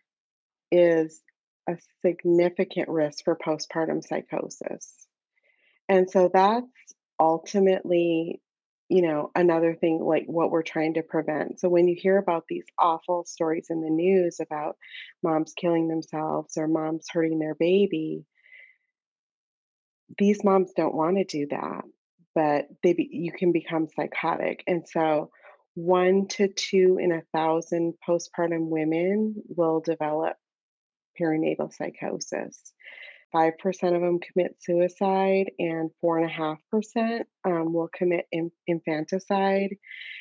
is 0.74 1.22
a 1.68 1.76
significant 2.04 2.88
risk 2.88 3.24
for 3.24 3.36
postpartum 3.36 4.02
psychosis. 4.02 5.06
And 5.88 6.10
so 6.10 6.30
that's 6.32 6.66
ultimately, 7.20 8.40
you 8.88 9.02
know, 9.02 9.30
another 9.34 9.74
thing 9.74 10.00
like 10.02 10.24
what 10.26 10.50
we're 10.50 10.62
trying 10.62 10.94
to 10.94 11.02
prevent. 11.02 11.60
So 11.60 11.68
when 11.68 11.88
you 11.88 11.96
hear 11.98 12.18
about 12.18 12.44
these 12.48 12.66
awful 12.78 13.24
stories 13.24 13.66
in 13.70 13.80
the 13.80 13.90
news 13.90 14.40
about 14.40 14.76
moms 15.22 15.54
killing 15.56 15.88
themselves 15.88 16.56
or 16.56 16.68
moms 16.68 17.06
hurting 17.10 17.38
their 17.38 17.54
baby, 17.54 18.24
these 20.18 20.44
moms 20.44 20.72
don't 20.76 20.94
want 20.94 21.16
to 21.16 21.24
do 21.24 21.46
that. 21.50 21.84
but 22.34 22.66
they 22.82 22.92
be, 22.94 23.08
you 23.10 23.32
can 23.32 23.52
become 23.52 23.88
psychotic. 23.94 24.62
And 24.66 24.86
so, 24.88 25.30
one 25.74 26.28
to 26.28 26.48
two 26.48 26.98
in 27.00 27.12
a 27.12 27.22
thousand 27.32 27.94
postpartum 28.06 28.68
women 28.68 29.42
will 29.48 29.80
develop 29.80 30.36
perinatal 31.20 31.72
psychosis. 31.72 32.72
5% 33.34 33.52
of 33.96 34.00
them 34.00 34.20
commit 34.20 34.56
suicide, 34.60 35.50
and 35.58 35.90
4.5% 36.04 37.20
um, 37.44 37.72
will 37.72 37.88
commit 37.92 38.26
in- 38.30 38.52
infanticide. 38.66 39.76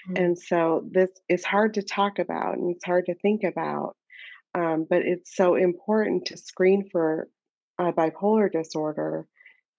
Mm. 0.09 0.19
And 0.19 0.39
so, 0.39 0.87
this 0.89 1.09
is 1.29 1.45
hard 1.45 1.75
to 1.75 1.83
talk 1.83 2.17
about 2.17 2.57
and 2.57 2.75
it's 2.75 2.85
hard 2.85 3.05
to 3.05 3.15
think 3.15 3.43
about, 3.43 3.95
um, 4.55 4.87
but 4.89 5.03
it's 5.03 5.35
so 5.35 5.55
important 5.55 6.25
to 6.27 6.37
screen 6.37 6.89
for 6.91 7.27
uh, 7.77 7.91
bipolar 7.91 8.51
disorder 8.51 9.27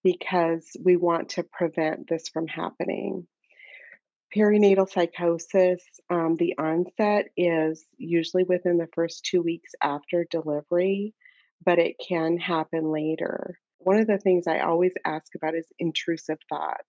because 0.03 0.65
we 0.81 0.95
want 0.95 1.29
to 1.29 1.43
prevent 1.43 2.07
this 2.07 2.29
from 2.29 2.47
happening. 2.47 3.27
Perinatal 4.33 4.89
psychosis, 4.89 5.83
um, 6.09 6.35
the 6.35 6.55
onset 6.57 7.27
is 7.37 7.85
usually 7.97 8.43
within 8.43 8.77
the 8.77 8.89
first 8.93 9.25
two 9.25 9.41
weeks 9.41 9.71
after 9.81 10.25
delivery, 10.29 11.13
but 11.63 11.79
it 11.79 11.95
can 12.05 12.37
happen 12.37 12.91
later. 12.91 13.59
One 13.79 13.97
of 13.97 14.07
the 14.07 14.17
things 14.17 14.47
I 14.47 14.59
always 14.59 14.93
ask 15.05 15.35
about 15.35 15.55
is 15.55 15.67
intrusive 15.79 16.39
thoughts. 16.49 16.87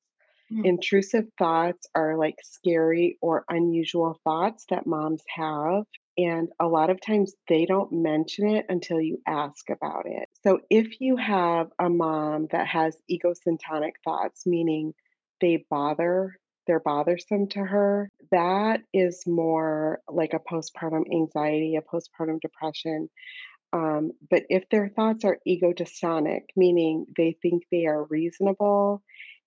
Mm. 0.52 0.64
Intrusive 0.64 1.26
thoughts 1.38 1.86
are 1.94 2.16
like 2.16 2.36
scary 2.42 3.18
or 3.20 3.44
unusual 3.48 4.20
thoughts 4.24 4.64
that 4.70 4.86
moms 4.86 5.22
have. 5.28 5.84
And 6.18 6.48
a 6.58 6.66
lot 6.66 6.88
of 6.88 7.00
times 7.00 7.34
they 7.48 7.66
don't 7.66 7.92
mention 7.92 8.48
it 8.48 8.66
until 8.68 9.00
you 9.00 9.20
ask 9.26 9.68
about 9.68 10.06
it. 10.06 10.28
So 10.42 10.60
if 10.70 11.00
you 11.00 11.16
have 11.16 11.68
a 11.78 11.90
mom 11.90 12.46
that 12.52 12.66
has 12.68 12.96
egocentric 13.10 13.96
thoughts, 14.02 14.46
meaning 14.46 14.94
they 15.40 15.66
bother, 15.68 16.38
they're 16.66 16.80
bothersome 16.80 17.48
to 17.48 17.60
her, 17.60 18.10
that 18.30 18.82
is 18.92 19.24
more 19.26 20.00
like 20.08 20.34
a 20.34 20.38
postpartum 20.38 21.04
anxiety, 21.12 21.76
a 21.76 21.82
postpartum 21.82 22.40
depression. 22.40 23.08
Um, 23.72 24.12
but 24.30 24.44
if 24.48 24.68
their 24.70 24.88
thoughts 24.88 25.24
are 25.24 25.38
egodystonic, 25.46 26.42
meaning 26.56 27.06
they 27.16 27.36
think 27.42 27.64
they 27.70 27.86
are 27.86 28.04
reasonable 28.04 29.02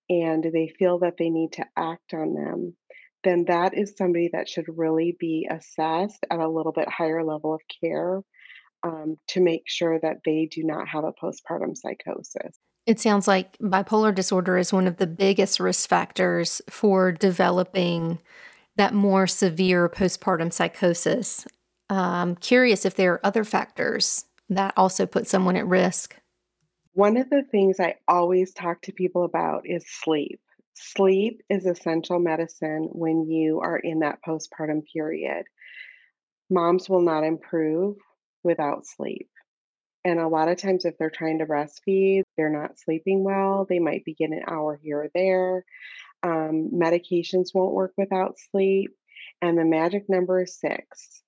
and 0.08 0.44
they 0.44 0.72
feel 0.78 1.00
that 1.00 1.14
they 1.18 1.30
need 1.30 1.52
to 1.52 1.64
act 1.76 2.14
on 2.14 2.34
them, 2.34 2.76
then 3.24 3.44
that 3.48 3.76
is 3.76 3.94
somebody 3.96 4.30
that 4.32 4.48
should 4.48 4.66
really 4.68 5.16
be 5.18 5.48
assessed 5.50 6.24
at 6.30 6.38
a 6.38 6.48
little 6.48 6.72
bit 6.72 6.88
higher 6.88 7.22
level 7.24 7.54
of 7.54 7.60
care 7.82 8.20
um, 8.82 9.16
to 9.28 9.40
make 9.40 9.64
sure 9.66 9.98
that 10.00 10.18
they 10.24 10.48
do 10.50 10.64
not 10.64 10.88
have 10.88 11.04
a 11.04 11.12
postpartum 11.12 11.76
psychosis. 11.76 12.58
It 12.90 12.98
sounds 12.98 13.28
like 13.28 13.56
bipolar 13.58 14.12
disorder 14.12 14.58
is 14.58 14.72
one 14.72 14.88
of 14.88 14.96
the 14.96 15.06
biggest 15.06 15.60
risk 15.60 15.88
factors 15.88 16.60
for 16.68 17.12
developing 17.12 18.18
that 18.74 18.94
more 18.94 19.28
severe 19.28 19.88
postpartum 19.88 20.52
psychosis. 20.52 21.46
I'm 21.88 22.34
curious 22.34 22.84
if 22.84 22.96
there 22.96 23.12
are 23.12 23.24
other 23.24 23.44
factors 23.44 24.24
that 24.48 24.74
also 24.76 25.06
put 25.06 25.28
someone 25.28 25.54
at 25.54 25.68
risk. 25.68 26.16
One 26.94 27.16
of 27.16 27.30
the 27.30 27.44
things 27.48 27.78
I 27.78 27.94
always 28.08 28.52
talk 28.52 28.82
to 28.82 28.92
people 28.92 29.22
about 29.22 29.62
is 29.66 29.84
sleep. 29.86 30.40
Sleep 30.74 31.42
is 31.48 31.66
essential 31.66 32.18
medicine 32.18 32.88
when 32.90 33.30
you 33.30 33.60
are 33.60 33.78
in 33.78 34.00
that 34.00 34.18
postpartum 34.26 34.82
period. 34.92 35.44
Moms 36.50 36.88
will 36.88 37.02
not 37.02 37.22
improve 37.22 37.98
without 38.42 38.84
sleep. 38.84 39.29
And 40.04 40.18
a 40.18 40.28
lot 40.28 40.48
of 40.48 40.58
times, 40.58 40.84
if 40.84 40.96
they're 40.98 41.10
trying 41.10 41.38
to 41.38 41.46
breastfeed, 41.46 42.22
they're 42.36 42.48
not 42.48 42.78
sleeping 42.78 43.22
well. 43.22 43.66
They 43.68 43.78
might 43.78 44.04
be 44.04 44.14
getting 44.14 44.38
an 44.38 44.44
hour 44.48 44.78
here 44.82 45.02
or 45.02 45.10
there. 45.14 45.64
Um, 46.22 46.70
medications 46.74 47.54
won't 47.54 47.74
work 47.74 47.92
without 47.96 48.38
sleep. 48.50 48.92
And 49.42 49.58
the 49.58 49.64
magic 49.64 50.08
number 50.08 50.42
is 50.42 50.58
six. 50.58 51.22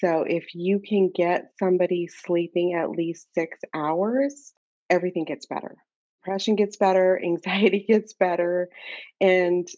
So 0.00 0.24
if 0.26 0.54
you 0.54 0.80
can 0.80 1.10
get 1.14 1.52
somebody 1.58 2.08
sleeping 2.08 2.74
at 2.74 2.90
least 2.90 3.26
six 3.34 3.58
hours, 3.74 4.54
everything 4.88 5.24
gets 5.24 5.46
better. 5.46 5.76
Depression 6.22 6.56
gets 6.56 6.76
better, 6.76 7.20
anxiety 7.24 7.84
gets 7.86 8.14
better. 8.14 8.70
And 9.20 9.68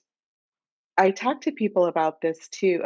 I 0.96 1.10
talk 1.10 1.42
to 1.42 1.52
people 1.52 1.86
about 1.86 2.20
this 2.20 2.48
too. 2.48 2.84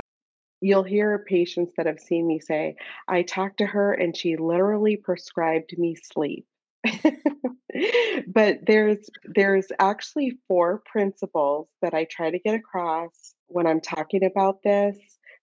You'll 0.61 0.83
hear 0.83 1.25
patients 1.27 1.75
that 1.77 1.87
have 1.87 2.01
seen 2.01 2.27
me 2.27 2.41
say, 2.41 2.77
I 3.07 3.23
talked 3.23 3.59
to 3.59 3.67
her 3.67 3.93
and 3.93 4.17
she 4.17 4.37
literally 4.37 4.97
prescribed 4.97 5.77
me 5.77 5.97
sleep. 5.97 6.47
but 8.27 8.59
there's 8.67 9.11
there's 9.25 9.67
actually 9.79 10.39
four 10.49 10.83
principles 10.87 11.69
that 11.83 11.95
I 11.95 12.05
try 12.05 12.31
to 12.31 12.39
get 12.39 12.55
across 12.55 13.35
when 13.49 13.67
I'm 13.67 13.81
talking 13.81 14.25
about 14.25 14.63
this. 14.63 14.97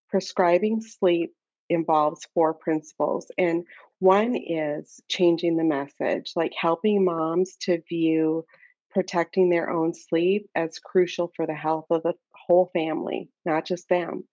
Prescribing 0.10 0.82
sleep 0.82 1.34
involves 1.70 2.28
four 2.34 2.54
principles 2.54 3.28
and 3.38 3.66
one 4.00 4.36
is 4.36 5.00
changing 5.10 5.58
the 5.58 5.64
message, 5.64 6.34
like 6.36 6.54
helping 6.60 7.06
moms 7.06 7.56
to 7.62 7.82
view 7.88 8.46
protecting 8.94 9.50
their 9.50 9.70
own 9.70 9.94
sleep 9.94 10.50
as 10.56 10.80
crucial 10.80 11.32
for 11.36 11.48
the 11.48 11.54
health 11.54 11.86
of 11.90 12.04
the 12.04 12.14
whole 12.34 12.70
family, 12.74 13.30
not 13.46 13.66
just 13.66 13.90
them. 13.90 14.24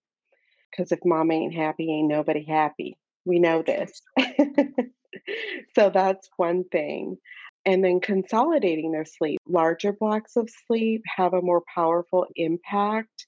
Because 0.71 0.93
if 0.93 1.01
mom 1.05 1.31
ain't 1.31 1.55
happy, 1.55 1.91
ain't 1.93 2.09
nobody 2.09 2.45
happy. 2.45 2.97
We 3.25 3.39
know 3.39 3.63
this. 3.63 4.01
so 5.75 5.91
that's 5.91 6.29
one 6.37 6.65
thing. 6.65 7.17
And 7.67 7.85
then 7.85 8.01
consolidating 8.01 8.93
their 8.93 9.05
sleep. 9.05 9.39
Larger 9.47 9.93
blocks 9.93 10.37
of 10.37 10.49
sleep 10.67 11.03
have 11.17 11.35
a 11.35 11.43
more 11.43 11.63
powerful 11.75 12.27
impact 12.37 13.27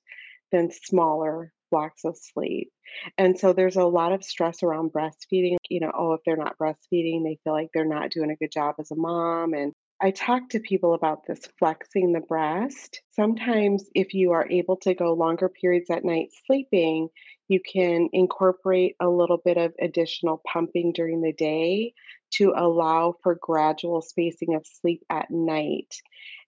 than 0.50 0.70
smaller 0.70 1.52
blocks 1.70 2.04
of 2.04 2.16
sleep. 2.16 2.70
And 3.18 3.38
so 3.38 3.52
there's 3.52 3.76
a 3.76 3.84
lot 3.84 4.12
of 4.12 4.22
stress 4.22 4.62
around 4.62 4.92
breastfeeding. 4.92 5.56
You 5.68 5.80
know, 5.80 5.92
oh, 5.96 6.12
if 6.12 6.20
they're 6.24 6.36
not 6.36 6.58
breastfeeding, 6.58 7.24
they 7.24 7.38
feel 7.42 7.54
like 7.54 7.68
they're 7.74 7.84
not 7.84 8.10
doing 8.10 8.30
a 8.30 8.36
good 8.36 8.52
job 8.52 8.76
as 8.78 8.90
a 8.90 8.96
mom. 8.96 9.54
And 9.54 9.72
I 10.00 10.10
talk 10.10 10.50
to 10.50 10.60
people 10.60 10.94
about 10.94 11.26
this 11.26 11.40
flexing 11.58 12.12
the 12.12 12.20
breast. 12.20 13.00
Sometimes, 13.10 13.88
if 13.94 14.14
you 14.14 14.32
are 14.32 14.48
able 14.50 14.76
to 14.78 14.94
go 14.94 15.14
longer 15.14 15.48
periods 15.48 15.90
at 15.90 16.04
night 16.04 16.28
sleeping, 16.46 17.08
you 17.48 17.60
can 17.60 18.08
incorporate 18.12 18.96
a 19.00 19.08
little 19.08 19.40
bit 19.44 19.56
of 19.56 19.72
additional 19.80 20.40
pumping 20.50 20.92
during 20.92 21.20
the 21.20 21.32
day 21.32 21.94
to 22.34 22.52
allow 22.56 23.14
for 23.22 23.38
gradual 23.40 24.02
spacing 24.02 24.54
of 24.54 24.66
sleep 24.66 25.02
at 25.10 25.30
night. 25.30 25.94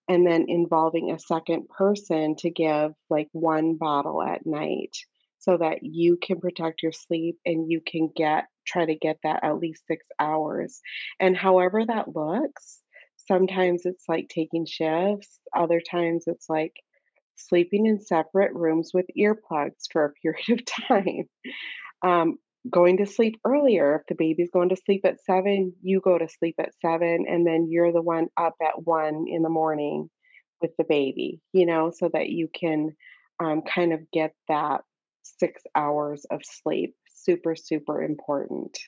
And 0.09 0.27
then 0.27 0.47
involving 0.49 1.11
a 1.11 1.19
second 1.19 1.69
person 1.69 2.37
to 2.37 2.51
give 2.51 2.93
like 3.09 3.29
one 3.33 3.77
bottle 3.77 4.23
at 4.23 4.45
night 4.45 4.97
so 5.39 5.57
that 5.57 5.83
you 5.83 6.19
can 6.21 6.41
protect 6.41 6.83
your 6.83 6.93
sleep 6.93 7.39
and 7.45 7.71
you 7.71 7.81
can 7.87 8.11
get 8.15 8.45
try 8.67 8.87
to 8.87 8.95
get 8.95 9.19
that 9.23 9.41
at 9.43 9.59
least 9.59 9.87
six 9.87 10.05
hours. 10.19 10.81
And 11.21 11.37
however 11.37 11.85
that 11.87 12.15
looks, 12.15 12.81
sometimes 13.29 13.83
it's 13.85 14.05
like 14.09 14.29
taking 14.29 14.67
shifts, 14.67 15.39
other 15.55 15.81
times 15.81 16.25
it's 16.27 16.49
like 16.49 16.75
sleeping 17.37 17.87
in 17.87 18.01
separate 18.01 18.55
rooms 18.55 18.91
with 18.95 19.07
earplugs 19.19 19.85
for 19.93 20.05
a 20.05 20.13
period 20.23 20.61
of 20.61 20.87
time. 20.89 21.29
Um, 22.03 22.39
going 22.71 22.99
to 22.99 23.07
sleep 23.07 23.37
earlier. 23.45 23.97
If 23.97 24.07
the 24.09 24.15
baby's 24.15 24.51
going 24.53 24.71
to 24.71 24.77
sleep 24.77 25.03
at 25.05 25.23
seven, 25.25 25.75
you 25.83 26.01
go 26.01 26.19
to 26.19 26.29
sleep 26.29 26.57
at 26.59 26.73
seven, 26.81 27.27
and 27.29 27.47
then 27.47 27.69
you're 27.71 27.93
the 27.93 28.03
one 28.03 28.29
up 28.37 28.55
at 28.63 28.83
one 28.85 29.27
in 29.29 29.43
the 29.43 29.49
morning 29.49 30.09
with 30.61 30.71
the 30.79 30.85
baby, 30.85 31.41
you 31.53 31.67
know, 31.67 31.93
so 31.95 32.09
that 32.13 32.31
you 32.31 32.49
can 32.55 32.95
um, 33.41 33.63
kind 33.63 33.93
of 33.93 34.11
get 34.13 34.33
that 34.49 34.81
six 35.23 35.63
hours 35.75 36.25
of 36.31 36.41
sleep. 36.43 36.95
Super, 37.15 37.55
super 37.57 38.03
important. 38.03 38.79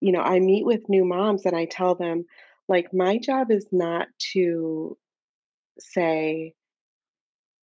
You 0.00 0.12
know, 0.12 0.20
I 0.20 0.38
meet 0.40 0.64
with 0.64 0.88
new 0.88 1.04
moms 1.04 1.44
and 1.44 1.56
I 1.56 1.66
tell 1.66 1.94
them, 1.94 2.24
like, 2.68 2.88
my 2.92 3.18
job 3.18 3.50
is 3.50 3.66
not 3.72 4.08
to 4.32 4.96
say, 5.78 6.54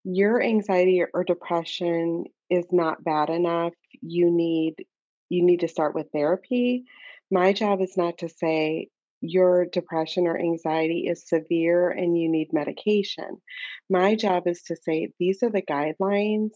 your 0.05 0.43
anxiety 0.43 1.03
or 1.13 1.25
depression 1.25 2.25
is 2.51 2.67
not 2.71 3.03
bad 3.03 3.31
enough. 3.31 3.75
You 4.01 4.31
need 4.31 4.87
you 5.31 5.43
need 5.43 5.61
to 5.61 5.69
start 5.69 5.95
with 5.95 6.13
therapy. 6.13 6.85
My 7.31 7.53
job 7.53 7.81
is 7.81 7.97
not 7.97 8.19
to 8.19 8.29
say 8.29 8.89
your 9.21 9.65
depression 9.65 10.27
or 10.27 10.39
anxiety 10.39 11.07
is 11.09 11.27
severe 11.27 11.91
and 11.91 12.17
you 12.17 12.29
need 12.29 12.53
medication. 12.53 13.41
My 13.89 14.15
job 14.15 14.47
is 14.47 14.63
to 14.65 14.77
say 14.77 15.13
these 15.19 15.43
are 15.43 15.51
the 15.51 15.63
guidelines 15.63 16.51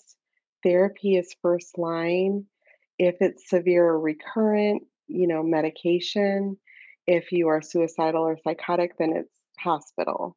Therapy 0.63 1.17
is 1.17 1.35
first 1.43 1.79
line. 1.79 2.47
If 2.99 3.17
it's 3.21 3.49
severe 3.49 3.85
or 3.85 4.01
recurrent, 4.01 4.83
you 5.07 5.27
know, 5.27 5.43
medication. 5.43 6.57
If 7.07 7.33
you 7.33 7.49
are 7.49 7.63
suicidal 7.63 8.23
or 8.23 8.39
psychotic, 8.43 8.99
then 8.99 9.15
it's 9.17 9.33
hospital. 9.59 10.37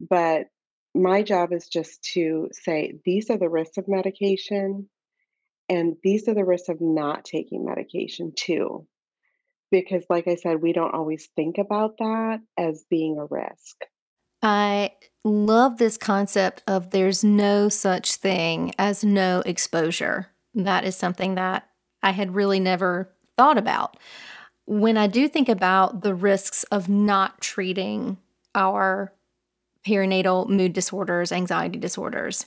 But 0.00 0.46
my 0.94 1.22
job 1.22 1.52
is 1.52 1.68
just 1.68 2.02
to 2.14 2.48
say 2.52 2.98
these 3.04 3.30
are 3.30 3.38
the 3.38 3.48
risks 3.48 3.78
of 3.78 3.88
medication 3.88 4.88
and 5.68 5.96
these 6.02 6.28
are 6.28 6.34
the 6.34 6.44
risks 6.44 6.68
of 6.68 6.80
not 6.80 7.24
taking 7.24 7.64
medication 7.64 8.32
too. 8.36 8.86
Because, 9.70 10.04
like 10.10 10.28
I 10.28 10.34
said, 10.34 10.60
we 10.60 10.74
don't 10.74 10.94
always 10.94 11.30
think 11.34 11.56
about 11.56 11.96
that 11.98 12.40
as 12.58 12.84
being 12.90 13.18
a 13.18 13.24
risk. 13.24 13.76
I 14.42 14.90
love 15.24 15.78
this 15.78 15.96
concept 15.96 16.62
of 16.66 16.90
there's 16.90 17.24
no 17.24 17.70
such 17.70 18.16
thing 18.16 18.74
as 18.78 19.02
no 19.02 19.42
exposure. 19.46 20.28
That 20.54 20.84
is 20.84 20.94
something 20.94 21.36
that 21.36 21.68
I 22.02 22.10
had 22.10 22.34
really 22.34 22.60
never 22.60 23.14
thought 23.38 23.56
about. 23.56 23.96
When 24.66 24.98
I 24.98 25.06
do 25.06 25.26
think 25.26 25.48
about 25.48 26.02
the 26.02 26.14
risks 26.14 26.64
of 26.64 26.88
not 26.88 27.40
treating 27.40 28.18
our 28.54 29.14
perinatal 29.86 30.48
mood 30.48 30.72
disorders, 30.72 31.32
anxiety 31.32 31.78
disorders, 31.78 32.46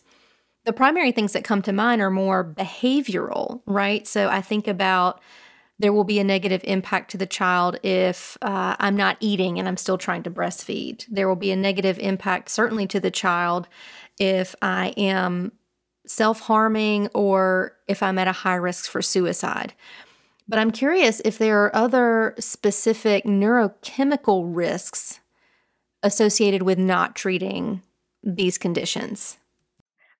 the 0.65 0.73
primary 0.73 1.11
things 1.11 1.33
that 1.33 1.43
come 1.43 1.61
to 1.61 1.71
mind 1.71 2.01
are 2.01 2.09
more 2.09 2.43
behavioral, 2.43 3.61
right? 3.65 4.05
So 4.07 4.27
I 4.29 4.41
think 4.41 4.67
about 4.67 5.21
there 5.77 5.93
will 5.93 6.03
be 6.03 6.19
a 6.19 6.23
negative 6.23 6.61
impact 6.63 7.11
to 7.11 7.17
the 7.17 7.25
child 7.25 7.77
if 7.83 8.37
uh, 8.41 8.75
I'm 8.79 8.95
not 8.95 9.17
eating 9.19 9.59
and 9.59 9.67
I'm 9.67 9.77
still 9.77 9.97
trying 9.97 10.23
to 10.23 10.31
breastfeed. 10.31 11.05
There 11.09 11.27
will 11.27 11.35
be 11.35 11.51
a 11.51 11.55
negative 11.55 11.99
impact, 11.99 12.49
certainly, 12.49 12.87
to 12.87 12.99
the 12.99 13.11
child 13.11 13.67
if 14.17 14.55
I 14.61 14.93
am 14.97 15.51
self 16.07 16.41
harming 16.41 17.09
or 17.13 17.73
if 17.87 18.01
I'm 18.01 18.17
at 18.17 18.27
a 18.27 18.31
high 18.31 18.55
risk 18.55 18.89
for 18.89 19.01
suicide. 19.01 19.73
But 20.47 20.59
I'm 20.59 20.71
curious 20.71 21.21
if 21.25 21.37
there 21.37 21.63
are 21.63 21.75
other 21.75 22.35
specific 22.39 23.25
neurochemical 23.25 24.43
risks 24.55 25.19
associated 26.05 26.61
with 26.61 26.77
not 26.77 27.15
treating 27.15 27.81
these 28.23 28.57
conditions. 28.59 29.37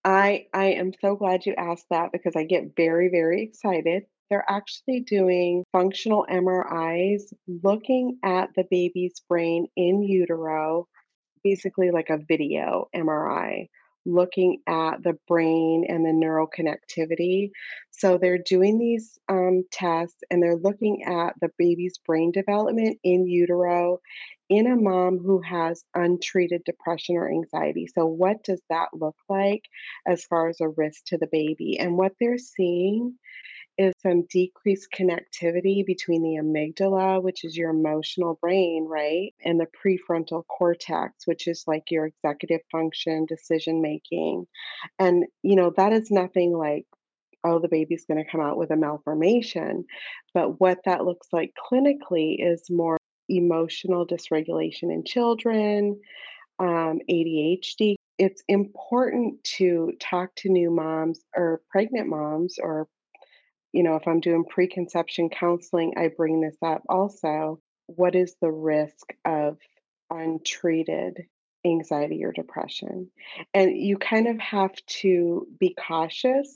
I 0.04 0.48
I 0.54 0.66
am 0.74 0.92
so 1.00 1.16
glad 1.16 1.46
you 1.46 1.54
asked 1.56 1.86
that 1.92 2.12
because 2.12 2.36
I 2.36 2.44
get 2.44 2.76
very 2.76 3.10
very 3.10 3.44
excited. 3.44 4.04
They're 4.30 4.46
actually 4.50 5.02
doing 5.02 5.64
functional 5.72 6.26
MRIs 6.30 7.32
looking 7.64 8.18
at 8.24 8.50
the 8.56 8.66
baby's 8.70 9.22
brain 9.30 9.68
in 9.76 10.02
utero, 10.02 10.88
basically 11.44 11.92
like 11.92 12.10
a 12.10 12.18
video 12.18 12.90
MRI 12.96 13.68
looking 14.06 14.62
at 14.68 15.04
the 15.04 15.18
brain 15.28 15.86
and 15.88 16.06
the 16.06 16.14
neural 16.14 16.48
connectivity. 16.48 17.50
So 17.92 18.18
they're 18.18 18.38
doing 18.38 18.78
these 18.78 19.18
um, 19.30 19.64
tests 19.72 20.18
and 20.30 20.42
they're 20.42 20.58
looking 20.58 21.04
at 21.04 21.34
the 21.42 21.50
baby's 21.58 21.98
brain 22.06 22.32
development 22.32 23.00
in 23.04 23.28
utero 23.28 24.00
in 24.50 24.68
a 24.68 24.76
mom 24.76 25.18
who 25.20 25.42
has 25.42 25.84
untreated 25.96 26.64
depression 26.66 27.16
or 27.16 27.30
anxiety. 27.30 27.88
So, 27.88 28.06
what 28.06 28.44
does 28.44 28.62
that 28.70 28.90
look 28.94 29.18
like 29.30 29.64
as 30.08 30.24
far 30.26 30.50
as 30.50 30.62
a 30.62 30.70
risk 30.70 31.06
to 31.08 31.18
the 31.18 31.28
baby? 31.28 31.80
And 31.80 31.98
what 31.98 32.14
they're 32.20 32.38
seeing 32.38 33.18
is 33.78 33.94
some 34.02 34.24
decreased 34.30 34.88
connectivity 34.98 35.86
between 35.86 36.22
the 36.22 36.40
amygdala, 36.42 37.22
which 37.22 37.44
is 37.44 37.58
your 37.58 37.72
emotional 37.72 38.38
brain, 38.42 38.86
right? 38.86 39.34
And 39.44 39.60
the 39.60 39.68
prefrontal 39.68 40.44
cortex, 40.48 41.28
which 41.28 41.48
is 41.48 41.64
like 41.68 41.92
your 41.92 42.06
executive 42.06 42.62
function, 42.72 43.26
decision 43.26 43.82
making. 43.82 44.48
And, 44.98 45.26
you 45.44 45.56
know, 45.56 45.74
that 45.76 45.92
is 45.92 46.10
nothing 46.10 46.54
like, 46.54 46.86
oh, 47.44 47.60
the 47.60 47.68
baby's 47.68 48.06
going 48.06 48.24
to 48.24 48.30
come 48.30 48.42
out 48.42 48.58
with 48.58 48.72
a 48.72 48.78
malformation. 48.78 49.86
But 50.34 50.60
what 50.60 50.80
that 50.86 51.06
looks 51.06 51.28
like 51.34 51.54
clinically 51.72 52.38
is 52.40 52.64
more 52.70 52.98
emotional 53.30 54.06
dysregulation 54.06 54.94
in 54.94 55.04
children, 55.06 56.00
um, 56.60 57.00
ADHD. 57.10 57.96
It's 58.18 58.44
important 58.48 59.44
to 59.58 59.94
talk 60.00 60.36
to 60.38 60.50
new 60.50 60.72
moms 60.72 61.20
or 61.36 61.62
pregnant 61.70 62.08
moms 62.08 62.58
or 62.62 62.88
you 63.76 63.84
know, 63.84 63.98
if 63.98 64.08
I'm 64.08 64.22
doing 64.22 64.46
preconception 64.46 65.28
counseling, 65.30 65.96
I 65.98 66.08
bring 66.08 66.40
this 66.40 66.56
up 66.64 66.84
also. 66.88 67.60
What 67.88 68.16
is 68.16 68.34
the 68.42 68.50
risk 68.50 69.14
of 69.26 69.58
untreated 70.10 71.26
anxiety 71.66 72.24
or 72.24 72.32
depression? 72.32 73.12
And 73.54 73.76
you 73.76 73.98
kind 73.98 74.28
of 74.28 74.40
have 74.40 74.74
to 75.02 75.46
be 75.60 75.76
cautious 75.76 76.56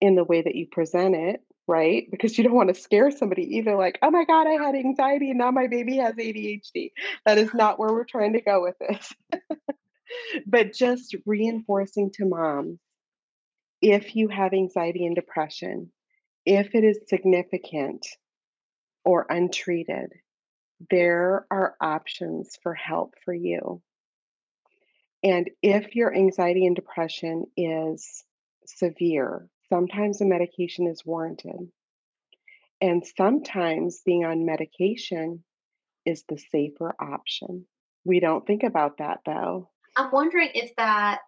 in 0.00 0.16
the 0.16 0.24
way 0.24 0.42
that 0.42 0.56
you 0.56 0.66
present 0.66 1.14
it, 1.14 1.40
right? 1.66 2.06
Because 2.10 2.36
you 2.36 2.44
don't 2.44 2.54
want 2.54 2.74
to 2.74 2.80
scare 2.80 3.10
somebody 3.10 3.56
either, 3.56 3.76
like, 3.76 3.98
oh 4.02 4.10
my 4.10 4.24
God, 4.24 4.46
I 4.46 4.62
had 4.62 4.74
anxiety 4.74 5.30
and 5.30 5.38
now 5.38 5.50
my 5.50 5.66
baby 5.66 5.96
has 5.96 6.14
ADHD. 6.14 6.92
That 7.24 7.38
is 7.38 7.52
not 7.54 7.78
where 7.78 7.92
we're 7.92 8.04
trying 8.04 8.34
to 8.34 8.40
go 8.40 8.62
with 8.62 8.76
this. 8.78 9.12
but 10.46 10.72
just 10.72 11.14
reinforcing 11.24 12.10
to 12.12 12.26
moms 12.26 12.78
if 13.82 14.16
you 14.16 14.28
have 14.28 14.52
anxiety 14.52 15.06
and 15.06 15.14
depression, 15.14 15.92
if 16.44 16.74
it 16.74 16.84
is 16.84 17.00
significant 17.08 18.06
or 19.04 19.26
untreated, 19.28 20.12
there 20.90 21.46
are 21.50 21.74
options 21.80 22.58
for 22.62 22.74
help 22.74 23.14
for 23.24 23.34
you. 23.34 23.82
And 25.22 25.50
if 25.62 25.96
your 25.96 26.14
anxiety 26.14 26.66
and 26.66 26.76
depression 26.76 27.46
is 27.56 28.24
severe, 28.66 29.48
sometimes 29.68 30.20
a 30.20 30.24
medication 30.24 30.86
is 30.86 31.04
warranted. 31.04 31.70
And 32.80 33.04
sometimes 33.16 34.02
being 34.04 34.24
on 34.24 34.44
medication 34.44 35.42
is 36.04 36.24
the 36.28 36.38
safer 36.38 36.94
option. 37.00 37.66
We 38.04 38.20
don't 38.20 38.46
think 38.46 38.62
about 38.62 38.98
that 38.98 39.20
though. 39.26 39.70
I'm 39.96 40.10
wondering 40.10 40.50
if 40.54 40.76
that 40.76 41.20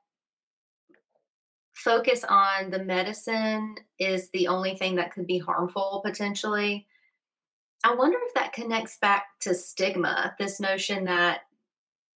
focus 1.75 2.25
on 2.29 2.71
the 2.71 2.85
medicine 2.85 3.77
is 3.99 4.31
the 4.31 4.49
only 4.49 4.77
thing 4.77 4.97
that 4.97 5.13
could 5.13 5.27
be 5.27 5.39
harmful 5.39 6.03
potentially. 6.05 6.87
I 7.85 7.95
wonder 7.95 8.19
if 8.27 8.35
that 8.35 8.53
connects 8.53 8.99
back 8.99 9.27
to 9.41 9.55
stigma, 9.55 10.35
this 10.39 10.61
notion 10.61 11.05
that 11.05 11.43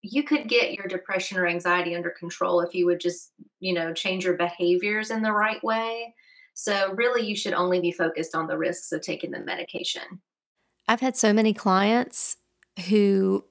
you 0.01 0.23
could 0.23 0.47
get 0.47 0.73
your 0.73 0.87
depression 0.87 1.37
or 1.37 1.47
anxiety 1.47 1.95
under 1.95 2.09
control 2.09 2.61
if 2.61 2.73
you 2.73 2.85
would 2.85 2.99
just, 2.99 3.31
you 3.59 3.73
know, 3.73 3.93
change 3.93 4.25
your 4.25 4.35
behaviors 4.35 5.11
in 5.11 5.21
the 5.21 5.31
right 5.31 5.63
way. 5.63 6.13
So, 6.53 6.93
really, 6.93 7.25
you 7.25 7.35
should 7.35 7.53
only 7.53 7.79
be 7.79 7.91
focused 7.91 8.35
on 8.35 8.47
the 8.47 8.57
risks 8.57 8.91
of 8.91 9.01
taking 9.01 9.31
the 9.31 9.39
medication. 9.39 10.21
I've 10.87 10.99
had 10.99 11.15
so 11.15 11.31
many 11.31 11.53
clients 11.53 12.37
who 12.87 13.45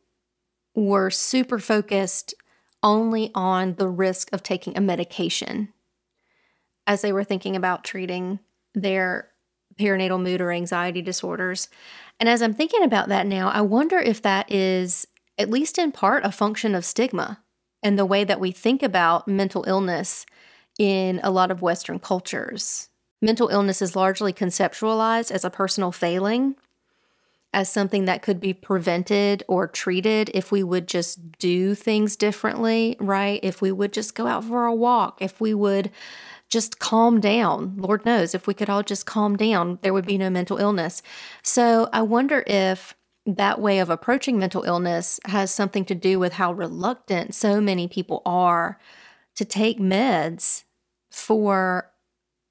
were 0.74 1.10
super 1.10 1.58
focused 1.58 2.34
only 2.82 3.30
on 3.34 3.74
the 3.74 3.88
risk 3.88 4.32
of 4.32 4.42
taking 4.42 4.76
a 4.76 4.80
medication 4.80 5.72
as 6.86 7.02
they 7.02 7.12
were 7.12 7.24
thinking 7.24 7.56
about 7.56 7.84
treating 7.84 8.40
their 8.74 9.28
perinatal 9.78 10.22
mood 10.22 10.40
or 10.40 10.50
anxiety 10.50 11.02
disorders. 11.02 11.68
And 12.18 12.28
as 12.28 12.42
I'm 12.42 12.54
thinking 12.54 12.82
about 12.82 13.08
that 13.08 13.26
now, 13.26 13.48
I 13.48 13.60
wonder 13.60 13.98
if 13.98 14.22
that 14.22 14.50
is, 14.50 15.06
at 15.38 15.50
least 15.50 15.78
in 15.78 15.92
part, 15.92 16.24
a 16.24 16.32
function 16.32 16.74
of 16.74 16.84
stigma 16.84 17.42
and 17.82 17.98
the 17.98 18.06
way 18.06 18.24
that 18.24 18.40
we 18.40 18.52
think 18.52 18.82
about 18.82 19.26
mental 19.26 19.64
illness 19.66 20.26
in 20.78 21.20
a 21.22 21.30
lot 21.30 21.50
of 21.50 21.62
Western 21.62 21.98
cultures. 21.98 22.88
Mental 23.22 23.48
illness 23.48 23.82
is 23.82 23.96
largely 23.96 24.32
conceptualized 24.32 25.30
as 25.30 25.44
a 25.44 25.50
personal 25.50 25.92
failing, 25.92 26.56
as 27.52 27.70
something 27.70 28.04
that 28.04 28.22
could 28.22 28.40
be 28.40 28.54
prevented 28.54 29.42
or 29.48 29.66
treated 29.66 30.30
if 30.32 30.52
we 30.52 30.62
would 30.62 30.86
just 30.86 31.32
do 31.38 31.74
things 31.74 32.16
differently, 32.16 32.96
right? 33.00 33.40
If 33.42 33.60
we 33.60 33.72
would 33.72 33.92
just 33.92 34.14
go 34.14 34.26
out 34.26 34.44
for 34.44 34.66
a 34.66 34.74
walk, 34.74 35.20
if 35.20 35.40
we 35.40 35.52
would 35.52 35.90
just 36.48 36.78
calm 36.78 37.20
down. 37.20 37.74
Lord 37.76 38.04
knows 38.04 38.34
if 38.34 38.46
we 38.46 38.54
could 38.54 38.70
all 38.70 38.82
just 38.82 39.06
calm 39.06 39.36
down, 39.36 39.78
there 39.82 39.92
would 39.92 40.06
be 40.06 40.18
no 40.18 40.30
mental 40.30 40.58
illness. 40.58 41.02
So 41.42 41.88
I 41.92 42.02
wonder 42.02 42.42
if 42.46 42.94
that 43.36 43.60
way 43.60 43.78
of 43.78 43.90
approaching 43.90 44.38
mental 44.38 44.62
illness 44.62 45.20
has 45.26 45.52
something 45.52 45.84
to 45.86 45.94
do 45.94 46.18
with 46.18 46.34
how 46.34 46.52
reluctant 46.52 47.34
so 47.34 47.60
many 47.60 47.88
people 47.88 48.22
are 48.24 48.78
to 49.36 49.44
take 49.44 49.78
meds 49.78 50.64
for 51.10 51.90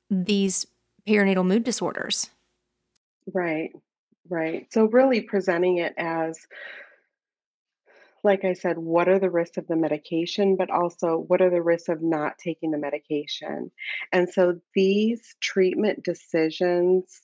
these 0.10 0.66
perinatal 1.08 1.46
mood 1.46 1.64
disorders. 1.64 2.30
Right, 3.34 3.72
right. 4.30 4.68
So, 4.72 4.86
really 4.86 5.22
presenting 5.22 5.78
it 5.78 5.94
as 5.98 6.40
like 8.24 8.44
I 8.44 8.54
said, 8.54 8.78
what 8.78 9.08
are 9.08 9.20
the 9.20 9.30
risks 9.30 9.58
of 9.58 9.68
the 9.68 9.76
medication, 9.76 10.56
but 10.56 10.70
also 10.70 11.18
what 11.28 11.42
are 11.42 11.50
the 11.50 11.62
risks 11.62 11.90
of 11.90 12.02
not 12.02 12.38
taking 12.38 12.72
the 12.72 12.78
medication? 12.78 13.72
And 14.12 14.30
so 14.30 14.60
these 14.76 15.36
treatment 15.40 16.04
decisions 16.04 17.22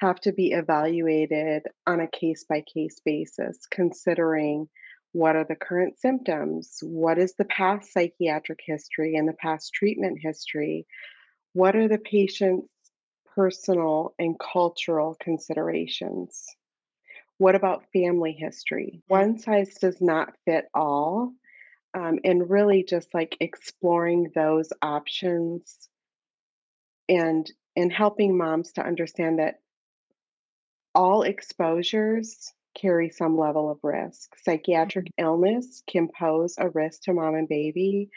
have 0.00 0.20
to 0.20 0.32
be 0.32 0.52
evaluated 0.52 1.62
on 1.86 2.00
a 2.00 2.08
case 2.08 2.44
by 2.48 2.62
case 2.62 3.00
basis, 3.04 3.66
considering 3.70 4.68
what 5.12 5.36
are 5.36 5.46
the 5.48 5.54
current 5.54 5.98
symptoms, 5.98 6.78
what 6.82 7.18
is 7.18 7.34
the 7.34 7.44
past 7.44 7.92
psychiatric 7.92 8.58
history 8.64 9.16
and 9.16 9.28
the 9.28 9.34
past 9.34 9.72
treatment 9.72 10.18
history, 10.20 10.86
what 11.52 11.76
are 11.76 11.86
the 11.86 11.98
patient's 11.98 12.68
personal 13.34 14.14
and 14.18 14.36
cultural 14.38 15.16
considerations. 15.20 16.44
What 17.38 17.54
about 17.54 17.84
family 17.92 18.32
history? 18.32 18.94
Mm. 18.96 19.02
One 19.08 19.38
size 19.38 19.74
does 19.80 20.00
not 20.00 20.34
fit 20.44 20.66
all. 20.74 21.32
Um, 21.96 22.18
and 22.24 22.50
really 22.50 22.82
just 22.82 23.14
like 23.14 23.36
exploring 23.38 24.32
those 24.34 24.72
options 24.82 25.88
and 27.08 27.48
and 27.76 27.92
helping 27.92 28.36
moms 28.36 28.72
to 28.72 28.84
understand 28.84 29.38
that 29.38 29.60
all 30.94 31.22
exposures 31.22 32.52
carry 32.74 33.08
some 33.08 33.38
level 33.38 33.70
of 33.70 33.78
risk. 33.82 34.34
Psychiatric 34.42 35.06
mm-hmm. 35.06 35.24
illness 35.24 35.82
can 35.88 36.08
pose 36.08 36.56
a 36.58 36.68
risk 36.68 37.02
to 37.02 37.12
mom 37.12 37.34
and 37.34 37.48
baby, 37.48 38.10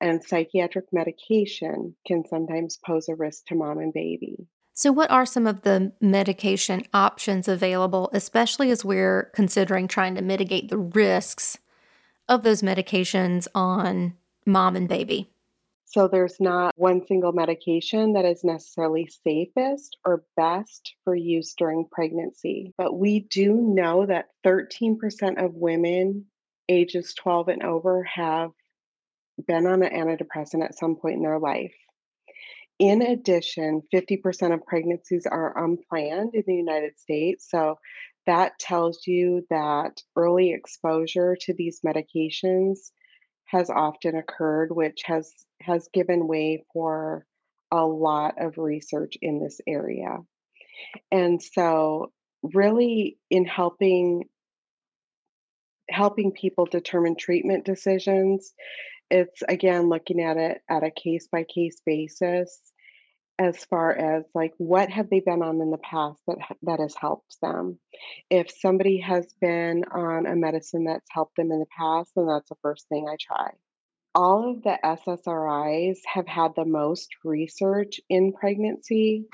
and 0.00 0.22
psychiatric 0.22 0.86
medication 0.92 1.94
can 2.06 2.24
sometimes 2.26 2.78
pose 2.84 3.08
a 3.08 3.14
risk 3.14 3.46
to 3.46 3.54
mom 3.54 3.78
and 3.78 3.92
baby. 3.92 4.46
So, 4.74 4.90
what 4.90 5.10
are 5.10 5.26
some 5.26 5.46
of 5.46 5.62
the 5.62 5.92
medication 6.00 6.84
options 6.94 7.46
available, 7.46 8.10
especially 8.12 8.70
as 8.70 8.84
we're 8.84 9.30
considering 9.34 9.86
trying 9.86 10.14
to 10.14 10.22
mitigate 10.22 10.70
the 10.70 10.78
risks 10.78 11.58
of 12.28 12.42
those 12.42 12.62
medications 12.62 13.46
on 13.54 14.14
mom 14.46 14.76
and 14.76 14.88
baby? 14.88 15.31
So, 15.92 16.08
there's 16.08 16.40
not 16.40 16.72
one 16.78 17.06
single 17.06 17.32
medication 17.32 18.14
that 18.14 18.24
is 18.24 18.42
necessarily 18.42 19.10
safest 19.26 19.98
or 20.06 20.24
best 20.38 20.94
for 21.04 21.14
use 21.14 21.52
during 21.52 21.86
pregnancy. 21.92 22.72
But 22.78 22.98
we 22.98 23.20
do 23.20 23.54
know 23.54 24.06
that 24.06 24.28
13% 24.46 25.44
of 25.44 25.52
women 25.52 26.24
ages 26.66 27.12
12 27.12 27.48
and 27.48 27.62
over 27.62 28.04
have 28.04 28.52
been 29.46 29.66
on 29.66 29.82
an 29.82 29.92
antidepressant 29.92 30.64
at 30.64 30.78
some 30.78 30.96
point 30.96 31.16
in 31.16 31.22
their 31.22 31.38
life. 31.38 31.74
In 32.78 33.02
addition, 33.02 33.82
50% 33.94 34.54
of 34.54 34.64
pregnancies 34.64 35.26
are 35.26 35.62
unplanned 35.62 36.34
in 36.34 36.44
the 36.46 36.54
United 36.54 36.98
States. 36.98 37.50
So 37.50 37.78
that 38.26 38.58
tells 38.58 39.06
you 39.06 39.46
that 39.50 40.00
early 40.16 40.54
exposure 40.54 41.36
to 41.42 41.52
these 41.52 41.82
medications 41.84 42.78
has 43.52 43.68
often 43.68 44.16
occurred, 44.16 44.72
which 44.72 45.02
has 45.04 45.30
has 45.60 45.88
given 45.92 46.26
way 46.26 46.64
for 46.72 47.26
a 47.70 47.84
lot 47.86 48.34
of 48.38 48.58
research 48.58 49.16
in 49.20 49.40
this 49.40 49.60
area. 49.66 50.18
And 51.10 51.40
so 51.40 52.10
really 52.42 53.18
in 53.30 53.44
helping 53.44 54.24
helping 55.90 56.32
people 56.32 56.64
determine 56.64 57.16
treatment 57.16 57.66
decisions, 57.66 58.54
it's 59.10 59.42
again 59.46 59.90
looking 59.90 60.20
at 60.20 60.38
it 60.38 60.62
at 60.68 60.82
a 60.82 60.90
case 60.90 61.28
by 61.30 61.44
case 61.44 61.80
basis 61.84 62.71
as 63.38 63.64
far 63.64 63.92
as 63.92 64.24
like 64.34 64.52
what 64.58 64.90
have 64.90 65.08
they 65.10 65.20
been 65.20 65.42
on 65.42 65.60
in 65.60 65.70
the 65.70 65.78
past 65.78 66.20
that 66.26 66.38
that 66.62 66.80
has 66.80 66.94
helped 66.94 67.36
them? 67.40 67.78
If 68.30 68.50
somebody 68.50 68.98
has 69.00 69.26
been 69.40 69.84
on 69.84 70.26
a 70.26 70.36
medicine 70.36 70.84
that's 70.84 71.10
helped 71.10 71.36
them 71.36 71.50
in 71.50 71.58
the 71.58 71.66
past 71.76 72.12
then 72.14 72.26
that's 72.26 72.48
the 72.48 72.56
first 72.62 72.88
thing 72.88 73.06
i 73.08 73.16
try. 73.20 73.50
All 74.14 74.50
of 74.50 74.62
the 74.62 74.78
ssris 74.84 75.98
have 76.06 76.26
had 76.26 76.52
the 76.54 76.66
most 76.66 77.08
research 77.24 78.00
in 78.08 78.32
pregnancy 78.32 79.26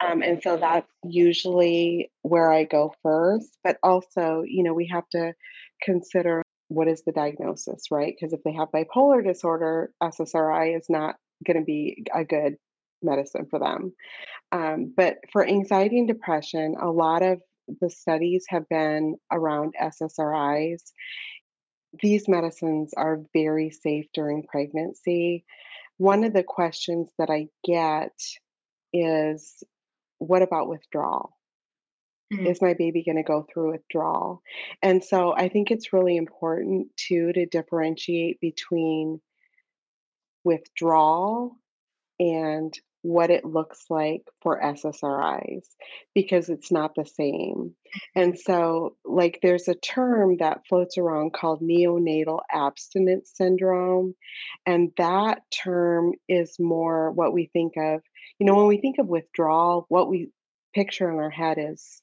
um, 0.00 0.22
and 0.22 0.42
so 0.42 0.56
that's 0.56 0.90
usually 1.04 2.10
where 2.22 2.50
i 2.50 2.64
go 2.64 2.94
first 3.02 3.56
but 3.62 3.76
also 3.82 4.42
you 4.46 4.64
know 4.64 4.74
we 4.74 4.88
have 4.88 5.08
to 5.10 5.34
consider 5.82 6.42
what 6.68 6.88
is 6.88 7.02
the 7.04 7.12
diagnosis 7.12 7.90
right? 7.90 8.14
Because 8.18 8.32
if 8.32 8.42
they 8.44 8.52
have 8.52 8.68
bipolar 8.70 9.24
disorder 9.24 9.92
ssri 10.02 10.76
is 10.76 10.86
not 10.88 11.16
going 11.46 11.58
to 11.58 11.64
be 11.64 12.04
a 12.14 12.24
good 12.24 12.56
medicine 13.02 13.46
for 13.50 13.58
them. 13.58 13.92
Um, 14.50 14.92
but 14.96 15.16
for 15.32 15.46
anxiety 15.46 15.98
and 15.98 16.08
depression, 16.08 16.76
a 16.80 16.90
lot 16.90 17.22
of 17.22 17.40
the 17.80 17.90
studies 17.90 18.44
have 18.48 18.68
been 18.68 19.16
around 19.30 19.74
SSRIs. 19.80 20.82
These 22.00 22.28
medicines 22.28 22.92
are 22.96 23.22
very 23.32 23.70
safe 23.70 24.06
during 24.14 24.44
pregnancy. 24.44 25.44
One 25.98 26.24
of 26.24 26.32
the 26.32 26.42
questions 26.42 27.10
that 27.18 27.30
I 27.30 27.48
get 27.64 28.12
is 28.92 29.62
what 30.18 30.42
about 30.42 30.68
withdrawal? 30.68 31.36
Mm-hmm. 32.32 32.46
Is 32.46 32.62
my 32.62 32.74
baby 32.74 33.02
going 33.04 33.16
to 33.16 33.22
go 33.22 33.46
through 33.52 33.72
withdrawal? 33.72 34.42
And 34.82 35.04
so 35.04 35.34
I 35.34 35.48
think 35.48 35.70
it's 35.70 35.92
really 35.92 36.16
important 36.16 36.88
too 36.96 37.32
to 37.32 37.46
differentiate 37.46 38.40
between 38.40 39.20
withdrawal 40.44 41.56
and 42.18 42.72
what 43.02 43.30
it 43.30 43.44
looks 43.44 43.84
like 43.90 44.22
for 44.42 44.60
SSRIs 44.60 45.66
because 46.14 46.48
it's 46.48 46.70
not 46.70 46.94
the 46.94 47.04
same. 47.04 47.74
And 48.14 48.38
so, 48.38 48.96
like, 49.04 49.40
there's 49.42 49.68
a 49.68 49.74
term 49.74 50.36
that 50.38 50.66
floats 50.68 50.96
around 50.98 51.32
called 51.32 51.60
neonatal 51.60 52.40
abstinence 52.50 53.32
syndrome. 53.34 54.14
And 54.64 54.92
that 54.98 55.42
term 55.50 56.12
is 56.28 56.56
more 56.60 57.10
what 57.10 57.32
we 57.32 57.50
think 57.52 57.74
of, 57.76 58.02
you 58.38 58.46
know, 58.46 58.54
when 58.54 58.68
we 58.68 58.80
think 58.80 58.98
of 58.98 59.08
withdrawal, 59.08 59.84
what 59.88 60.08
we 60.08 60.30
picture 60.72 61.10
in 61.10 61.18
our 61.18 61.30
head 61.30 61.58
is, 61.58 62.00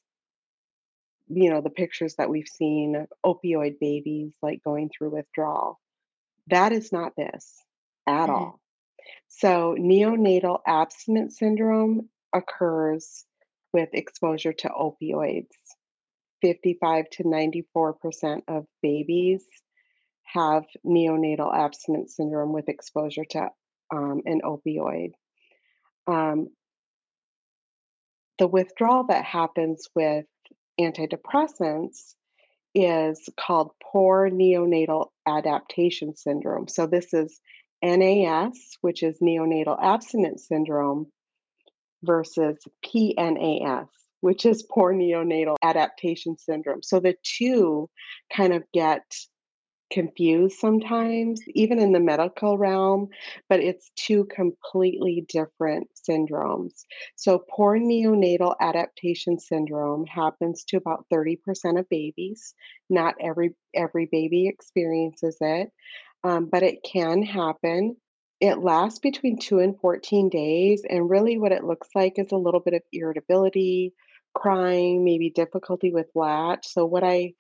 you 1.30 1.50
know, 1.50 1.62
the 1.62 1.70
pictures 1.70 2.16
that 2.18 2.30
we've 2.30 2.48
seen 2.48 2.96
of 2.96 3.08
opioid 3.26 3.80
babies 3.80 4.34
like 4.42 4.64
going 4.64 4.90
through 4.90 5.12
withdrawal. 5.12 5.80
That 6.48 6.72
is 6.72 6.92
not 6.92 7.16
this 7.16 7.56
at 8.06 8.28
mm-hmm. 8.28 8.32
all. 8.32 8.59
So, 9.28 9.76
neonatal 9.80 10.60
abstinence 10.66 11.38
syndrome 11.38 12.10
occurs 12.34 13.26
with 13.74 13.90
exposure 13.94 14.54
to 14.54 14.70
opioids. 14.70 15.48
55 16.42 17.10
to 17.12 17.24
94% 17.24 18.42
of 18.48 18.66
babies 18.82 19.46
have 20.24 20.66
neonatal 20.86 21.54
abstinence 21.54 22.16
syndrome 22.16 22.54
with 22.54 22.70
exposure 22.70 23.26
to 23.26 23.50
um, 23.92 24.22
an 24.26 24.42
opioid. 24.44 25.12
Um, 26.08 26.50
the 28.38 28.48
withdrawal 28.48 29.06
that 29.06 29.26
happens 29.26 29.88
with 29.96 30.26
antidepressants 30.80 32.14
is 32.74 33.28
called 33.38 33.72
poor 33.84 34.30
neonatal 34.30 35.08
adaptation 35.28 36.16
syndrome. 36.16 36.68
So, 36.68 36.88
this 36.88 37.14
is 37.14 37.40
NAS, 37.84 38.78
which 38.82 39.04
is 39.04 39.20
neonatal 39.20 39.78
abstinence 39.82 40.48
syndrome, 40.48 41.08
versus 42.04 42.58
PNAS, 42.86 43.88
which 44.22 44.46
is 44.46 44.64
poor 44.64 44.94
neonatal 44.94 45.56
adaptation 45.62 46.38
syndrome. 46.38 46.82
So 46.84 47.00
the 47.00 47.16
two 47.24 47.90
kind 48.34 48.54
of 48.54 48.64
get 48.74 49.04
confused 49.92 50.60
sometimes, 50.60 51.42
even 51.56 51.80
in 51.80 51.92
the 51.92 52.00
medical 52.00 52.58
realm, 52.58 53.10
but 53.48 53.60
it's 53.60 53.90
two 53.96 54.26
completely 54.26 55.26
different 55.28 55.90
syndromes. 56.08 56.84
So, 57.16 57.44
poor 57.50 57.80
neonatal 57.80 58.56
adaptation 58.62 59.40
syndrome 59.40 60.06
happens 60.06 60.64
to 60.66 60.78
about 60.78 61.06
30% 61.12 61.80
of 61.80 61.90
babies. 61.90 62.54
Not 62.90 63.16
every 63.20 63.56
every 63.74 64.08
baby 64.12 64.48
experiences 64.48 65.38
it 65.42 65.72
um, 66.24 66.46
but 66.46 66.64
it 66.64 66.84
can 66.84 67.22
happen. 67.24 67.96
It 68.40 68.60
lasts 68.60 69.00
between 69.00 69.38
two 69.38 69.60
and 69.60 69.80
14 69.80 70.30
days. 70.30 70.84
And 70.90 71.10
really, 71.10 71.38
what 71.38 71.52
it 71.52 71.64
looks 71.64 71.90
like 71.94 72.14
is 72.18 72.32
a 72.32 72.38
little 72.38 72.60
bit 72.60 72.74
of 72.74 72.82
irritability, 72.92 73.94
crying, 74.34 75.04
maybe 75.04 75.30
difficulty 75.30 75.92
with 75.92 76.08
latch. 76.16 76.68
So, 76.68 76.86
what 76.86 77.04
I 77.04 77.34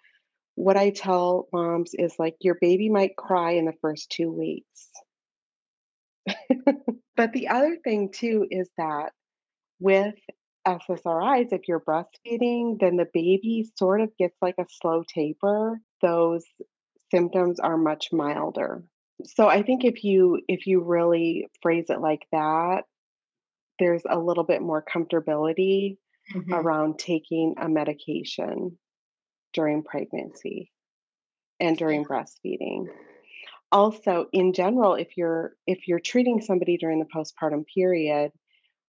what 0.55 0.75
I 0.75 0.89
tell 0.89 1.47
moms 1.53 1.93
is 1.93 2.15
like 2.19 2.35
your 2.41 2.57
baby 2.59 2.89
might 2.89 3.15
cry 3.15 3.51
in 3.51 3.65
the 3.65 3.73
first 3.81 4.09
two 4.09 4.29
weeks. 4.29 4.89
but 7.15 7.31
the 7.31 7.47
other 7.47 7.77
thing 7.81 8.11
too 8.11 8.45
is 8.51 8.69
that 8.77 9.13
with 9.79 10.15
SSRIs, 10.67 11.53
if 11.53 11.61
you're 11.67 11.79
breastfeeding, 11.79 12.77
then 12.79 12.97
the 12.97 13.07
baby 13.13 13.71
sort 13.77 14.01
of 14.01 14.15
gets 14.17 14.35
like 14.41 14.55
a 14.59 14.65
slow 14.69 15.03
taper. 15.07 15.79
Those 16.01 16.43
symptoms 17.11 17.59
are 17.59 17.77
much 17.77 18.09
milder. 18.11 18.83
So 19.25 19.47
I 19.47 19.63
think 19.63 19.83
if 19.83 20.03
you 20.03 20.41
if 20.47 20.65
you 20.65 20.81
really 20.81 21.47
phrase 21.61 21.85
it 21.89 21.99
like 21.99 22.25
that, 22.31 22.83
there's 23.79 24.03
a 24.09 24.17
little 24.17 24.43
bit 24.43 24.61
more 24.61 24.83
comfortability 24.83 25.97
mm-hmm. 26.33 26.53
around 26.53 26.99
taking 26.99 27.55
a 27.59 27.67
medication 27.67 28.77
during 29.53 29.83
pregnancy 29.83 30.71
and 31.59 31.77
during 31.77 32.05
breastfeeding. 32.05 32.85
Also, 33.71 34.27
in 34.31 34.53
general, 34.53 34.95
if 34.95 35.17
you're 35.17 35.53
if 35.67 35.87
you're 35.87 35.99
treating 35.99 36.41
somebody 36.41 36.77
during 36.77 36.99
the 36.99 37.05
postpartum 37.05 37.65
period 37.73 38.31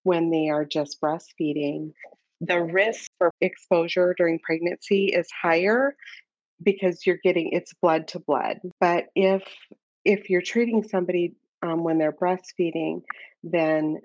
when 0.05 0.31
they 0.31 0.49
are 0.49 0.65
just 0.65 1.01
breastfeeding, 1.01 1.93
the 2.41 2.63
risk 2.63 3.11
for 3.19 3.31
exposure 3.41 4.15
during 4.17 4.39
pregnancy 4.39 5.07
is 5.07 5.29
higher 5.43 5.95
because 6.63 7.07
you're 7.07 7.19
getting 7.23 7.51
it's 7.53 7.75
blood 7.75 8.09
to 8.09 8.19
blood. 8.19 8.61
But 8.81 9.07
if 9.15 9.43
if 10.05 10.31
you're 10.31 10.43
treating 10.43 10.83
somebody 10.83 11.35
um, 11.63 11.85
when 11.85 11.99
they're 11.99 12.13
breastfeeding, 12.13 13.03
then 13.43 13.99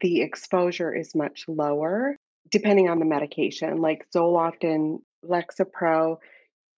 the 0.00 0.22
exposure 0.22 0.94
is 0.94 1.14
much 1.14 1.44
lower 1.48 2.16
depending 2.50 2.88
on 2.88 2.98
the 2.98 3.04
medication. 3.04 3.80
Like 3.80 4.06
Zoloft 4.14 4.64
and 4.64 5.00
Lexapro, 5.24 6.16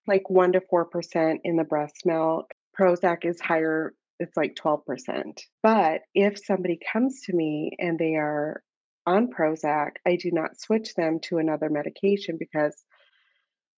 like 0.07 0.29
one 0.29 0.53
to 0.53 0.61
four 0.61 0.85
percent 0.85 1.41
in 1.43 1.57
the 1.57 1.63
breast 1.63 2.05
milk. 2.05 2.53
Prozac 2.79 3.25
is 3.25 3.39
higher; 3.39 3.93
it's 4.19 4.37
like 4.37 4.55
twelve 4.55 4.85
percent. 4.85 5.43
But 5.61 6.01
if 6.13 6.43
somebody 6.43 6.79
comes 6.91 7.21
to 7.21 7.33
me 7.33 7.71
and 7.79 7.97
they 7.97 8.15
are 8.15 8.61
on 9.05 9.29
Prozac, 9.29 9.91
I 10.05 10.15
do 10.15 10.31
not 10.31 10.59
switch 10.59 10.95
them 10.95 11.19
to 11.23 11.37
another 11.37 11.69
medication 11.69 12.37
because 12.39 12.83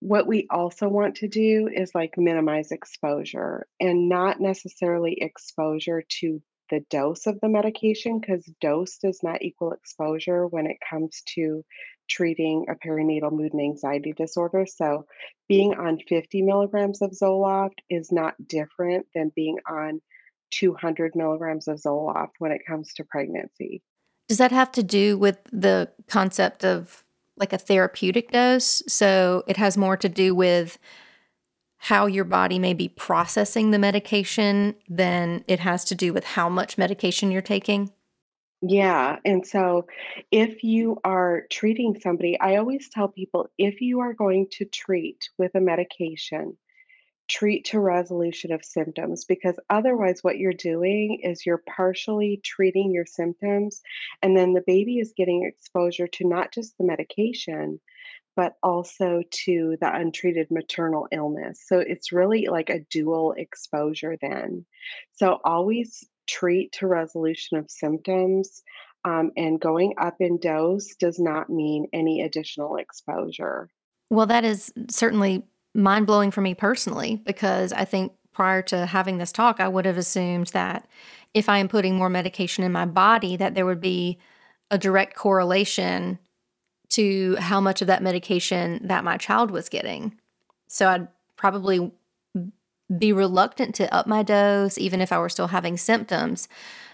what 0.06 0.28
we 0.28 0.46
also 0.52 0.88
want 0.88 1.16
to 1.16 1.28
do 1.28 1.68
is 1.68 1.96
like 1.96 2.14
minimize 2.16 2.72
exposure 2.72 3.66
and 3.80 4.08
not 4.08 4.40
necessarily 4.40 5.18
exposure 5.20 6.04
to 6.08 6.40
the 6.70 6.82
dose 6.92 7.26
of 7.26 7.40
the 7.42 7.50
medication 7.50 8.20
because 8.20 8.46
dose 8.62 9.00
does 9.00 9.22
not 9.24 9.42
equal 9.42 9.72
exposure 9.72 10.46
when 10.46 10.68
it 10.68 10.78
comes 10.88 11.24
to 11.34 11.66
treating 12.08 12.68
a 12.70 12.76
perinatal 12.76 13.32
mood 13.32 13.54
and 13.54 13.62
anxiety 13.62 14.14
disorder. 14.16 14.68
So, 14.68 15.06
being 15.50 15.74
on 15.74 15.98
50 16.08 16.44
milligrams 16.44 17.02
of 17.02 17.10
Zoloft 17.10 17.80
is 17.90 18.12
not 18.12 18.36
different 18.48 19.08
than 19.16 19.32
being 19.36 19.58
on 19.68 20.02
200 20.52 21.16
milligrams 21.16 21.68
of 21.68 21.82
Zoloft 21.82 22.34
when 22.38 22.52
it 22.52 22.62
comes 22.68 22.94
to 22.94 23.04
pregnancy. 23.06 23.82
Does 24.30 24.38
that 24.38 24.52
have 24.52 24.72
to 24.74 24.84
do 24.84 25.18
with 25.18 25.40
the 25.52 25.90
concept 26.08 26.64
of 26.64 27.05
like 27.38 27.54
a 27.54 27.58
therapeutic 27.58 28.32
dose? 28.32 28.84
So, 28.88 29.44
it 29.48 29.58
has 29.58 29.78
more 29.78 29.98
to 29.98 30.10
do 30.10 30.34
with 30.36 30.78
how 31.78 32.08
your 32.08 32.24
body 32.24 32.58
may 32.58 32.74
be 32.74 32.90
processing 32.90 33.70
the 33.70 33.78
medication 33.78 34.76
than 34.90 35.44
it 35.48 35.60
has 35.60 35.86
to 35.86 35.94
do 35.94 36.14
with 36.14 36.24
how 36.24 36.50
much 36.50 36.80
medication 36.80 37.30
you're 37.30 37.44
taking? 37.44 37.92
Yeah. 38.62 39.18
And 39.24 39.46
so 39.46 39.86
if 40.32 40.64
you 40.64 41.00
are 41.04 41.44
treating 41.52 42.00
somebody, 42.02 42.40
I 42.40 42.56
always 42.56 42.90
tell 42.90 43.08
people 43.08 43.50
if 43.60 43.82
you 43.82 44.00
are 44.00 44.14
going 44.14 44.48
to 44.54 44.66
treat 44.66 45.30
with 45.38 45.54
a 45.54 45.60
medication, 45.60 46.58
treat 47.28 47.66
to 47.66 47.80
resolution 47.80 48.52
of 48.52 48.64
symptoms 48.64 49.26
because 49.26 49.60
otherwise, 49.70 50.24
what 50.24 50.38
you're 50.38 50.54
doing 50.54 51.20
is 51.24 51.46
you're 51.46 51.64
partially 51.76 52.42
treating 52.44 52.92
your 52.92 53.06
symptoms, 53.06 53.82
and 54.22 54.38
then 54.38 54.54
the 54.54 54.64
baby 54.66 55.00
is 55.00 55.14
getting 55.16 55.44
exposure 55.44 56.08
to 56.08 56.28
not 56.28 56.54
just 56.54 56.78
the 56.78 56.86
medication, 56.86 57.80
but 58.36 58.56
also 58.62 59.24
to 59.32 59.78
the 59.80 59.96
untreated 59.96 60.48
maternal 60.52 61.08
illness. 61.12 61.64
So 61.66 61.80
it's 61.80 62.12
really 62.12 62.48
like 62.48 62.70
a 62.70 62.86
dual 62.92 63.34
exposure 63.38 64.18
then. 64.22 64.66
So 65.14 65.40
always 65.44 66.04
treat 66.28 66.74
to 66.74 66.88
resolution 66.88 67.58
of 67.58 67.72
symptoms. 67.72 68.62
Um, 69.06 69.32
and 69.38 69.60
going 69.60 69.94
up 70.00 70.16
in 70.20 70.40
dose 70.40 70.96
does 70.96 71.20
not 71.20 71.50
mean 71.50 71.88
any 71.94 72.22
additional 72.22 72.78
exposure. 72.78 73.70
Well, 74.10 74.26
that 74.26 74.44
is 74.44 74.74
certainly 74.90 75.44
mind 75.76 76.08
blowing 76.08 76.32
for 76.32 76.42
me 76.42 76.54
personally 76.54 77.22
because 77.26 77.74
I 77.74 77.86
think 77.86 78.14
prior 78.32 78.62
to 78.64 78.86
having 78.86 79.18
this 79.18 79.32
talk, 79.32 79.60
I 79.60 79.68
would 79.68 79.86
have 79.86 79.98
assumed 79.98 80.48
that 80.48 80.88
if 81.34 81.50
I 81.50 81.58
am 81.58 81.68
putting 81.68 81.96
more 81.96 82.10
medication 82.10 82.64
in 82.64 82.72
my 82.72 82.86
body, 82.86 83.36
that 83.38 83.56
there 83.56 83.66
would 83.66 83.82
be 83.82 84.18
a 84.72 84.78
direct 84.78 85.16
correlation 85.16 86.18
to 86.90 87.36
how 87.36 87.60
much 87.60 87.82
of 87.82 87.88
that 87.88 88.04
medication 88.04 88.80
that 88.88 89.04
my 89.04 89.18
child 89.18 89.52
was 89.52 89.70
getting. 89.70 90.18
So 90.68 90.88
I'd 90.88 91.08
probably 91.36 91.92
be 92.98 93.12
reluctant 93.14 93.76
to 93.76 93.94
up 93.94 94.08
my 94.08 94.24
dose, 94.24 94.78
even 94.78 95.02
if 95.02 95.12
I 95.12 95.18
were 95.18 95.30
still 95.30 95.48
having 95.48 95.78
symptoms. 95.78 96.48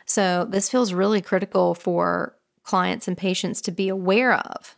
So 0.06 0.46
this 0.50 0.70
feels 0.70 0.94
really 0.94 1.22
critical 1.22 1.76
for 1.76 2.36
clients 2.64 3.08
and 3.08 3.18
patients 3.18 3.62
to 3.62 3.72
be 3.72 3.90
aware 3.90 4.34
of. 4.34 4.76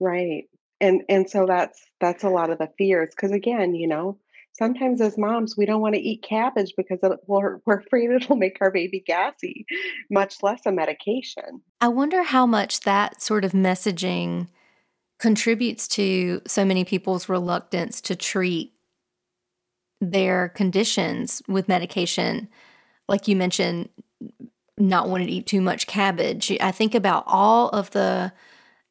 Right. 0.00 0.48
And 0.84 1.02
and 1.08 1.28
so 1.30 1.46
that's 1.46 1.82
that's 1.98 2.24
a 2.24 2.28
lot 2.28 2.50
of 2.50 2.58
the 2.58 2.68
fears 2.76 3.08
because 3.10 3.32
again, 3.32 3.74
you 3.74 3.88
know, 3.88 4.18
sometimes 4.52 5.00
as 5.00 5.16
moms 5.16 5.56
we 5.56 5.64
don't 5.64 5.80
want 5.80 5.94
to 5.94 6.00
eat 6.00 6.22
cabbage 6.22 6.74
because 6.76 6.98
it, 7.02 7.12
we're, 7.26 7.58
we're 7.64 7.78
afraid 7.78 8.10
it'll 8.10 8.36
make 8.36 8.58
our 8.60 8.70
baby 8.70 9.02
gassy, 9.06 9.64
much 10.10 10.42
less 10.42 10.60
a 10.66 10.72
medication. 10.72 11.62
I 11.80 11.88
wonder 11.88 12.22
how 12.22 12.44
much 12.44 12.80
that 12.80 13.22
sort 13.22 13.46
of 13.46 13.52
messaging 13.52 14.48
contributes 15.18 15.88
to 15.88 16.42
so 16.46 16.66
many 16.66 16.84
people's 16.84 17.30
reluctance 17.30 18.02
to 18.02 18.14
treat 18.14 18.74
their 20.02 20.50
conditions 20.50 21.40
with 21.48 21.66
medication. 21.66 22.48
Like 23.08 23.26
you 23.26 23.36
mentioned, 23.36 23.88
not 24.76 25.08
wanting 25.08 25.28
to 25.28 25.32
eat 25.32 25.46
too 25.46 25.62
much 25.62 25.86
cabbage. 25.86 26.54
I 26.60 26.72
think 26.72 26.94
about 26.94 27.24
all 27.26 27.70
of 27.70 27.90
the 27.92 28.34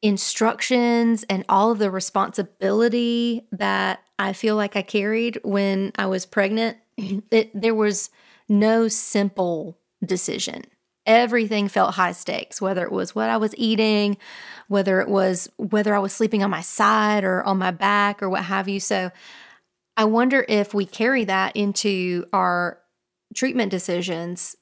instructions 0.04 1.24
and 1.30 1.46
all 1.48 1.72
of 1.72 1.78
the 1.78 1.90
responsibility 1.90 3.48
that 3.52 4.00
I 4.18 4.34
feel 4.34 4.54
like 4.54 4.76
I 4.76 4.82
carried 4.82 5.40
when 5.42 5.92
I 5.96 6.06
was 6.06 6.26
pregnant. 6.26 6.76
It, 7.30 7.50
there 7.58 7.74
was 7.74 8.10
no 8.48 8.86
simple 8.86 9.78
decision. 10.04 10.62
Everything 11.06 11.68
felt 11.68 11.94
high 11.94 12.12
stakes, 12.12 12.60
whether 12.60 12.84
it 12.84 12.92
was 12.92 13.14
what 13.14 13.30
I 13.30 13.38
was 13.38 13.54
eating, 13.56 14.18
whether 14.68 15.00
it 15.00 15.08
was 15.08 15.48
whether 15.56 15.94
I 15.94 15.98
was 15.98 16.12
sleeping 16.12 16.44
on 16.44 16.50
my 16.50 16.60
side 16.60 17.24
or 17.24 17.42
on 17.42 17.58
my 17.58 17.70
back 17.72 18.22
or 18.22 18.28
what 18.28 18.44
have 18.44 18.68
you. 18.68 18.78
So 18.80 19.10
I 19.96 20.04
wonder 20.04 20.44
if 20.48 20.74
we 20.74 20.86
carry 20.86 21.24
that 21.24 21.56
into 21.56 22.26
our 22.32 22.78
treatment 23.34 23.70
decisions 23.70 24.54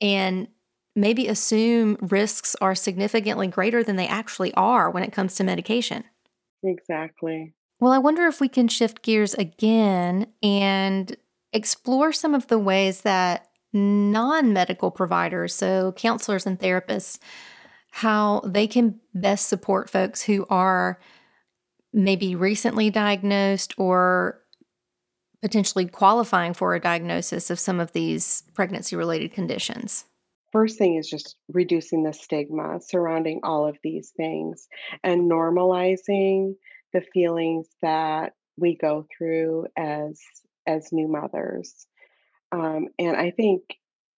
and 0.00 0.48
maybe 0.94 1.28
assume 1.28 1.96
risks 2.00 2.54
are 2.60 2.74
significantly 2.74 3.46
greater 3.46 3.82
than 3.82 3.96
they 3.96 4.06
actually 4.06 4.52
are 4.54 4.90
when 4.90 5.02
it 5.02 5.12
comes 5.12 5.34
to 5.36 5.44
medication. 5.44 6.04
Exactly. 6.62 7.54
Well, 7.80 7.92
I 7.92 7.98
wonder 7.98 8.26
if 8.26 8.40
we 8.40 8.48
can 8.48 8.68
shift 8.68 9.02
gears 9.02 9.34
again 9.34 10.28
and 10.42 11.16
explore 11.52 12.12
some 12.12 12.34
of 12.34 12.46
the 12.46 12.58
ways 12.58 13.00
that 13.02 13.48
non 13.72 14.52
medical 14.52 14.90
providers, 14.90 15.54
so 15.54 15.92
counselors 15.92 16.46
and 16.46 16.58
therapists, 16.60 17.18
how 17.90 18.40
they 18.44 18.66
can 18.66 19.00
best 19.14 19.48
support 19.48 19.90
folks 19.90 20.22
who 20.22 20.46
are 20.48 21.00
maybe 21.92 22.34
recently 22.34 22.90
diagnosed 22.90 23.74
or 23.76 24.40
potentially 25.42 25.86
qualifying 25.86 26.54
for 26.54 26.74
a 26.74 26.80
diagnosis 26.80 27.50
of 27.50 27.58
some 27.58 27.80
of 27.80 27.92
these 27.92 28.44
pregnancy 28.54 28.94
related 28.94 29.32
conditions? 29.32 30.04
First 30.52 30.76
thing 30.76 30.96
is 30.96 31.08
just 31.08 31.36
reducing 31.48 32.02
the 32.02 32.12
stigma 32.12 32.78
surrounding 32.80 33.40
all 33.42 33.66
of 33.66 33.78
these 33.82 34.12
things 34.16 34.68
and 35.02 35.30
normalizing 35.30 36.56
the 36.92 37.00
feelings 37.00 37.68
that 37.80 38.34
we 38.58 38.76
go 38.76 39.06
through 39.16 39.66
as 39.76 40.20
as 40.66 40.92
new 40.92 41.08
mothers. 41.08 41.86
Um, 42.52 42.88
and 42.98 43.16
I 43.16 43.30
think 43.30 43.62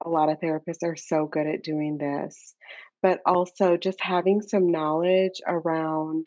a 0.04 0.10
lot 0.10 0.28
of 0.28 0.40
therapists 0.40 0.82
are 0.82 0.96
so 0.96 1.26
good 1.26 1.46
at 1.46 1.62
doing 1.62 1.98
this, 1.98 2.54
but 3.02 3.20
also 3.24 3.76
just 3.76 4.00
having 4.00 4.42
some 4.42 4.70
knowledge 4.70 5.40
around 5.46 6.26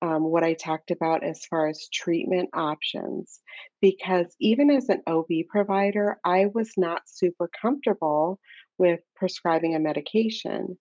um, 0.00 0.24
what 0.24 0.42
I 0.42 0.54
talked 0.54 0.90
about 0.90 1.22
as 1.22 1.44
far 1.46 1.68
as 1.68 1.88
treatment 1.92 2.50
options. 2.54 3.40
Because 3.80 4.34
even 4.40 4.70
as 4.70 4.88
an 4.88 5.02
OB 5.06 5.28
provider, 5.48 6.18
I 6.24 6.46
was 6.52 6.72
not 6.76 7.02
super 7.06 7.48
comfortable 7.60 8.40
with 8.82 8.98
prescribing 9.14 9.76
a 9.76 9.78
medication. 9.78 10.76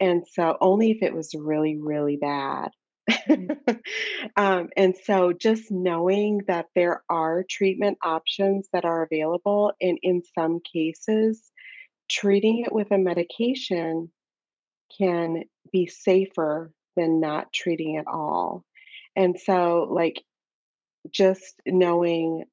And 0.00 0.24
so, 0.26 0.56
only 0.60 0.90
if 0.90 1.02
it 1.02 1.14
was 1.14 1.34
really, 1.34 1.76
really 1.78 2.16
bad. 2.16 2.70
Mm-hmm. 3.10 3.72
um, 4.42 4.70
and 4.74 4.94
so, 5.04 5.34
just 5.34 5.70
knowing 5.70 6.40
that 6.48 6.66
there 6.74 7.02
are 7.10 7.44
treatment 7.48 7.98
options 8.02 8.68
that 8.72 8.86
are 8.86 9.02
available, 9.04 9.72
and 9.82 9.98
in 10.02 10.22
some 10.34 10.60
cases, 10.60 11.52
treating 12.10 12.64
it 12.64 12.72
with 12.72 12.90
a 12.90 12.98
medication 12.98 14.10
can 14.98 15.44
be 15.70 15.86
safer 15.86 16.72
than 16.96 17.20
not 17.20 17.52
treating 17.52 17.98
at 17.98 18.06
all. 18.06 18.64
And 19.14 19.38
so, 19.38 19.86
like, 19.90 20.22
just 21.10 21.60
knowing 21.66 22.44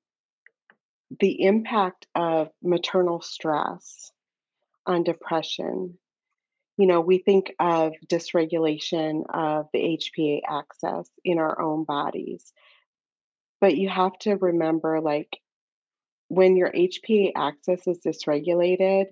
the 1.22 1.44
impact 1.44 2.06
of 2.16 2.50
maternal 2.62 3.22
stress 3.22 4.12
on 4.90 5.04
depression. 5.04 5.98
You 6.78 6.88
know, 6.88 7.02
we 7.02 7.20
think 7.20 7.54
of 7.60 7.94
dysregulation 8.08 9.24
of 9.30 9.68
the 9.74 9.98
HPA 9.98 10.42
axis 10.50 11.10
in 11.24 11.38
our 11.38 11.62
own 11.62 11.84
bodies, 11.84 12.52
but 13.62 13.78
you 13.78 13.90
have 13.90 14.18
to 14.20 14.36
remember 14.36 15.02
like 15.02 15.38
when 16.30 16.56
your 16.56 16.72
HPA 16.72 17.32
axis 17.36 17.88
is 17.88 18.00
dysregulated, 18.06 19.06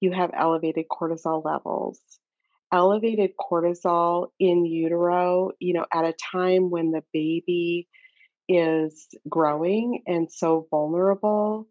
you 0.00 0.12
have 0.12 0.30
elevated 0.34 0.86
cortisol 0.88 1.44
levels 1.44 2.00
elevated 2.72 3.30
cortisol 3.38 4.28
in 4.38 4.64
utero, 4.64 5.52
you 5.60 5.72
know, 5.72 5.86
at 5.92 6.04
a 6.04 6.14
time 6.32 6.70
when 6.70 6.90
the 6.90 7.02
baby 7.12 7.88
is 8.48 9.08
growing 9.28 10.02
and 10.06 10.30
so 10.30 10.66
vulnerable, 10.70 11.68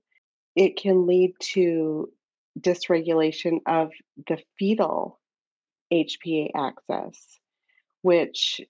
it 0.55 0.77
can 0.77 1.05
lead 1.05 1.33
to 1.39 2.09
dysregulation 2.59 3.59
of 3.67 3.91
the 4.27 4.37
fetal 4.57 5.19
HPA 5.91 6.51
axis, 6.55 7.39
which 8.01 8.61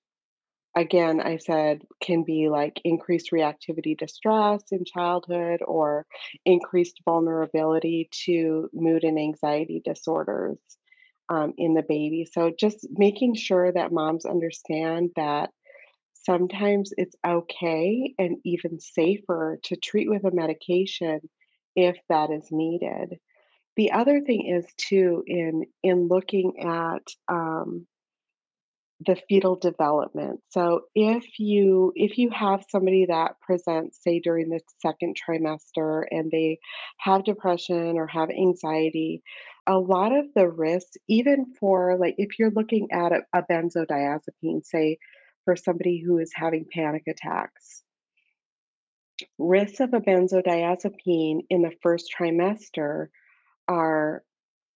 again, 0.75 1.21
I 1.21 1.37
said 1.37 1.83
can 2.01 2.23
be 2.23 2.49
like 2.49 2.81
increased 2.83 3.31
reactivity 3.31 3.97
to 3.99 4.07
stress 4.07 4.61
in 4.71 4.83
childhood 4.85 5.61
or 5.65 6.05
increased 6.45 6.99
vulnerability 7.05 8.09
to 8.25 8.69
mood 8.73 9.03
and 9.03 9.17
anxiety 9.17 9.81
disorders 9.83 10.57
um, 11.29 11.53
in 11.57 11.73
the 11.73 11.83
baby. 11.87 12.27
So 12.31 12.51
just 12.57 12.87
making 12.91 13.35
sure 13.35 13.71
that 13.71 13.91
moms 13.91 14.25
understand 14.25 15.11
that 15.15 15.49
sometimes 16.13 16.91
it's 16.97 17.15
okay 17.25 18.13
and 18.19 18.37
even 18.43 18.79
safer 18.79 19.59
to 19.63 19.75
treat 19.75 20.09
with 20.09 20.25
a 20.25 20.31
medication 20.31 21.21
if 21.75 21.97
that 22.09 22.31
is 22.31 22.47
needed. 22.51 23.19
The 23.77 23.91
other 23.91 24.21
thing 24.21 24.47
is 24.47 24.65
too 24.77 25.23
in 25.27 25.65
in 25.83 26.07
looking 26.07 26.59
at 26.59 27.07
um, 27.27 27.87
the 29.05 29.17
fetal 29.27 29.57
development. 29.57 30.39
So 30.49 30.81
if 30.95 31.39
you 31.39 31.91
if 31.95 32.17
you 32.17 32.29
have 32.29 32.65
somebody 32.69 33.07
that 33.07 33.39
presents 33.41 34.01
say 34.01 34.19
during 34.19 34.49
the 34.49 34.61
second 34.81 35.17
trimester 35.17 36.03
and 36.09 36.31
they 36.31 36.59
have 36.99 37.25
depression 37.25 37.97
or 37.97 38.07
have 38.07 38.29
anxiety, 38.29 39.21
a 39.67 39.77
lot 39.77 40.17
of 40.17 40.25
the 40.33 40.47
risks 40.47 40.97
even 41.09 41.53
for 41.59 41.97
like 41.99 42.15
if 42.17 42.39
you're 42.39 42.51
looking 42.51 42.87
at 42.91 43.11
a, 43.11 43.21
a 43.33 43.43
benzodiazepine 43.43 44.63
say 44.63 44.97
for 45.43 45.55
somebody 45.55 46.01
who 46.03 46.17
is 46.17 46.31
having 46.33 46.65
panic 46.71 47.03
attacks, 47.07 47.83
risks 49.37 49.81
of 49.81 49.93
a 49.93 49.99
benzodiazepine 49.99 51.41
in 51.49 51.61
the 51.61 51.73
first 51.83 52.13
trimester 52.17 53.07
are 53.67 54.23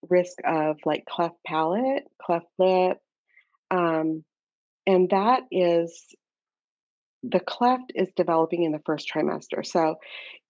risk 0.08 0.38
of 0.44 0.78
like 0.84 1.04
cleft 1.04 1.36
palate, 1.46 2.04
cleft 2.22 2.46
lip, 2.58 2.98
um, 3.70 4.24
and 4.86 5.10
that 5.10 5.42
is 5.50 6.04
the 7.22 7.40
cleft 7.40 7.92
is 7.94 8.08
developing 8.16 8.62
in 8.62 8.72
the 8.72 8.82
first 8.86 9.10
trimester. 9.12 9.64
So 9.64 9.96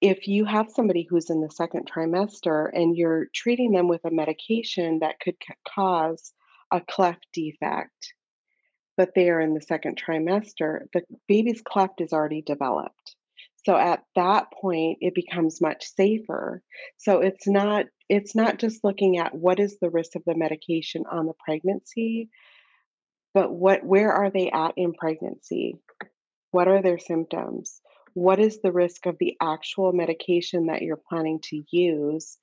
if 0.00 0.28
you 0.28 0.44
have 0.44 0.70
somebody 0.70 1.06
who's 1.08 1.28
in 1.28 1.40
the 1.40 1.50
second 1.50 1.90
trimester 1.90 2.70
and 2.72 2.96
you're 2.96 3.26
treating 3.34 3.72
them 3.72 3.88
with 3.88 4.04
a 4.04 4.10
medication 4.10 5.00
that 5.00 5.18
could 5.20 5.34
ca- 5.44 5.54
cause 5.68 6.32
a 6.70 6.80
cleft 6.80 7.26
defect, 7.32 8.14
but 8.96 9.14
they 9.14 9.30
are 9.30 9.40
in 9.40 9.54
the 9.54 9.60
second 9.60 10.00
trimester, 10.00 10.82
the 10.92 11.02
baby's 11.26 11.60
cleft 11.60 12.00
is 12.00 12.12
already 12.12 12.42
developed. 12.42 13.16
So 13.64 13.76
at 13.76 14.02
that 14.16 14.46
point 14.52 14.98
it 15.00 15.14
becomes 15.14 15.60
much 15.60 15.84
safer. 15.94 16.62
So 16.96 17.20
it's 17.20 17.46
not 17.46 17.86
it's 18.08 18.34
not 18.34 18.58
just 18.58 18.82
looking 18.82 19.18
at 19.18 19.34
what 19.34 19.60
is 19.60 19.78
the 19.80 19.90
risk 19.90 20.16
of 20.16 20.22
the 20.26 20.34
medication 20.34 21.04
on 21.10 21.26
the 21.26 21.34
pregnancy, 21.44 22.30
but 23.34 23.52
what 23.52 23.84
where 23.84 24.12
are 24.12 24.30
they 24.30 24.50
at 24.50 24.74
in 24.76 24.94
pregnancy? 24.94 25.78
What 26.50 26.68
are 26.68 26.82
their 26.82 26.98
symptoms? 26.98 27.80
What 28.14 28.40
is 28.40 28.60
the 28.60 28.72
risk 28.72 29.06
of 29.06 29.16
the 29.20 29.36
actual 29.40 29.92
medication 29.92 30.66
that 30.66 30.82
you're 30.82 31.00
planning 31.08 31.40
to 31.44 31.62
use? 31.70 32.38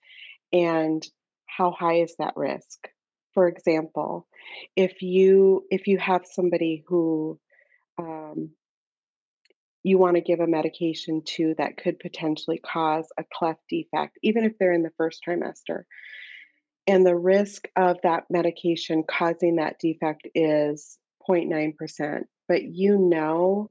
And 0.54 1.06
how 1.46 1.72
high 1.72 2.02
is 2.02 2.16
that 2.20 2.38
risk? 2.38 2.88
For 3.34 3.48
example, 3.48 4.28
if 4.76 5.02
you 5.02 5.66
if 5.70 5.88
you 5.88 5.98
have 5.98 6.26
somebody 6.26 6.84
who 6.88 7.40
um, 7.98 8.52
you 9.88 9.98
want 9.98 10.16
to 10.16 10.22
give 10.22 10.42
a 10.42 10.48
medication 10.48 11.22
to 11.24 11.56
that 11.58 11.78
could 11.78 11.98
potentially 12.00 12.60
cause 12.60 13.08
a 13.18 13.24
cleft 13.34 13.62
defect, 13.70 14.20
even 14.22 14.44
if 14.44 14.58
they're 14.58 14.74
in 14.74 14.84
the 14.84 14.92
first 14.98 15.22
trimester, 15.26 15.84
and 16.86 17.06
the 17.06 17.16
risk 17.16 17.68
of 17.76 17.98
that 18.04 18.26
medication 18.30 19.04
causing 19.10 19.56
that 19.58 19.80
defect 19.80 20.28
is 20.36 20.98
0.9%, 21.28 22.24
but 22.48 22.64
you 22.64 22.98
know 22.98 23.70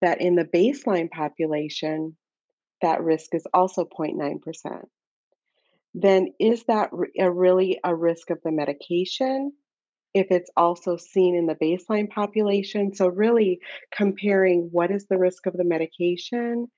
that 0.00 0.20
in 0.20 0.34
the 0.34 0.44
baseline 0.44 1.10
population, 1.10 2.16
that 2.80 3.02
risk 3.02 3.34
is 3.34 3.46
also 3.54 3.84
0.9%. 3.84 4.82
Then 5.94 6.28
is 6.40 6.64
that 6.64 6.90
a 7.18 7.30
really 7.30 7.78
a 7.84 7.94
risk 7.94 8.30
of 8.30 8.40
the 8.44 8.50
medication 8.50 9.52
if 10.14 10.28
it's 10.30 10.50
also 10.56 10.96
seen 10.96 11.34
in 11.34 11.46
the 11.46 11.54
baseline 11.54 12.08
population? 12.10 12.94
So, 12.94 13.08
really 13.08 13.60
comparing 13.94 14.68
what 14.72 14.90
is 14.90 15.06
the 15.06 15.18
risk 15.18 15.46
of 15.46 15.54
the 15.54 15.64
medication 15.64 16.68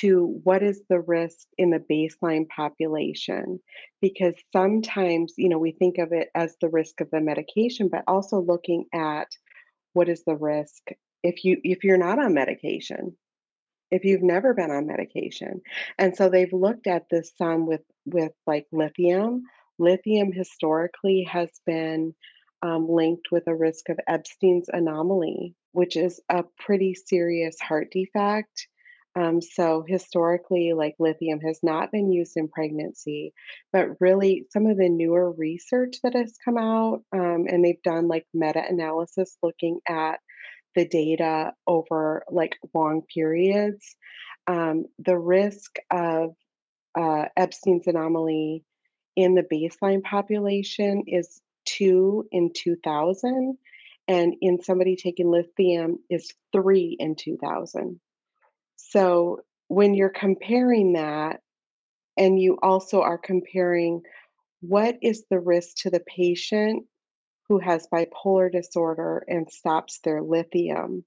to 0.00 0.40
what 0.44 0.62
is 0.62 0.82
the 0.88 1.00
risk 1.00 1.46
in 1.58 1.70
the 1.70 1.78
baseline 1.78 2.48
population 2.48 3.60
because 4.00 4.34
sometimes 4.52 5.34
you 5.36 5.48
know 5.48 5.58
we 5.58 5.72
think 5.72 5.98
of 5.98 6.12
it 6.12 6.28
as 6.34 6.56
the 6.60 6.68
risk 6.68 7.00
of 7.00 7.10
the 7.10 7.20
medication 7.20 7.88
but 7.88 8.02
also 8.06 8.40
looking 8.40 8.86
at 8.94 9.28
what 9.92 10.08
is 10.08 10.22
the 10.26 10.34
risk 10.34 10.90
if 11.22 11.44
you 11.44 11.58
if 11.62 11.84
you're 11.84 11.98
not 11.98 12.18
on 12.18 12.32
medication 12.32 13.14
if 13.90 14.04
you've 14.04 14.22
never 14.22 14.54
been 14.54 14.70
on 14.70 14.86
medication 14.86 15.60
and 15.98 16.16
so 16.16 16.28
they've 16.28 16.52
looked 16.52 16.86
at 16.86 17.04
this 17.10 17.32
some 17.36 17.66
with 17.66 17.82
with 18.06 18.32
like 18.46 18.66
lithium 18.72 19.42
lithium 19.78 20.32
historically 20.32 21.28
has 21.30 21.50
been 21.66 22.14
um, 22.62 22.88
linked 22.88 23.30
with 23.30 23.46
a 23.46 23.54
risk 23.54 23.88
of 23.88 23.98
Ebstein's 24.08 24.68
anomaly 24.72 25.54
which 25.74 25.96
is 25.96 26.20
a 26.28 26.44
pretty 26.58 26.94
serious 26.94 27.58
heart 27.58 27.88
defect. 27.90 28.68
Um, 29.14 29.40
so 29.40 29.84
historically 29.86 30.72
like 30.74 30.94
lithium 30.98 31.40
has 31.40 31.58
not 31.62 31.92
been 31.92 32.10
used 32.10 32.36
in 32.36 32.48
pregnancy 32.48 33.34
but 33.70 34.00
really 34.00 34.46
some 34.50 34.66
of 34.66 34.78
the 34.78 34.88
newer 34.88 35.30
research 35.32 35.96
that 36.02 36.14
has 36.14 36.34
come 36.42 36.56
out 36.56 37.02
um, 37.12 37.44
and 37.46 37.62
they've 37.62 37.82
done 37.82 38.08
like 38.08 38.26
meta-analysis 38.32 39.36
looking 39.42 39.80
at 39.86 40.18
the 40.74 40.86
data 40.86 41.52
over 41.66 42.24
like 42.30 42.56
long 42.74 43.02
periods, 43.02 43.96
um, 44.46 44.86
the 44.98 45.18
risk 45.18 45.76
of 45.90 46.34
uh, 46.98 47.26
Ebstein's 47.38 47.86
anomaly 47.86 48.64
in 49.16 49.34
the 49.34 49.42
baseline 49.42 50.02
population 50.02 51.04
is 51.06 51.40
two 51.64 52.26
in 52.30 52.52
2000, 52.54 53.56
and 54.08 54.34
in 54.40 54.62
somebody 54.62 54.96
taking 54.96 55.30
lithium 55.30 55.98
is 56.10 56.32
three 56.52 56.96
in 56.98 57.14
2000. 57.14 58.00
So 58.76 59.40
when 59.68 59.94
you're 59.94 60.10
comparing 60.10 60.94
that, 60.94 61.40
and 62.16 62.40
you 62.40 62.58
also 62.62 63.00
are 63.00 63.18
comparing 63.18 64.02
what 64.60 64.96
is 65.02 65.24
the 65.30 65.40
risk 65.40 65.76
to 65.78 65.90
the 65.90 66.00
patient 66.00 66.84
who 67.48 67.58
has 67.58 67.88
bipolar 67.92 68.50
disorder 68.50 69.24
and 69.26 69.50
stops 69.50 69.98
their 70.04 70.22
lithium, 70.22 71.04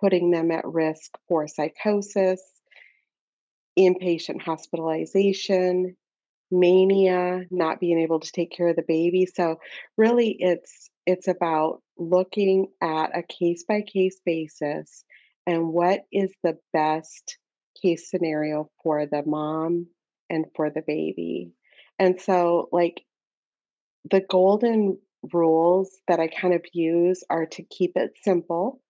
putting 0.00 0.30
them 0.30 0.50
at 0.50 0.66
risk 0.66 1.12
for 1.28 1.46
psychosis, 1.46 2.42
inpatient 3.78 4.42
hospitalization, 4.42 5.96
mania, 6.52 7.46
not 7.50 7.80
being 7.80 7.98
able 7.98 8.20
to 8.20 8.30
take 8.30 8.52
care 8.52 8.68
of 8.68 8.76
the 8.76 8.84
baby. 8.86 9.26
So 9.26 9.58
really 9.96 10.36
it's 10.38 10.90
it's 11.06 11.26
about 11.26 11.82
looking 11.98 12.68
at 12.80 13.16
a 13.16 13.22
case 13.22 13.64
by 13.66 13.80
case 13.80 14.20
basis 14.24 15.04
and 15.46 15.72
what 15.72 16.02
is 16.12 16.32
the 16.44 16.58
best 16.72 17.38
case 17.80 18.08
scenario 18.08 18.70
for 18.82 19.06
the 19.06 19.22
mom 19.26 19.86
and 20.30 20.44
for 20.54 20.70
the 20.70 20.82
baby. 20.86 21.50
And 21.98 22.20
so 22.20 22.68
like 22.70 23.02
the 24.10 24.20
golden 24.20 24.98
rules 25.32 25.90
that 26.08 26.20
I 26.20 26.28
kind 26.28 26.54
of 26.54 26.64
use 26.72 27.24
are 27.30 27.46
to 27.46 27.62
keep 27.62 27.96
it 27.96 28.12
simple 28.22 28.80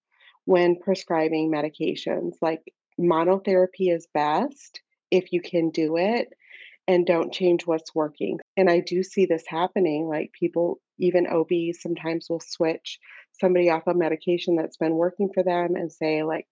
when 0.44 0.80
prescribing 0.80 1.50
medications. 1.50 2.32
Like 2.42 2.62
monotherapy 3.00 3.94
is 3.94 4.06
best 4.12 4.80
if 5.10 5.32
you 5.32 5.40
can 5.40 5.70
do 5.70 5.96
it 5.96 6.28
and 6.88 7.06
don't 7.06 7.32
change 7.32 7.66
what's 7.66 7.94
working. 7.94 8.38
And 8.56 8.68
I 8.68 8.80
do 8.80 9.02
see 9.02 9.26
this 9.26 9.44
happening. 9.46 10.08
Like 10.08 10.32
people, 10.38 10.80
even 10.98 11.26
OBs, 11.26 11.80
sometimes 11.80 12.26
will 12.28 12.40
switch 12.40 12.98
somebody 13.40 13.70
off 13.70 13.86
a 13.86 13.94
medication 13.94 14.56
that's 14.56 14.76
been 14.76 14.94
working 14.94 15.30
for 15.32 15.42
them 15.42 15.76
and 15.76 15.90
say, 15.92 16.22
like, 16.22 16.46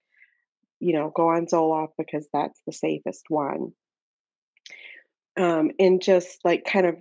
you 0.78 0.94
know, 0.94 1.12
go 1.14 1.28
on 1.28 1.46
Zoloft 1.46 1.92
because 1.98 2.26
that's 2.32 2.60
the 2.66 2.72
safest 2.72 3.24
one. 3.28 3.72
Um, 5.36 5.70
and 5.78 6.02
just 6.02 6.38
like 6.44 6.64
kind 6.64 6.86
of 6.86 6.96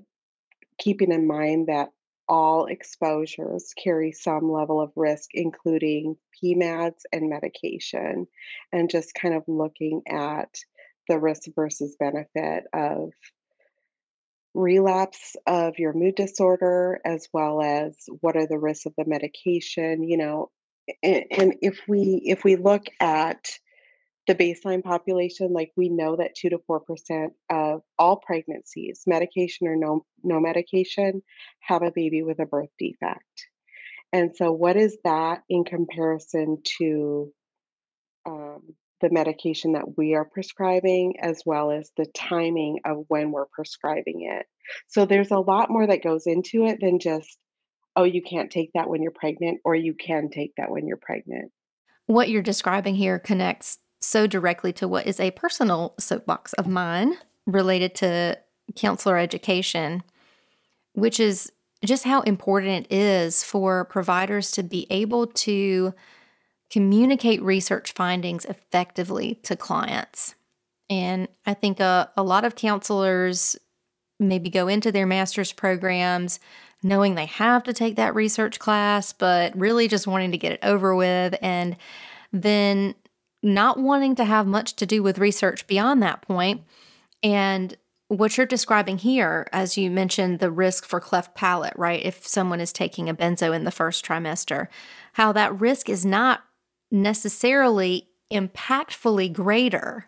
keeping 0.77 1.11
in 1.11 1.27
mind 1.27 1.67
that 1.67 1.89
all 2.27 2.67
exposures 2.67 3.73
carry 3.81 4.11
some 4.11 4.51
level 4.51 4.79
of 4.79 4.91
risk, 4.95 5.29
including 5.33 6.15
PMADs 6.41 7.01
and 7.11 7.29
medication, 7.29 8.27
and 8.71 8.89
just 8.89 9.15
kind 9.15 9.33
of 9.33 9.43
looking 9.47 10.03
at 10.07 10.49
the 11.09 11.19
risk 11.19 11.43
versus 11.53 11.97
benefit 11.99 12.63
of 12.73 13.11
relapse 14.53 15.35
of 15.45 15.77
your 15.77 15.93
mood 15.93 16.15
disorder 16.15 16.99
as 17.05 17.27
well 17.33 17.61
as 17.61 17.95
what 18.21 18.35
are 18.35 18.47
the 18.47 18.57
risks 18.57 18.85
of 18.85 18.93
the 18.97 19.05
medication 19.05 20.01
you 20.03 20.17
know 20.17 20.49
and, 21.03 21.23
and 21.31 21.55
if 21.61 21.81
we 21.87 22.21
if 22.25 22.43
we 22.43 22.55
look 22.55 22.85
at 22.99 23.49
the 24.29 24.35
baseline 24.35 24.83
population, 24.83 25.53
like 25.53 25.71
we 25.75 25.89
know 25.89 26.15
that 26.15 26.35
two 26.35 26.49
to 26.49 26.59
four 26.67 26.79
percent 26.79 27.33
of 27.49 27.81
all 27.97 28.17
pregnancies, 28.17 29.01
medication 29.07 29.67
or 29.67 29.75
no 29.75 30.05
no 30.23 30.39
medication, 30.39 31.23
have 31.61 31.81
a 31.81 31.91
baby 31.91 32.21
with 32.21 32.39
a 32.39 32.45
birth 32.45 32.69
defect. 32.77 33.23
And 34.13 34.35
so, 34.35 34.51
what 34.51 34.77
is 34.77 34.97
that 35.03 35.41
in 35.49 35.63
comparison 35.63 36.61
to 36.77 37.31
the 39.01 39.09
medication 39.09 39.73
that 39.73 39.97
we 39.97 40.15
are 40.15 40.25
prescribing, 40.25 41.15
as 41.21 41.43
well 41.45 41.71
as 41.71 41.91
the 41.97 42.05
timing 42.07 42.79
of 42.85 43.05
when 43.07 43.31
we're 43.31 43.45
prescribing 43.47 44.29
it? 44.29 44.45
So, 44.87 45.05
there's 45.05 45.31
a 45.31 45.39
lot 45.39 45.69
more 45.69 45.87
that 45.87 46.03
goes 46.03 46.27
into 46.27 46.65
it 46.65 46.79
than 46.81 46.99
just, 46.99 47.37
oh, 47.95 48.03
you 48.03 48.21
can't 48.21 48.51
take 48.51 48.71
that 48.73 48.89
when 48.89 49.01
you're 49.01 49.11
pregnant, 49.11 49.61
or 49.65 49.75
you 49.75 49.93
can 49.93 50.29
take 50.29 50.53
that 50.57 50.71
when 50.71 50.87
you're 50.87 50.97
pregnant. 50.97 51.51
what 52.05 52.29
you're 52.29 52.41
describing 52.41 52.95
here 52.95 53.19
connects 53.19 53.77
so 54.01 54.25
directly 54.25 54.73
to 54.73 54.87
what 54.87 55.05
is 55.05 55.19
a 55.19 55.31
personal 55.31 55.93
soapbox 55.99 56.53
of 56.53 56.65
mine 56.67 57.13
related 57.45 57.93
to 57.95 58.37
counselor 58.75 59.17
education, 59.17 60.01
which 60.93 61.19
is 61.19 61.51
just 61.85 62.03
how 62.03 62.21
important 62.21 62.87
it 62.89 62.93
is 62.93 63.43
for 63.43 63.85
providers 63.85 64.51
to 64.51 64.63
be 64.63 64.87
able 64.89 65.27
to 65.27 65.93
communicate 66.69 67.41
research 67.41 67.93
findings 67.93 68.45
effectively 68.45 69.35
to 69.43 69.55
clients. 69.55 70.35
And 70.89 71.27
I 71.45 71.53
think 71.53 71.79
a, 71.79 72.11
a 72.17 72.23
lot 72.23 72.45
of 72.45 72.55
counselors 72.55 73.55
maybe 74.19 74.49
go 74.49 74.67
into 74.67 74.91
their 74.91 75.05
master's 75.05 75.53
programs 75.53 76.39
knowing 76.81 77.15
they 77.15 77.25
have 77.25 77.63
to 77.63 77.73
take 77.73 77.95
that 77.97 78.15
research 78.15 78.59
class, 78.59 79.11
but 79.11 79.57
really 79.57 79.87
just 79.87 80.07
wanting 80.07 80.31
to 80.31 80.37
get 80.37 80.53
it 80.53 80.59
over 80.63 80.95
with, 80.95 81.35
and 81.41 81.75
then 82.31 82.95
not 83.43 83.77
wanting 83.77 84.15
to 84.15 84.23
have 84.23 84.47
much 84.47 84.75
to 84.75 84.85
do 84.85 85.03
with 85.03 85.17
research 85.17 85.67
beyond 85.67 86.01
that 86.01 86.21
point. 86.21 86.61
And 87.21 87.75
what 88.07 88.37
you're 88.37 88.45
describing 88.45 88.97
here, 88.97 89.47
as 89.51 89.77
you 89.77 89.91
mentioned, 89.91 90.39
the 90.39 90.49
risk 90.49 90.85
for 90.85 90.99
cleft 90.99 91.35
palate, 91.35 91.73
right? 91.75 92.03
If 92.03 92.25
someone 92.25 92.59
is 92.61 92.73
taking 92.73 93.09
a 93.09 93.13
benzo 93.13 93.53
in 93.53 93.65
the 93.65 93.71
first 93.71 94.05
trimester, 94.05 94.67
how 95.13 95.31
that 95.33 95.59
risk 95.59 95.89
is 95.89 96.05
not 96.05 96.43
necessarily 96.91 98.07
impactfully 98.31 99.31
greater 99.33 100.05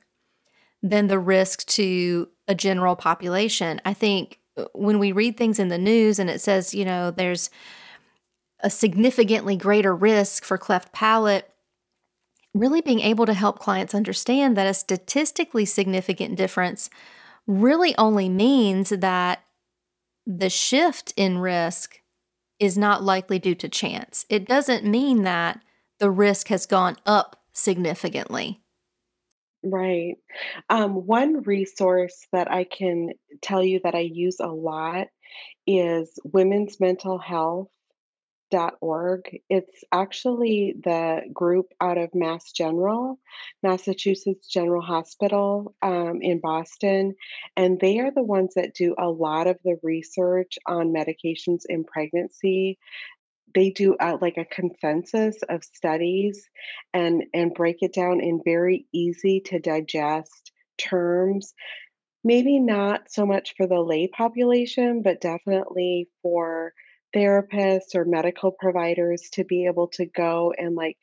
than 0.83 1.07
the 1.07 1.19
risk 1.19 1.65
to 1.67 2.27
a 2.47 2.55
general 2.55 2.95
population. 2.95 3.81
I 3.85 3.93
think 3.93 4.39
uh, 4.57 4.65
when 4.73 4.99
we 4.99 5.11
read 5.11 5.37
things 5.37 5.59
in 5.59 5.67
the 5.67 5.77
news 5.77 6.19
and 6.19 6.29
it 6.29 6.41
says, 6.41 6.73
you 6.73 6.85
know, 6.85 7.11
there's 7.11 7.49
a 8.61 8.69
significantly 8.69 9.55
greater 9.55 9.95
risk 9.95 10.43
for 10.43 10.57
cleft 10.57 10.91
palate, 10.91 11.51
really 12.53 12.81
being 12.81 12.99
able 12.99 13.25
to 13.25 13.33
help 13.33 13.59
clients 13.59 13.95
understand 13.95 14.57
that 14.57 14.67
a 14.67 14.73
statistically 14.73 15.65
significant 15.65 16.35
difference 16.35 16.89
really 17.47 17.95
only 17.97 18.29
means 18.29 18.89
that 18.89 19.43
the 20.27 20.49
shift 20.49 21.13
in 21.15 21.39
risk 21.39 22.01
is 22.59 22.77
not 22.77 23.03
likely 23.03 23.39
due 23.39 23.55
to 23.55 23.67
chance. 23.67 24.25
It 24.29 24.47
doesn't 24.47 24.85
mean 24.85 25.23
that 25.23 25.61
the 26.01 26.11
risk 26.11 26.47
has 26.47 26.65
gone 26.65 26.97
up 27.05 27.37
significantly. 27.53 28.59
Right. 29.63 30.15
Um, 30.69 31.05
one 31.05 31.43
resource 31.43 32.25
that 32.33 32.51
I 32.51 32.63
can 32.63 33.11
tell 33.43 33.63
you 33.63 33.79
that 33.83 33.93
I 33.93 33.99
use 33.99 34.39
a 34.39 34.47
lot 34.47 35.07
is 35.67 36.17
Women's 36.25 36.79
Mental 36.79 37.19
Health 37.19 37.69
org. 38.81 39.39
It's 39.49 39.83
actually 39.91 40.75
the 40.83 41.21
group 41.33 41.67
out 41.79 41.97
of 41.97 42.13
Mass 42.13 42.51
General, 42.51 43.19
Massachusetts 43.63 44.47
General 44.47 44.81
Hospital 44.81 45.73
um, 45.81 46.19
in 46.21 46.39
Boston. 46.39 47.15
And 47.55 47.79
they 47.79 47.99
are 47.99 48.11
the 48.11 48.23
ones 48.23 48.53
that 48.55 48.73
do 48.73 48.95
a 48.97 49.09
lot 49.09 49.47
of 49.47 49.57
the 49.63 49.77
research 49.83 50.57
on 50.67 50.93
medications 50.93 51.61
in 51.67 51.83
pregnancy. 51.83 52.77
They 53.53 53.69
do 53.71 53.95
uh, 53.95 54.17
like 54.21 54.37
a 54.37 54.45
consensus 54.45 55.37
of 55.49 55.63
studies 55.63 56.49
and, 56.93 57.23
and 57.33 57.53
break 57.53 57.77
it 57.81 57.93
down 57.93 58.21
in 58.21 58.41
very 58.43 58.85
easy 58.93 59.41
to 59.45 59.59
digest 59.59 60.51
terms. 60.77 61.53
Maybe 62.23 62.59
not 62.59 63.11
so 63.11 63.25
much 63.25 63.55
for 63.57 63.67
the 63.67 63.81
lay 63.81 64.07
population, 64.07 65.01
but 65.01 65.21
definitely 65.21 66.07
for 66.21 66.73
therapists 67.15 67.95
or 67.95 68.05
medical 68.05 68.51
providers 68.51 69.29
to 69.33 69.43
be 69.43 69.65
able 69.65 69.87
to 69.87 70.05
go 70.05 70.53
and 70.57 70.75
like 70.75 70.97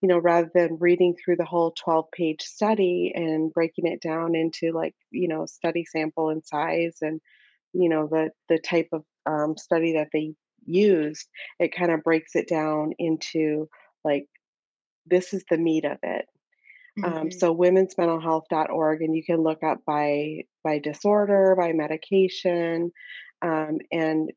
you 0.00 0.08
know 0.08 0.18
rather 0.18 0.50
than 0.54 0.78
reading 0.80 1.14
through 1.14 1.36
the 1.36 1.44
whole 1.44 1.72
12 1.84 2.10
page 2.10 2.42
study 2.42 3.12
and 3.14 3.52
breaking 3.52 3.86
it 3.86 4.00
down 4.00 4.34
into 4.34 4.72
like 4.72 4.94
you 5.10 5.28
know 5.28 5.46
study 5.46 5.84
sample 5.84 6.30
and 6.30 6.44
size 6.44 6.98
and 7.00 7.20
you 7.72 7.88
know 7.88 8.08
the 8.08 8.30
the 8.48 8.58
type 8.58 8.88
of 8.92 9.04
um, 9.24 9.56
study 9.56 9.94
that 9.94 10.08
they 10.12 10.34
used 10.64 11.28
it 11.58 11.74
kind 11.74 11.90
of 11.90 12.02
breaks 12.02 12.34
it 12.34 12.48
down 12.48 12.92
into 12.98 13.68
like 14.04 14.26
this 15.06 15.32
is 15.32 15.44
the 15.50 15.58
meat 15.58 15.84
of 15.84 15.98
it 16.02 16.26
um, 17.02 17.12
mm-hmm. 17.12 17.30
so 17.30 17.52
women's 17.52 17.96
mental 17.96 18.20
health.org 18.20 19.00
and 19.00 19.16
you 19.16 19.24
can 19.24 19.42
look 19.42 19.62
up 19.62 19.78
by 19.86 20.42
by 20.62 20.78
disorder 20.78 21.56
by 21.58 21.72
medication 21.72 22.92
um, 23.42 23.78
and 23.90 24.30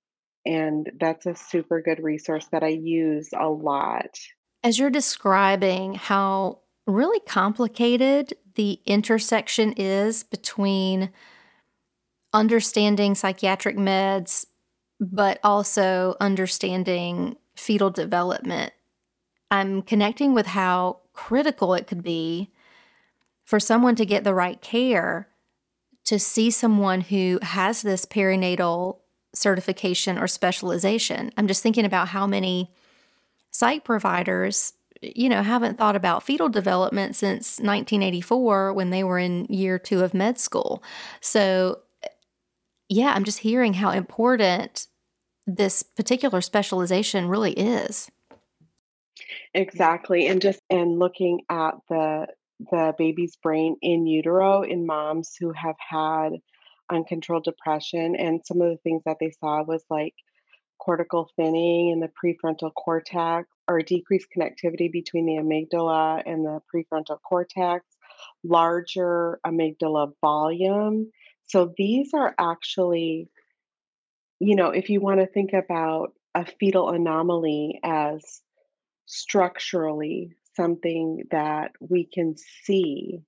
and 0.46 0.92
that's 1.00 1.26
a 1.26 1.36
super 1.36 1.82
good 1.82 2.02
resource 2.02 2.48
that 2.52 2.64
I 2.64 2.68
use 2.68 3.30
a 3.38 3.50
lot. 3.50 4.20
As 4.64 4.78
you're 4.78 4.90
describing 4.90 5.96
how 5.96 6.60
really 6.88 7.20
complicated 7.22 8.36
the 8.54 8.80
intersection 8.86 9.74
is 9.74 10.24
between 10.24 11.12
understanding 12.32 13.16
psychiatric 13.16 13.76
meds, 13.76 14.46
but 15.00 15.40
also 15.44 16.16
understanding 16.20 17.38
fetal 17.56 17.90
development, 17.90 18.74
I'm 19.52 19.82
connecting 19.82 20.34
with 20.34 20.48
how 20.48 21.00
critical 21.14 21.74
it 21.74 21.88
could 21.88 22.04
be 22.04 22.52
for 23.44 23.60
someone 23.60 23.96
to 23.96 24.06
get 24.06 24.24
the 24.24 24.34
right 24.34 24.62
care 24.62 25.30
to 26.06 26.20
see 26.20 26.52
someone 26.52 27.02
who 27.02 27.40
has 27.42 27.82
this 27.82 28.06
perinatal 28.06 28.98
certification 29.34 30.18
or 30.18 30.28
specialization. 30.28 31.32
I'm 31.38 31.48
just 31.48 31.64
thinking 31.64 31.86
about 31.86 32.10
how 32.10 32.26
many 32.26 32.72
psych 33.52 33.84
providers, 33.84 34.74
you 35.02 35.30
know, 35.30 35.42
haven't 35.42 35.78
thought 35.78 35.96
about 35.96 36.24
fetal 36.24 36.50
development 36.50 37.16
since 37.16 37.60
1984 37.60 38.74
when 38.74 38.90
they 38.90 39.04
were 39.04 39.20
in 39.20 39.46
year 39.46 39.80
two 39.80 40.04
of 40.04 40.14
med 40.14 40.40
school. 40.40 40.84
So, 41.22 41.80
yeah, 42.90 43.14
I'm 43.14 43.24
just 43.24 43.40
hearing 43.40 43.74
how 43.74 43.92
important 43.92 44.88
this 45.48 45.84
particular 45.84 46.42
specialization 46.42 47.28
really 47.28 47.54
is. 47.54 48.10
Exactly. 49.54 50.28
And 50.28 50.42
just 50.42 50.60
and 50.70 51.00
looking 51.00 51.42
at 51.50 51.76
the 51.90 52.28
the 52.72 52.94
baby's 52.98 53.36
brain 53.38 53.76
in 53.82 54.08
utero 54.08 54.62
in 54.62 54.86
moms 54.86 55.36
who 55.40 55.52
have 55.52 55.76
had 55.78 56.30
uncontrolled 56.92 57.44
depression. 57.44 58.16
And 58.16 58.42
some 58.46 58.62
of 58.62 58.70
the 58.70 58.78
things 58.78 59.04
that 59.06 59.18
they 59.20 59.32
saw 59.32 59.64
was 59.64 59.84
like 59.90 60.14
cortical 60.80 61.30
thinning 61.36 61.90
in 61.90 62.00
the 62.00 62.10
prefrontal 62.10 62.72
cortex 62.74 63.48
or 63.68 63.82
decreased 63.82 64.28
connectivity 64.36 64.92
between 64.92 65.26
the 65.26 65.42
amygdala 65.42 66.22
and 66.26 66.46
the 66.46 66.60
prefrontal 66.74 67.18
cortex, 67.28 67.86
larger 68.44 69.40
amygdala 69.46 70.12
volume. 70.22 71.12
So 71.48 71.74
these 71.78 72.14
are 72.14 72.34
actually, 72.40 73.30
you 74.40 74.56
know, 74.56 74.70
if 74.70 74.90
you 74.90 75.00
want 75.00 75.20
to 75.20 75.28
think 75.28 75.54
about 75.54 76.14
a 76.34 76.46
fetal 76.60 76.90
anomaly 76.90 77.80
as 77.84 78.42
structurally 79.06 80.32
something 80.56 81.24
that 81.32 81.72
we 81.80 82.06
can 82.06 82.36
see 82.64 83.22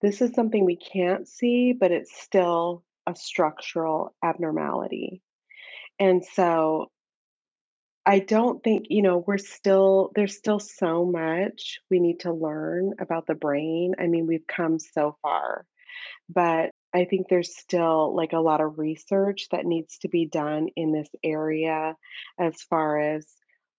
this 0.00 0.22
is 0.22 0.32
something 0.34 0.64
we 0.64 0.76
can't 0.76 1.28
see, 1.28 1.74
but 1.78 1.92
it's 1.92 2.20
still 2.20 2.84
a 3.06 3.14
structural 3.14 4.14
abnormality. 4.24 5.22
And 5.98 6.24
so 6.24 6.90
I 8.06 8.20
don't 8.20 8.62
think, 8.64 8.86
you 8.88 9.02
know, 9.02 9.22
we're 9.26 9.38
still, 9.38 10.10
there's 10.14 10.36
still 10.36 10.58
so 10.58 11.04
much 11.04 11.78
we 11.90 12.00
need 12.00 12.20
to 12.20 12.32
learn 12.32 12.94
about 12.98 13.26
the 13.26 13.34
brain. 13.34 13.92
I 13.98 14.06
mean, 14.06 14.26
we've 14.26 14.46
come 14.46 14.78
so 14.78 15.16
far, 15.20 15.66
but 16.28 16.70
I 16.94 17.04
think 17.04 17.28
there's 17.28 17.56
still 17.56 18.14
like 18.14 18.32
a 18.32 18.40
lot 18.40 18.60
of 18.60 18.78
research 18.78 19.46
that 19.52 19.64
needs 19.64 19.98
to 19.98 20.08
be 20.08 20.26
done 20.26 20.68
in 20.76 20.92
this 20.92 21.08
area 21.22 21.96
as 22.38 22.60
far 22.62 23.00
as 23.00 23.26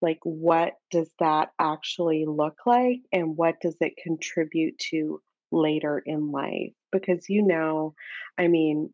like 0.02 0.20
what 0.24 0.74
does 0.90 1.10
that 1.20 1.50
actually 1.60 2.26
look 2.26 2.58
like 2.66 3.02
and 3.12 3.38
what 3.38 3.60
does 3.62 3.76
it 3.82 3.94
contribute 4.02 4.80
to 4.90 5.22
later 5.52 6.02
in 6.04 6.32
life 6.32 6.74
because 6.92 7.30
you 7.30 7.44
know, 7.44 7.96
I 8.38 8.48
mean, 8.48 8.94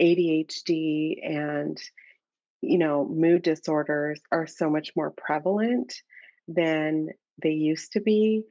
ADHD 0.00 1.18
and 1.24 1.76
you 2.60 2.78
know, 2.78 3.06
mood 3.08 3.42
disorders 3.42 4.20
are 4.32 4.46
so 4.46 4.68
much 4.68 4.90
more 4.96 5.12
prevalent 5.16 5.94
than 6.48 7.08
they 7.40 7.52
used 7.52 7.92
to 7.92 8.00
be, 8.00 8.44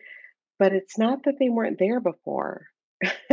but 0.60 0.72
it's 0.72 0.98
not 0.98 1.24
that 1.26 1.36
they 1.40 1.50
weren't 1.50 1.80
there 1.80 2.00
before. 2.00 2.68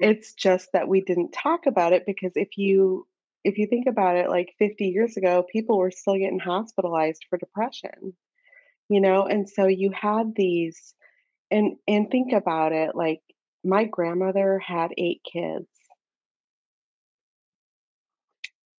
it's 0.00 0.34
just 0.34 0.70
that 0.72 0.88
we 0.88 1.00
didn't 1.00 1.32
talk 1.32 1.66
about 1.66 1.92
it 1.92 2.04
because 2.06 2.32
if 2.36 2.56
you 2.58 3.06
if 3.44 3.58
you 3.58 3.66
think 3.66 3.86
about 3.86 4.16
it 4.16 4.28
like 4.30 4.54
50 4.58 4.86
years 4.88 5.16
ago 5.16 5.44
people 5.50 5.78
were 5.78 5.90
still 5.90 6.16
getting 6.16 6.38
hospitalized 6.40 7.24
for 7.30 7.38
depression 7.38 8.14
you 8.88 9.00
know 9.00 9.26
and 9.26 9.48
so 9.48 9.66
you 9.66 9.90
had 9.92 10.34
these 10.36 10.94
and 11.50 11.76
and 11.88 12.10
think 12.10 12.32
about 12.32 12.72
it, 12.72 12.94
like, 12.96 13.22
my 13.64 13.84
grandmother 13.84 14.58
had 14.58 14.92
8 14.98 15.22
kids. 15.32 15.68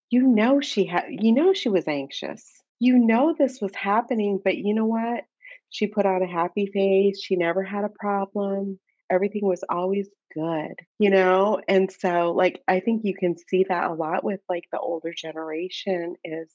You 0.10 0.24
know 0.28 0.62
she 0.62 0.86
had 0.86 1.06
you 1.10 1.32
know 1.32 1.54
she 1.54 1.70
was 1.70 1.88
anxious. 1.88 2.64
You 2.80 2.98
know 2.98 3.34
this 3.38 3.62
was 3.62 3.76
happening, 3.76 4.40
but 4.44 4.58
you 4.58 4.74
know 4.74 4.86
what? 4.88 5.26
she 5.70 5.88
put 5.88 6.06
on 6.06 6.24
a 6.24 6.28
happy 6.28 6.68
face. 6.68 7.22
She 7.22 7.36
never 7.36 7.64
had 7.64 7.84
a 7.84 7.90
problem. 7.90 8.80
Everything 9.10 9.46
was 9.46 9.64
always 9.70 10.08
good, 10.34 10.76
you 11.00 11.10
know? 11.10 11.62
And 11.68 11.92
so, 11.92 12.32
like, 12.32 12.62
I 12.68 12.80
think 12.80 13.04
you 13.04 13.16
can 13.16 13.36
see 13.38 13.66
that 13.70 13.90
a 13.90 13.94
lot 13.94 14.24
with 14.24 14.42
like 14.50 14.66
the 14.72 14.80
older 14.80 15.14
generation 15.14 16.16
is 16.24 16.50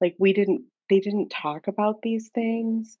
like 0.00 0.14
we 0.18 0.32
didn't 0.32 0.62
they 0.90 1.00
didn't 1.00 1.30
talk 1.30 1.66
about 1.66 2.02
these 2.02 2.28
things, 2.34 2.98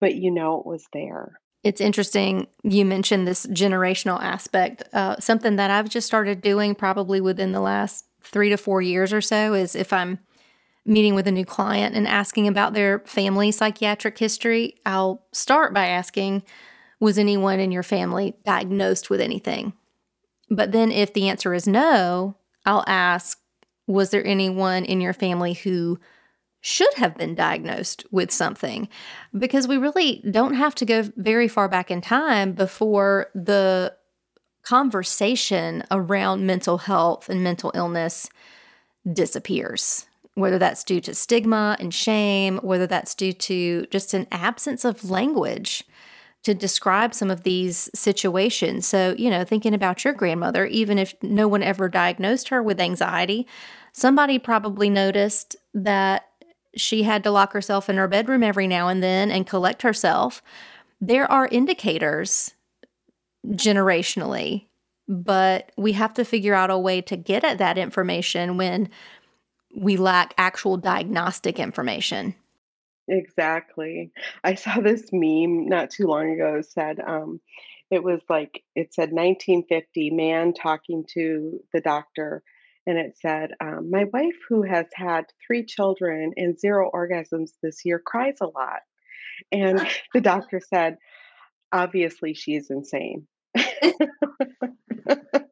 but 0.00 0.14
you 0.14 0.30
know 0.30 0.60
it 0.60 0.66
was 0.66 0.86
there. 0.92 1.40
It's 1.62 1.80
interesting 1.80 2.46
you 2.62 2.84
mentioned 2.84 3.26
this 3.26 3.46
generational 3.46 4.20
aspect. 4.20 4.84
Uh, 4.92 5.16
something 5.18 5.56
that 5.56 5.70
I've 5.70 5.88
just 5.88 6.06
started 6.06 6.40
doing 6.40 6.74
probably 6.74 7.20
within 7.20 7.52
the 7.52 7.60
last 7.60 8.04
three 8.22 8.50
to 8.50 8.56
four 8.56 8.80
years 8.80 9.12
or 9.12 9.20
so 9.20 9.52
is 9.54 9.74
if 9.74 9.92
I'm 9.92 10.18
meeting 10.84 11.14
with 11.14 11.26
a 11.26 11.32
new 11.32 11.44
client 11.44 11.96
and 11.96 12.06
asking 12.06 12.46
about 12.46 12.72
their 12.72 13.00
family 13.00 13.50
psychiatric 13.50 14.16
history, 14.16 14.76
I'll 14.86 15.26
start 15.32 15.74
by 15.74 15.86
asking, 15.86 16.44
Was 17.00 17.18
anyone 17.18 17.60
in 17.60 17.72
your 17.72 17.82
family 17.82 18.34
diagnosed 18.44 19.10
with 19.10 19.20
anything? 19.20 19.72
But 20.50 20.72
then 20.72 20.90
if 20.90 21.12
the 21.12 21.28
answer 21.28 21.54
is 21.54 21.66
no, 21.66 22.36
I'll 22.64 22.84
ask, 22.86 23.38
Was 23.86 24.10
there 24.10 24.26
anyone 24.26 24.84
in 24.84 25.00
your 25.00 25.12
family 25.12 25.52
who 25.52 25.98
should 26.60 26.94
have 26.94 27.16
been 27.16 27.34
diagnosed 27.34 28.04
with 28.10 28.32
something? 28.32 28.88
Because 29.36 29.68
we 29.68 29.76
really 29.76 30.24
don't 30.30 30.54
have 30.54 30.74
to 30.76 30.84
go 30.84 31.04
very 31.16 31.48
far 31.48 31.68
back 31.68 31.90
in 31.90 32.00
time 32.00 32.52
before 32.52 33.28
the 33.34 33.94
conversation 34.62 35.84
around 35.92 36.44
mental 36.44 36.78
health 36.78 37.28
and 37.28 37.44
mental 37.44 37.70
illness 37.74 38.28
disappears 39.12 40.06
whether 40.36 40.58
that's 40.58 40.84
due 40.84 41.00
to 41.00 41.14
stigma 41.14 41.76
and 41.80 41.92
shame, 41.92 42.58
whether 42.58 42.86
that's 42.86 43.14
due 43.14 43.32
to 43.32 43.86
just 43.86 44.12
an 44.12 44.26
absence 44.30 44.84
of 44.84 45.10
language 45.10 45.82
to 46.46 46.54
describe 46.54 47.12
some 47.12 47.28
of 47.28 47.42
these 47.42 47.90
situations. 47.92 48.86
So, 48.86 49.16
you 49.18 49.30
know, 49.30 49.42
thinking 49.42 49.74
about 49.74 50.04
your 50.04 50.14
grandmother, 50.14 50.64
even 50.66 50.96
if 50.96 51.12
no 51.20 51.48
one 51.48 51.64
ever 51.64 51.88
diagnosed 51.88 52.50
her 52.50 52.62
with 52.62 52.78
anxiety, 52.78 53.48
somebody 53.92 54.38
probably 54.38 54.88
noticed 54.88 55.56
that 55.74 56.28
she 56.76 57.02
had 57.02 57.24
to 57.24 57.32
lock 57.32 57.52
herself 57.52 57.88
in 57.90 57.96
her 57.96 58.06
bedroom 58.06 58.44
every 58.44 58.68
now 58.68 58.86
and 58.86 59.02
then 59.02 59.32
and 59.32 59.44
collect 59.44 59.82
herself. 59.82 60.40
There 61.00 61.28
are 61.28 61.48
indicators 61.48 62.54
generationally, 63.48 64.66
but 65.08 65.72
we 65.76 65.94
have 65.94 66.14
to 66.14 66.24
figure 66.24 66.54
out 66.54 66.70
a 66.70 66.78
way 66.78 67.00
to 67.00 67.16
get 67.16 67.42
at 67.42 67.58
that 67.58 67.76
information 67.76 68.56
when 68.56 68.88
we 69.74 69.96
lack 69.96 70.32
actual 70.38 70.76
diagnostic 70.76 71.58
information. 71.58 72.36
Exactly. 73.08 74.10
I 74.42 74.54
saw 74.54 74.80
this 74.80 75.08
meme 75.12 75.68
not 75.68 75.90
too 75.90 76.06
long 76.06 76.32
ago 76.32 76.60
said 76.62 76.98
um 77.00 77.40
it 77.90 78.02
was 78.02 78.20
like 78.28 78.64
it 78.74 78.92
said 78.92 79.12
1950 79.12 80.10
man 80.10 80.52
talking 80.52 81.04
to 81.14 81.60
the 81.72 81.80
doctor 81.80 82.42
and 82.88 82.98
it 82.98 83.16
said 83.20 83.50
um, 83.60 83.90
my 83.90 84.04
wife 84.12 84.36
who 84.48 84.62
has 84.62 84.86
had 84.94 85.24
three 85.46 85.64
children 85.64 86.32
and 86.36 86.58
zero 86.58 86.90
orgasms 86.92 87.50
this 87.62 87.84
year 87.84 88.00
cries 88.04 88.38
a 88.40 88.46
lot 88.46 88.80
and 89.52 89.86
the 90.14 90.20
doctor 90.20 90.60
said 90.60 90.96
obviously 91.72 92.34
she's 92.34 92.70
insane 92.70 93.26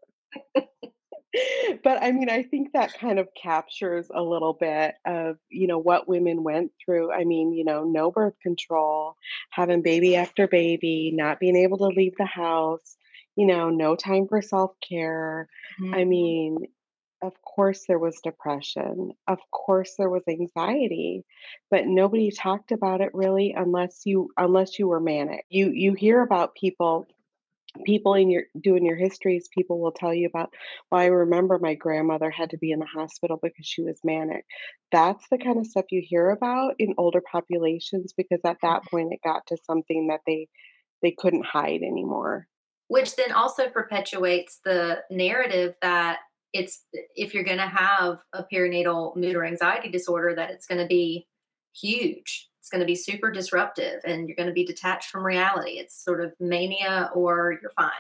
but 1.85 2.02
I 2.02 2.12
mean, 2.12 2.31
I 2.31 2.43
think 2.43 2.73
that 2.73 2.94
kind 2.94 3.19
of 3.19 3.28
captures 3.40 4.09
a 4.15 4.23
little 4.23 4.52
bit 4.52 4.94
of, 5.06 5.39
you 5.48 5.66
know, 5.66 5.78
what 5.78 6.09
women 6.09 6.43
went 6.44 6.73
through. 6.85 7.12
I 7.12 7.24
mean, 7.24 7.52
you 7.52 7.65
know, 7.65 7.85
no 7.85 8.11
birth 8.11 8.39
control, 8.43 9.16
having 9.51 9.82
baby 9.82 10.16
after 10.16 10.47
baby, 10.48 11.12
not 11.15 11.40
being 11.40 11.56
able 11.56 11.78
to 11.78 11.86
leave 11.86 12.15
the 12.19 12.24
house, 12.27 12.97
you 13.36 13.47
know, 13.47 13.70
no 13.70 13.97
time 13.97 14.28
for 14.28 14.40
self 14.43 14.73
care. 14.89 15.48
I 15.93 16.05
Mhm. 16.05 16.05
mean, 16.05 16.59
of 17.23 17.32
course 17.43 17.86
there 17.89 17.98
was 17.98 18.20
depression. 18.23 19.12
Of 19.27 19.39
course 19.51 19.94
there 19.97 20.11
was 20.11 20.23
anxiety, 20.28 21.24
but 21.70 21.86
nobody 21.86 22.31
talked 22.31 22.70
about 22.73 23.01
it 23.01 23.15
really 23.15 23.55
unless 23.56 24.02
you 24.05 24.31
unless 24.36 24.78
you 24.78 24.89
were 24.89 25.01
manic. 25.01 25.47
You 25.48 25.70
you 25.70 25.94
hear 25.94 26.23
about 26.23 26.55
people 26.55 27.06
people 27.84 28.14
in 28.14 28.30
your 28.30 28.44
doing 28.60 28.84
your 28.84 28.96
histories, 28.96 29.48
people 29.52 29.80
will 29.80 29.92
tell 29.92 30.14
you 30.14 30.26
about, 30.26 30.52
well, 30.90 31.01
I 31.01 31.06
remember 31.06 31.59
my 31.59 31.74
grandmother 31.74 32.30
had 32.30 32.51
to 32.51 32.59
be 32.59 32.70
in 32.70 32.78
the 32.78 32.86
hospital 32.86 33.38
because 33.42 33.66
she 33.66 33.82
was 33.82 34.01
manic. 34.05 34.44
That's 34.92 35.24
the 35.30 35.38
kind 35.38 35.59
of 35.59 35.66
stuff 35.66 35.86
you 35.90 36.02
hear 36.05 36.30
about 36.30 36.74
in 36.78 36.94
older 36.98 37.20
populations 37.20 38.12
because 38.16 38.40
at 38.44 38.59
that 38.62 38.82
mm-hmm. 38.82 38.96
point 38.96 39.12
it 39.12 39.20
got 39.24 39.46
to 39.48 39.56
something 39.64 40.09
that 40.09 40.20
they 40.26 40.48
they 41.02 41.14
couldn't 41.16 41.44
hide 41.44 41.82
anymore. 41.82 42.46
Which 42.88 43.16
then 43.16 43.32
also 43.32 43.68
perpetuates 43.68 44.60
the 44.64 45.02
narrative 45.10 45.74
that 45.82 46.18
it's 46.52 46.84
if 47.16 47.34
you're 47.34 47.44
going 47.44 47.59
to 47.59 47.66
have 47.66 48.18
a 48.32 48.44
perinatal 48.52 49.16
mood 49.16 49.34
or 49.34 49.44
anxiety 49.44 49.90
disorder, 49.90 50.34
that 50.36 50.51
it's 50.51 50.66
going 50.66 50.80
to 50.80 50.86
be 50.86 51.26
huge. 51.74 52.48
It's 52.65 52.70
going 52.70 52.81
to 52.81 52.86
be 52.86 52.95
super 52.95 53.31
disruptive 53.31 54.01
and 54.07 54.27
you're 54.27 54.36
going 54.36 54.47
to 54.47 54.55
be 54.55 54.65
detached 54.65 55.11
from 55.11 55.23
reality. 55.23 55.73
It's 55.73 55.95
sort 56.03 56.24
of 56.24 56.32
mania 56.41 57.11
or 57.15 57.59
you're 57.61 57.73
fine. 57.73 57.91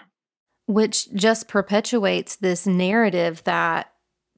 Which 0.64 1.12
just 1.12 1.48
perpetuates 1.48 2.36
this 2.36 2.66
narrative 2.66 3.44
that 3.44 3.92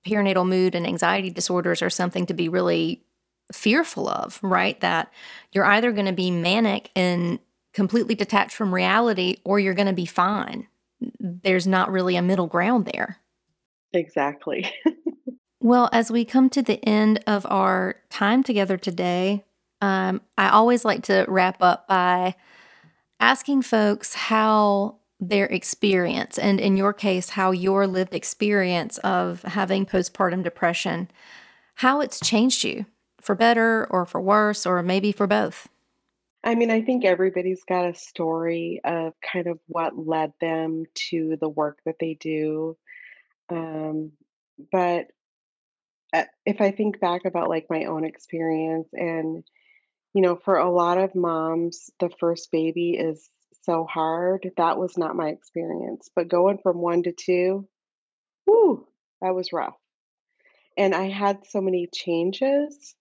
perinatal 0.05 0.45
mood 0.45 0.75
and 0.75 0.85
anxiety 0.85 1.31
disorders 1.31 1.81
are 1.81 1.91
something 1.91 2.27
to 2.27 2.35
be 2.35 2.49
really 2.49 3.05
fearful 3.53 4.09
of, 4.09 4.41
right? 4.43 4.81
That 4.81 5.13
you're 5.53 5.65
either 5.65 5.93
going 5.93 6.07
to 6.07 6.13
be 6.13 6.33
manic 6.33 6.91
and 6.97 7.39
completely 7.73 8.17
detached 8.17 8.57
from 8.57 8.75
reality 8.75 9.37
or 9.45 9.61
you're 9.61 9.75
going 9.75 9.87
to 9.87 9.93
be 9.93 10.07
fine. 10.07 10.67
There's 11.21 11.69
not 11.69 11.93
really 11.93 12.17
a 12.17 12.23
middle 12.23 12.49
ground 12.49 12.91
there. 12.93 13.19
Exactly. 13.93 14.69
Well, 15.67 15.89
as 15.91 16.13
we 16.13 16.25
come 16.25 16.49
to 16.51 16.63
the 16.63 16.79
end 16.89 17.25
of 17.27 17.45
our 17.51 17.97
time 18.09 18.45
together 18.45 18.77
today, 18.77 19.46
um, 19.81 20.21
I 20.39 20.51
always 20.51 20.85
like 20.85 21.05
to 21.05 21.25
wrap 21.29 21.63
up 21.63 21.87
by 21.89 22.35
asking 23.21 23.63
folks 23.63 24.15
how 24.15 24.97
their 25.19 25.47
experience, 25.47 26.39
and 26.39 26.61
in 26.61 26.77
your 26.77 26.93
case, 26.93 27.31
how 27.31 27.51
your 27.51 27.87
lived 27.87 28.15
experience 28.15 28.99
of 28.99 29.43
having 29.43 29.87
postpartum 29.87 30.43
depression, 30.43 31.11
how 31.77 32.01
it's 32.01 32.21
changed 32.21 32.65
you 32.65 32.87
for 33.21 33.35
better 33.35 33.87
or 33.91 34.05
for 34.05 34.21
worse, 34.21 34.67
or 34.67 34.83
maybe 34.83 35.13
for 35.13 35.27
both. 35.27 35.69
I 36.45 36.55
mean, 36.55 36.71
I 36.71 36.83
think 36.83 37.05
everybody's 37.05 37.65
got 37.65 37.89
a 37.89 37.95
story 37.95 38.81
of 38.85 39.15
kind 39.21 39.49
of 39.49 39.59
what 39.67 39.99
led 39.99 40.33
them 40.41 40.85
to 41.11 41.37
the 41.41 41.49
work 41.49 41.79
that 41.87 41.97
they 41.99 42.15
do. 42.15 42.77
Um, 43.49 44.13
but 44.71 45.07
uh, 46.13 46.25
if 46.45 46.61
I 46.61 46.71
think 46.71 47.01
back 47.01 47.25
about 47.25 47.49
like 47.49 47.67
my 47.69 47.85
own 47.87 48.05
experience 48.05 48.89
and 48.93 49.43
You 50.17 50.23
know, 50.23 50.37
for 50.37 50.57
a 50.57 50.71
lot 50.71 50.97
of 50.97 51.15
moms, 51.15 51.91
the 52.01 52.09
first 52.09 52.51
baby 52.51 52.93
is 52.93 53.29
so 53.65 53.85
hard. 53.85 54.51
That 54.57 54.79
was 54.79 54.97
not 54.97 55.15
my 55.15 55.29
experience, 55.29 56.09
but 56.17 56.27
going 56.27 56.57
from 56.63 56.79
1 56.79 57.03
to 57.03 57.13
2, 57.13 57.69
whoo, 58.47 58.89
that 59.21 59.35
was 59.35 59.53
rough. 59.53 59.77
And 60.75 60.95
I 60.95 61.11
had 61.11 61.47
so 61.47 61.61
many 61.61 61.87
changes 61.95 62.95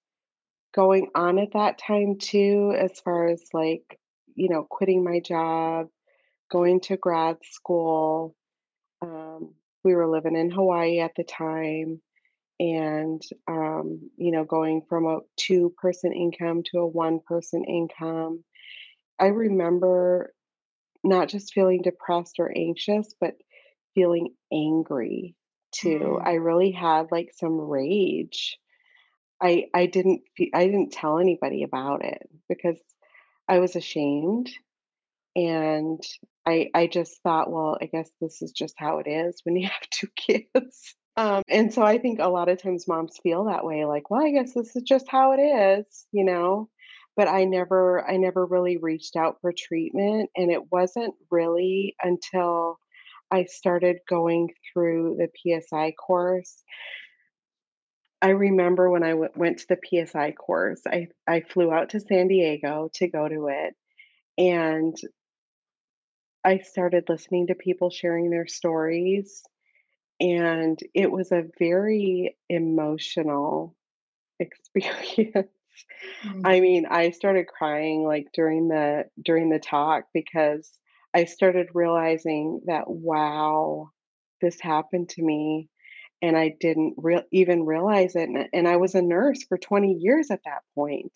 going 0.74 1.08
on 1.16 1.40
at 1.40 1.54
that 1.54 1.78
time 1.78 2.18
too, 2.20 2.76
as 2.78 3.00
far 3.00 3.30
as 3.30 3.42
like, 3.54 3.98
you 4.36 4.50
know, 4.50 4.68
quitting 4.70 5.02
my 5.02 5.22
job, 5.22 5.88
going 6.52 6.82
to 6.82 6.98
grad 6.98 7.38
school. 7.50 8.36
Um, 9.02 9.54
we 9.86 9.96
were 9.96 10.12
living 10.12 10.36
in 10.36 10.52
Hawaii 10.52 11.00
at 11.00 11.16
the 11.16 11.24
time 11.24 12.02
and 12.60 13.22
um, 13.48 14.10
you 14.18 14.32
know, 14.32 14.44
going 14.44 14.84
from 14.88 15.06
a 15.06 15.20
two-person 15.38 16.14
income 16.14 16.64
to 16.72 16.80
a 16.80 16.88
one-person 16.88 17.64
income. 17.66 18.44
I 19.20 19.28
remember 19.28 20.34
not 21.04 21.30
just 21.30 21.54
feeling 21.54 21.82
depressed 21.82 22.36
or 22.40 22.52
anxious, 22.56 23.14
but 23.20 23.36
feeling 23.94 24.34
angry 24.52 25.36
too. 25.72 26.18
Mm. 26.20 26.28
I 26.28 26.34
really 26.34 26.72
had 26.72 27.12
like 27.12 27.30
some 27.34 27.60
rage. 27.60 28.58
I 29.42 29.66
I 29.74 29.86
didn't 29.86 30.22
I 30.54 30.66
didn't 30.66 30.92
tell 30.94 31.20
anybody 31.20 31.64
about 31.64 32.04
it 32.04 32.30
because 32.48 32.80
I 33.48 33.60
was 33.60 33.76
ashamed 33.76 34.50
and 35.36 36.02
I 36.46 36.70
I 36.74 36.88
just 36.88 37.22
thought, 37.22 37.52
well, 37.52 37.78
I 37.82 37.86
guess 37.86 38.10
this 38.22 38.42
is 38.42 38.52
just 38.52 38.76
how 38.78 39.00
it 39.00 39.08
is 39.08 39.42
when 39.44 39.56
you 39.56 39.68
have 39.68 39.90
two 39.92 40.08
kids. 40.16 40.96
Um, 41.18 41.44
and 41.48 41.74
so 41.74 41.82
I 41.82 41.98
think 41.98 42.20
a 42.20 42.28
lot 42.28 42.50
of 42.50 42.62
times 42.62 42.88
moms 42.88 43.18
feel 43.24 43.46
that 43.46 43.66
way, 43.66 43.86
like, 43.86 44.10
well, 44.10 44.26
I 44.26 44.32
guess 44.32 44.54
this 44.54 44.76
is 44.76 44.84
just 44.84 45.08
how 45.08 45.32
it 45.34 45.40
is, 45.40 46.06
you 46.12 46.26
know. 46.26 46.70
But 47.16 47.30
I 47.30 47.46
never 47.46 48.06
I 48.06 48.18
never 48.18 48.46
really 48.46 48.76
reached 48.78 49.16
out 49.16 49.40
for 49.40 49.54
treatment. 49.58 50.30
And 50.36 50.52
it 50.52 50.70
wasn't 50.72 51.16
really 51.32 51.96
until 52.04 52.78
I 53.32 53.46
started 53.46 54.00
going 54.10 54.50
through 54.74 55.18
the 55.18 55.30
PSI 55.38 55.94
course 55.94 56.62
I 58.22 58.30
remember 58.30 58.90
when 58.90 59.04
I 59.04 59.12
w 59.12 59.30
went 59.36 59.60
to 59.60 59.68
the 59.70 59.78
PSI 59.78 60.32
course, 60.34 60.82
I 60.88 61.08
I 61.28 61.42
flew 61.42 61.72
out 61.72 61.90
to 61.92 62.00
San 62.00 62.28
Diego 62.28 62.90
to 62.96 63.08
go 63.08 63.28
to 63.28 63.48
it, 63.48 63.76
and 64.38 64.96
I 66.46 66.60
started 66.60 67.10
listening 67.10 67.48
to 67.48 67.56
people 67.56 67.90
sharing 67.90 68.30
their 68.30 68.48
stories, 68.48 69.44
and 70.20 70.80
it 70.94 71.12
was 71.12 71.32
a 71.32 71.46
very 71.60 72.38
emotional 72.50 73.76
experience. 74.40 75.50
I 76.44 76.60
Mm. 76.60 76.60
mean, 76.60 76.86
I 76.86 77.12
started 77.12 77.48
crying, 77.48 78.04
like, 78.04 78.28
during 78.34 78.68
the 78.70 79.06
during 79.22 79.50
the 79.50 79.60
talk 79.60 80.06
because 80.14 80.72
I 81.14 81.26
started 81.26 81.70
realizing 81.74 82.62
that, 82.68 82.90
wow, 82.90 83.90
this 84.42 84.60
happened 84.62 85.10
to 85.10 85.24
me, 85.24 85.70
and 86.22 86.38
I 86.38 86.56
didn't 86.60 86.96
real 86.98 87.24
even 87.32 87.66
realize 87.66 88.16
it, 88.16 88.30
and 88.30 88.50
and 88.54 88.68
I 88.68 88.78
was 88.78 88.96
a 88.96 89.02
nurse 89.02 89.44
for 89.44 89.58
20 89.58 89.94
years 89.94 90.32
at 90.32 90.42
that 90.46 90.64
point. 90.76 91.14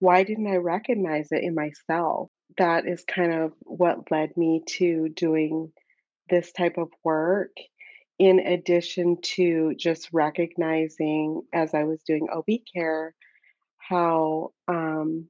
Why 0.00 0.24
didn't 0.24 0.48
I 0.48 0.56
recognize 0.56 1.30
it 1.32 1.44
in 1.44 1.54
myself? 1.54 2.30
That 2.58 2.86
is 2.86 3.04
kind 3.04 3.32
of 3.32 3.52
what 3.62 4.10
led 4.10 4.36
me 4.36 4.62
to 4.78 5.08
doing 5.10 5.72
this 6.28 6.52
type 6.52 6.78
of 6.78 6.90
work, 7.04 7.52
in 8.18 8.38
addition 8.40 9.18
to 9.22 9.74
just 9.76 10.10
recognizing 10.12 11.42
as 11.52 11.74
I 11.74 11.84
was 11.84 12.02
doing 12.02 12.28
OB 12.32 12.46
care 12.74 13.14
how, 13.78 14.52
um 14.68 15.28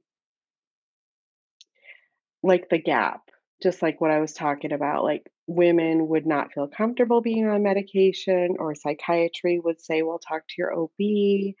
like 2.43 2.69
the 2.69 2.77
gap, 2.77 3.29
just 3.61 3.81
like 3.81 4.01
what 4.01 4.11
I 4.11 4.19
was 4.19 4.33
talking 4.33 4.73
about, 4.73 5.03
like 5.03 5.29
women 5.47 6.07
would 6.09 6.25
not 6.25 6.53
feel 6.53 6.67
comfortable 6.67 7.21
being 7.21 7.47
on 7.47 7.63
medication, 7.63 8.55
or 8.59 8.75
psychiatry 8.75 9.59
would 9.59 9.81
say, 9.81 10.01
"Well, 10.01 10.19
talk 10.19 10.43
to 10.47 10.55
your 10.57 10.73
OB," 10.77 11.55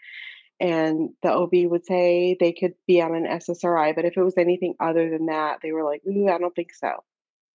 and 0.59 1.11
the 1.23 1.31
OB 1.31 1.67
would 1.67 1.85
say 1.85 2.37
they 2.39 2.53
could 2.53 2.75
be 2.87 3.01
on 3.01 3.15
an 3.15 3.25
SSRI, 3.27 3.93
but 3.95 4.05
if 4.05 4.17
it 4.17 4.23
was 4.23 4.37
anything 4.37 4.75
other 4.79 5.09
than 5.09 5.27
that, 5.27 5.59
they 5.63 5.71
were 5.71 5.83
like, 5.85 6.01
"Ooh, 6.07 6.27
I 6.29 6.37
don't 6.39 6.55
think 6.55 6.73
so," 6.73 7.03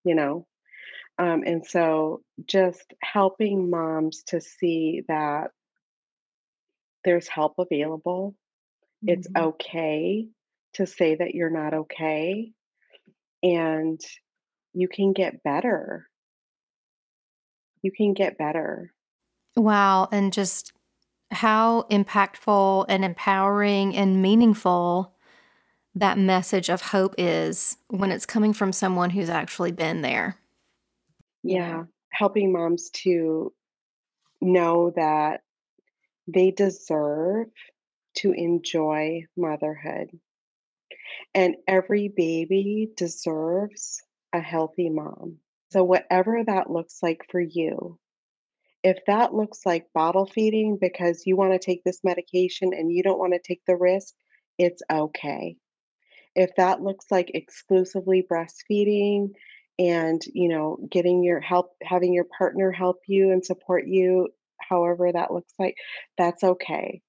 you 0.04 0.14
know? 0.16 0.46
Um, 1.18 1.42
and 1.44 1.66
so 1.66 2.22
just 2.46 2.94
helping 3.02 3.70
moms 3.70 4.22
to 4.24 4.40
see 4.40 5.02
that 5.08 5.50
there's 7.04 7.28
help 7.28 7.54
available. 7.58 8.36
It's 9.06 9.28
Mhm. 9.28 9.34
okay 9.36 10.28
to 10.74 10.86
say 10.86 11.16
that 11.16 11.34
you're 11.34 11.50
not 11.50 11.74
okay, 11.74 12.52
and 13.42 14.00
you 14.74 14.88
can 14.88 15.12
get 15.14 15.42
better. 15.42 16.08
You 17.82 17.90
can 17.90 18.14
get 18.14 18.38
better. 18.38 18.94
Wow, 19.56 20.08
and 20.12 20.32
just 20.32 20.72
how 21.32 21.82
impactful 21.90 22.86
and 22.88 23.04
empowering 23.04 23.96
and 23.96 24.22
meaningful 24.22 25.14
that 25.94 26.18
message 26.18 26.70
of 26.70 26.82
hope 26.82 27.14
is 27.18 27.78
when 27.88 28.12
it's 28.12 28.26
coming 28.26 28.52
from 28.52 28.72
someone 28.72 29.10
who's 29.10 29.30
actually 29.30 29.72
been 29.72 30.02
there? 30.02 30.38
Yeah, 31.42 31.84
helping 32.12 32.52
moms 32.52 32.90
to 33.02 33.52
know 34.40 34.92
that 34.96 35.42
they 36.28 36.50
deserve 36.52 37.48
to 38.16 38.32
enjoy 38.32 39.24
motherhood, 39.36 40.10
and 41.34 41.56
every 41.66 42.08
baby 42.08 42.90
deserves 42.96 44.02
a 44.32 44.40
healthy 44.40 44.90
mom. 44.90 45.38
So, 45.72 45.84
whatever 45.84 46.42
that 46.44 46.70
looks 46.70 47.02
like 47.02 47.26
for 47.30 47.40
you, 47.40 47.98
if 48.84 48.98
that 49.06 49.34
looks 49.34 49.66
like 49.66 49.92
bottle 49.94 50.26
feeding 50.26 50.78
because 50.80 51.24
you 51.26 51.36
want 51.36 51.52
to 51.52 51.58
take 51.58 51.84
this 51.84 52.04
medication 52.04 52.72
and 52.74 52.92
you 52.92 53.02
don't 53.02 53.18
want 53.18 53.34
to 53.34 53.40
take 53.40 53.62
the 53.66 53.76
risk, 53.76 54.14
it's 54.58 54.82
okay. 54.90 55.56
If 56.34 56.54
that 56.56 56.82
looks 56.82 57.06
like 57.10 57.32
exclusively 57.34 58.26
breastfeeding 58.30 59.30
and, 59.78 60.22
you 60.34 60.48
know, 60.48 60.78
getting 60.90 61.22
your 61.22 61.40
help 61.40 61.72
having 61.82 62.12
your 62.12 62.26
partner 62.38 62.72
help 62.72 63.00
you 63.06 63.32
and 63.32 63.44
support 63.44 63.86
you, 63.86 64.28
however 64.60 65.10
that 65.12 65.32
looks 65.32 65.52
like, 65.58 65.76
that's 66.18 66.44
okay. 66.44 67.02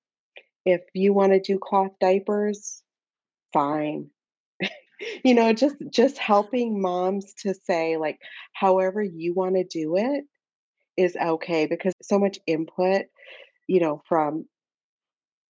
If 0.65 0.81
you 0.93 1.13
wanna 1.13 1.39
do 1.41 1.59
cloth 1.59 1.93
diapers, 2.01 2.83
fine. 3.53 4.11
You 5.23 5.33
know, 5.33 5.53
just 5.53 5.75
just 5.91 6.17
helping 6.17 6.81
moms 6.81 7.33
to 7.43 7.53
say, 7.53 7.97
like, 7.97 8.19
however 8.53 9.01
you 9.03 9.33
wanna 9.33 9.63
do 9.63 9.95
it 9.97 10.25
is 10.97 11.15
okay 11.15 11.67
because 11.67 11.93
so 12.01 12.19
much 12.19 12.39
input, 12.47 13.05
you 13.67 13.79
know, 13.81 14.01
from 14.09 14.47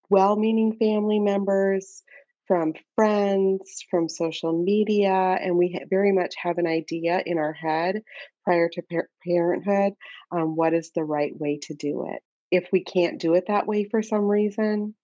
well-meaning 0.09 0.73
family 0.77 1.19
members, 1.19 2.03
from 2.49 2.73
friends, 2.95 3.85
from 3.91 4.09
social 4.09 4.63
media, 4.63 5.13
and 5.13 5.55
we 5.55 5.71
ha- 5.71 5.85
very 5.87 6.11
much 6.11 6.33
have 6.41 6.57
an 6.57 6.65
idea 6.65 7.21
in 7.23 7.37
our 7.37 7.53
head 7.53 8.01
prior 8.43 8.67
to 8.67 8.81
par- 8.81 9.09
parenthood 9.23 9.93
um, 10.31 10.55
what 10.55 10.73
is 10.73 10.91
the 10.95 11.03
right 11.03 11.39
way 11.39 11.59
to 11.61 11.75
do 11.75 12.07
it. 12.09 12.23
If 12.49 12.69
we 12.71 12.83
can't 12.83 13.21
do 13.21 13.35
it 13.35 13.45
that 13.49 13.67
way 13.67 13.83
for 13.83 14.01
some 14.01 14.23
reason, 14.27 14.95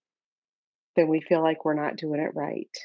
then 0.96 1.08
we 1.08 1.22
feel 1.22 1.44
like 1.44 1.64
we're 1.64 1.76
not 1.76 1.98
doing 1.98 2.20
it 2.20 2.34
right. 2.34 2.76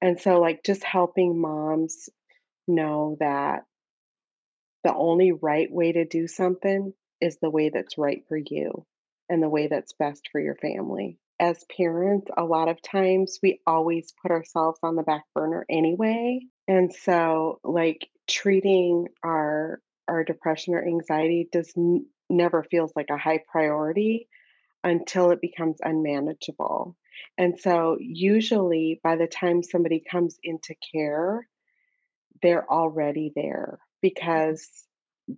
And 0.00 0.20
so, 0.20 0.40
like, 0.40 0.62
just 0.64 0.84
helping 0.84 1.40
moms 1.40 2.08
know 2.68 3.16
that 3.18 3.64
the 4.84 4.94
only 4.94 5.32
right 5.32 5.70
way 5.70 5.90
to 5.90 6.04
do 6.04 6.28
something 6.28 6.94
is 7.20 7.38
the 7.38 7.50
way 7.50 7.70
that's 7.70 7.98
right 7.98 8.22
for 8.28 8.36
you 8.38 8.86
and 9.28 9.42
the 9.42 9.48
way 9.48 9.66
that's 9.66 9.94
best 9.94 10.28
for 10.30 10.40
your 10.40 10.54
family. 10.54 11.18
As 11.40 11.64
parents, 11.76 12.30
a 12.36 12.44
lot 12.44 12.68
of 12.68 12.82
times 12.82 13.38
we 13.42 13.60
always 13.66 14.12
put 14.22 14.30
ourselves 14.30 14.78
on 14.82 14.94
the 14.94 15.02
back 15.02 15.24
burner 15.34 15.64
anyway. 15.70 16.40
And 16.68 16.92
so 16.92 17.60
like 17.64 18.06
treating 18.28 19.08
our 19.24 19.80
our 20.06 20.22
depression 20.22 20.74
or 20.74 20.84
anxiety 20.84 21.48
does 21.50 21.72
n- 21.76 22.06
never 22.28 22.62
feels 22.64 22.92
like 22.94 23.08
a 23.10 23.16
high 23.16 23.40
priority 23.50 24.28
until 24.84 25.30
it 25.30 25.40
becomes 25.40 25.78
unmanageable. 25.82 26.96
And 27.38 27.58
so 27.58 27.96
usually 28.00 29.00
by 29.02 29.16
the 29.16 29.26
time 29.26 29.62
somebody 29.62 30.02
comes 30.10 30.38
into 30.42 30.74
care, 30.92 31.48
they're 32.42 32.70
already 32.70 33.32
there 33.34 33.78
mm-hmm. 33.78 33.98
because 34.02 34.68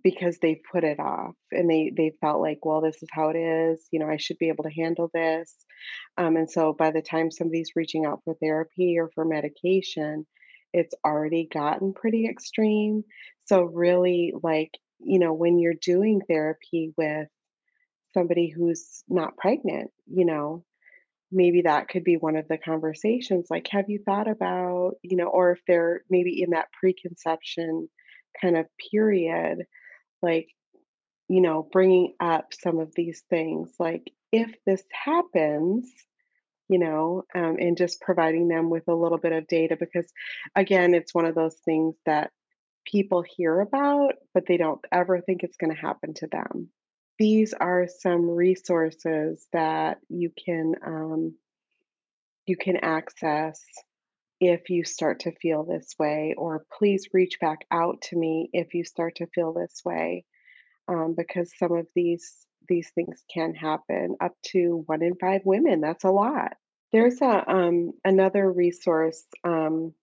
because 0.03 0.37
they 0.39 0.61
put 0.71 0.83
it 0.83 0.99
off 0.99 1.35
and 1.51 1.69
they 1.69 1.91
they 1.95 2.13
felt 2.21 2.41
like, 2.41 2.65
"Well, 2.65 2.81
this 2.81 3.01
is 3.03 3.09
how 3.11 3.29
it 3.29 3.37
is, 3.37 3.87
you 3.91 3.99
know, 3.99 4.07
I 4.07 4.17
should 4.17 4.37
be 4.37 4.49
able 4.49 4.63
to 4.63 4.71
handle 4.71 5.09
this." 5.13 5.55
Um, 6.17 6.37
and 6.37 6.49
so 6.49 6.73
by 6.73 6.91
the 6.91 7.01
time 7.01 7.31
somebody's 7.31 7.71
reaching 7.75 8.05
out 8.05 8.21
for 8.23 8.35
therapy 8.35 8.97
or 8.99 9.09
for 9.13 9.25
medication, 9.25 10.25
it's 10.73 10.95
already 11.05 11.47
gotten 11.51 11.93
pretty 11.93 12.27
extreme. 12.27 13.03
So 13.45 13.63
really, 13.63 14.33
like, 14.41 14.71
you 14.99 15.19
know, 15.19 15.33
when 15.33 15.59
you're 15.59 15.73
doing 15.81 16.21
therapy 16.27 16.93
with 16.97 17.27
somebody 18.13 18.49
who's 18.49 19.03
not 19.09 19.37
pregnant, 19.37 19.91
you 20.07 20.25
know, 20.25 20.63
maybe 21.31 21.63
that 21.63 21.89
could 21.89 22.03
be 22.03 22.17
one 22.17 22.35
of 22.37 22.47
the 22.47 22.57
conversations, 22.57 23.47
like, 23.49 23.67
"Have 23.71 23.89
you 23.89 23.99
thought 24.05 24.27
about" 24.29 24.95
you 25.03 25.17
know, 25.17 25.27
or 25.27 25.51
if 25.53 25.59
they're 25.67 26.03
maybe 26.09 26.41
in 26.41 26.51
that 26.51 26.71
preconception 26.79 27.89
kind 28.41 28.57
of 28.57 28.67
period, 28.91 29.65
like, 30.23 30.49
you 31.29 31.41
know, 31.41 31.67
bringing 31.71 32.15
up 32.19 32.53
some 32.53 32.79
of 32.79 32.93
these 32.95 33.21
things, 33.29 33.75
like, 33.79 34.11
"If 34.31 34.55
this 34.65 34.83
happens," 34.91 35.93
you 36.69 36.79
know, 36.79 37.23
um, 37.35 37.57
and 37.59 37.77
just 37.77 38.01
providing 38.01 38.47
them 38.47 38.69
with 38.69 38.87
a 38.87 38.95
little 38.95 39.17
bit 39.19 39.33
of 39.33 39.47
data 39.47 39.77
because, 39.79 40.11
again, 40.55 40.93
it's 40.95 41.13
one 41.13 41.25
of 41.25 41.35
those 41.35 41.59
things 41.65 41.95
that 42.05 42.31
people 42.85 43.21
hear 43.23 43.59
about, 43.61 44.15
but 44.33 44.45
they 44.47 44.57
don't 44.57 44.83
ever 44.91 45.21
think 45.21 45.43
it's 45.43 45.57
gonna 45.57 45.75
happen 45.75 46.13
to 46.15 46.27
them. 46.27 46.69
These 47.19 47.53
are 47.53 47.87
some 47.87 48.29
resources 48.29 49.47
that 49.53 49.99
you 50.09 50.31
can, 50.31 50.75
um, 50.85 51.37
you 52.45 52.57
can 52.57 52.77
access 52.77 53.63
if 54.49 54.69
you 54.69 54.83
start 54.83 55.21
to 55.21 55.31
feel 55.31 55.63
this 55.63 55.95
way, 55.97 56.35
or 56.37 56.65
please 56.77 57.07
reach 57.13 57.39
back 57.39 57.65
out 57.71 58.01
to 58.09 58.17
me 58.17 58.49
if 58.53 58.73
you 58.73 58.83
start 58.83 59.15
to 59.15 59.27
feel 59.27 59.53
this 59.53 59.81
way 59.85 60.25
um, 60.87 61.15
because 61.17 61.51
some 61.57 61.73
of 61.73 61.87
these 61.95 62.45
these 62.69 62.89
things 62.95 63.21
can 63.33 63.53
happen 63.53 64.15
up 64.21 64.33
to 64.41 64.83
one 64.85 65.03
in 65.03 65.15
five 65.15 65.41
women. 65.43 65.81
That's 65.81 66.05
a 66.05 66.11
lot. 66.11 66.53
There's 66.91 67.21
a 67.21 67.49
um, 67.49 67.91
another 68.05 68.51
resource 68.51 69.23
um, 69.43 69.93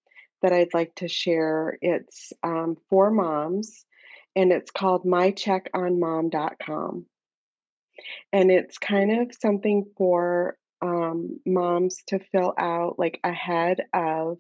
that 0.43 0.53
I'd 0.53 0.75
like 0.75 0.95
to 0.97 1.09
share. 1.09 1.79
It's 1.81 2.33
um, 2.43 2.77
for 2.89 3.11
moms, 3.11 3.85
and 4.35 4.53
it's 4.53 4.71
called 4.71 5.05
mycheckonmom.com, 5.05 7.07
and 8.33 8.51
it's 8.51 8.79
kind 8.79 9.21
of 9.21 9.37
something 9.41 9.87
for 9.97 10.57
um, 10.83 11.41
moms 11.47 11.99
to 12.09 12.19
fill 12.33 12.55
out 12.59 12.99
like 12.99 13.21
ahead 13.25 13.83
of 13.93 14.39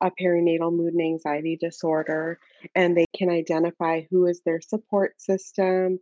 a 0.00 0.10
perinatal 0.10 0.72
mood 0.72 0.94
and 0.94 1.02
anxiety 1.02 1.56
disorder, 1.60 2.38
and 2.74 2.96
they 2.96 3.06
can 3.16 3.30
identify 3.30 4.02
who 4.10 4.26
is 4.26 4.40
their 4.44 4.60
support 4.60 5.20
system, 5.20 5.98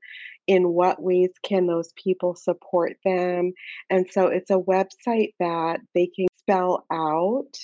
in 0.47 0.69
what 0.69 1.03
ways 1.03 1.31
can 1.43 1.67
those 1.67 1.93
people 1.93 2.35
support 2.35 2.97
them. 3.05 3.53
And 3.91 4.07
so 4.11 4.27
it's 4.27 4.51
a 4.51 4.55
website 4.55 5.35
that 5.41 5.81
they 5.95 6.07
can 6.07 6.27
spell 6.39 6.85
out 6.91 7.57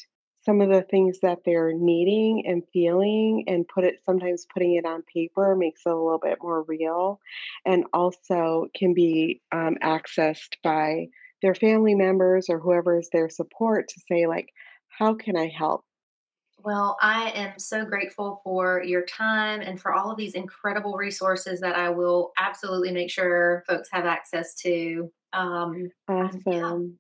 some 0.43 0.63
of 0.63 0.71
the 0.71 0.83
things 0.83 1.19
that 1.21 1.41
they're 1.45 1.75
needing 1.75 2.45
and 2.47 2.63
feeling 2.73 3.45
and 3.47 3.69
put 3.69 3.85
it 3.85 4.01
sometimes 4.07 4.47
putting 4.53 4.75
it 4.75 4.87
on 4.87 5.03
paper 5.03 5.55
makes 5.55 5.83
it 5.85 5.91
a 5.91 5.95
little 5.95 6.19
bit 6.19 6.39
more 6.41 6.63
real 6.63 7.21
and 7.67 7.85
also 7.93 8.67
can 8.75 8.95
be 8.95 9.43
um, 9.53 9.77
accessed 9.83 10.57
by 10.65 11.09
their 11.43 11.55
family 11.55 11.95
members 11.95 12.47
or 12.49 12.59
whoever 12.59 12.99
is 12.99 13.09
their 13.13 13.29
support 13.29 13.89
to 13.89 14.01
say 14.11 14.27
like 14.27 14.49
how 14.89 15.15
can 15.15 15.37
i 15.37 15.49
help? 15.49 15.83
Well, 16.63 16.99
I 17.01 17.31
am 17.31 17.59
so 17.59 17.85
grateful 17.85 18.41
for 18.45 18.83
your 18.83 19.03
time 19.07 19.63
and 19.63 19.81
for 19.81 19.95
all 19.95 20.11
of 20.11 20.19
these 20.19 20.35
incredible 20.35 20.95
resources 20.95 21.61
that 21.61 21.75
I 21.75 21.89
will 21.89 22.33
absolutely 22.39 22.93
make 22.93 23.11
sure 23.11 23.65
folks 23.67 23.89
have 23.93 24.05
access 24.05 24.55
to. 24.57 25.11
Um, 25.33 25.91
and 26.09 26.43
yeah, 26.47 26.65
awesome. 26.65 26.99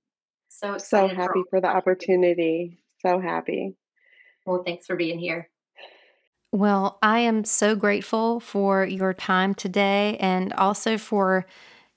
so 0.48 0.78
so 0.78 1.04
excited 1.04 1.16
for 1.16 1.22
happy 1.22 1.42
for 1.50 1.60
the 1.60 1.66
the 1.66 1.76
opportunity. 1.76 2.78
So 3.04 3.20
happy. 3.20 3.76
Well, 4.46 4.62
thanks 4.64 4.86
for 4.86 4.96
being 4.96 5.18
here. 5.18 5.50
Well, 6.52 6.98
I 7.02 7.20
am 7.20 7.44
so 7.44 7.76
grateful 7.76 8.40
for 8.40 8.84
your 8.84 9.14
time 9.14 9.54
today 9.54 10.16
and 10.20 10.52
also 10.54 10.98
for 10.98 11.46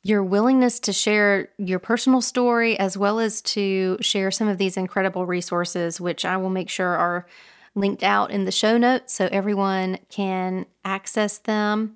your 0.03 0.23
willingness 0.23 0.79
to 0.81 0.93
share 0.93 1.49
your 1.57 1.79
personal 1.79 2.21
story 2.21 2.77
as 2.77 2.97
well 2.97 3.19
as 3.19 3.41
to 3.41 3.97
share 4.01 4.31
some 4.31 4.47
of 4.47 4.57
these 4.57 4.77
incredible 4.77 5.25
resources, 5.25 5.99
which 5.99 6.25
I 6.25 6.37
will 6.37 6.49
make 6.49 6.69
sure 6.69 6.95
are 6.95 7.25
linked 7.73 8.03
out 8.03 8.29
in 8.29 8.45
the 8.45 8.51
show 8.51 8.77
notes 8.77 9.13
so 9.13 9.29
everyone 9.31 9.97
can 10.09 10.65
access 10.83 11.37
them. 11.37 11.95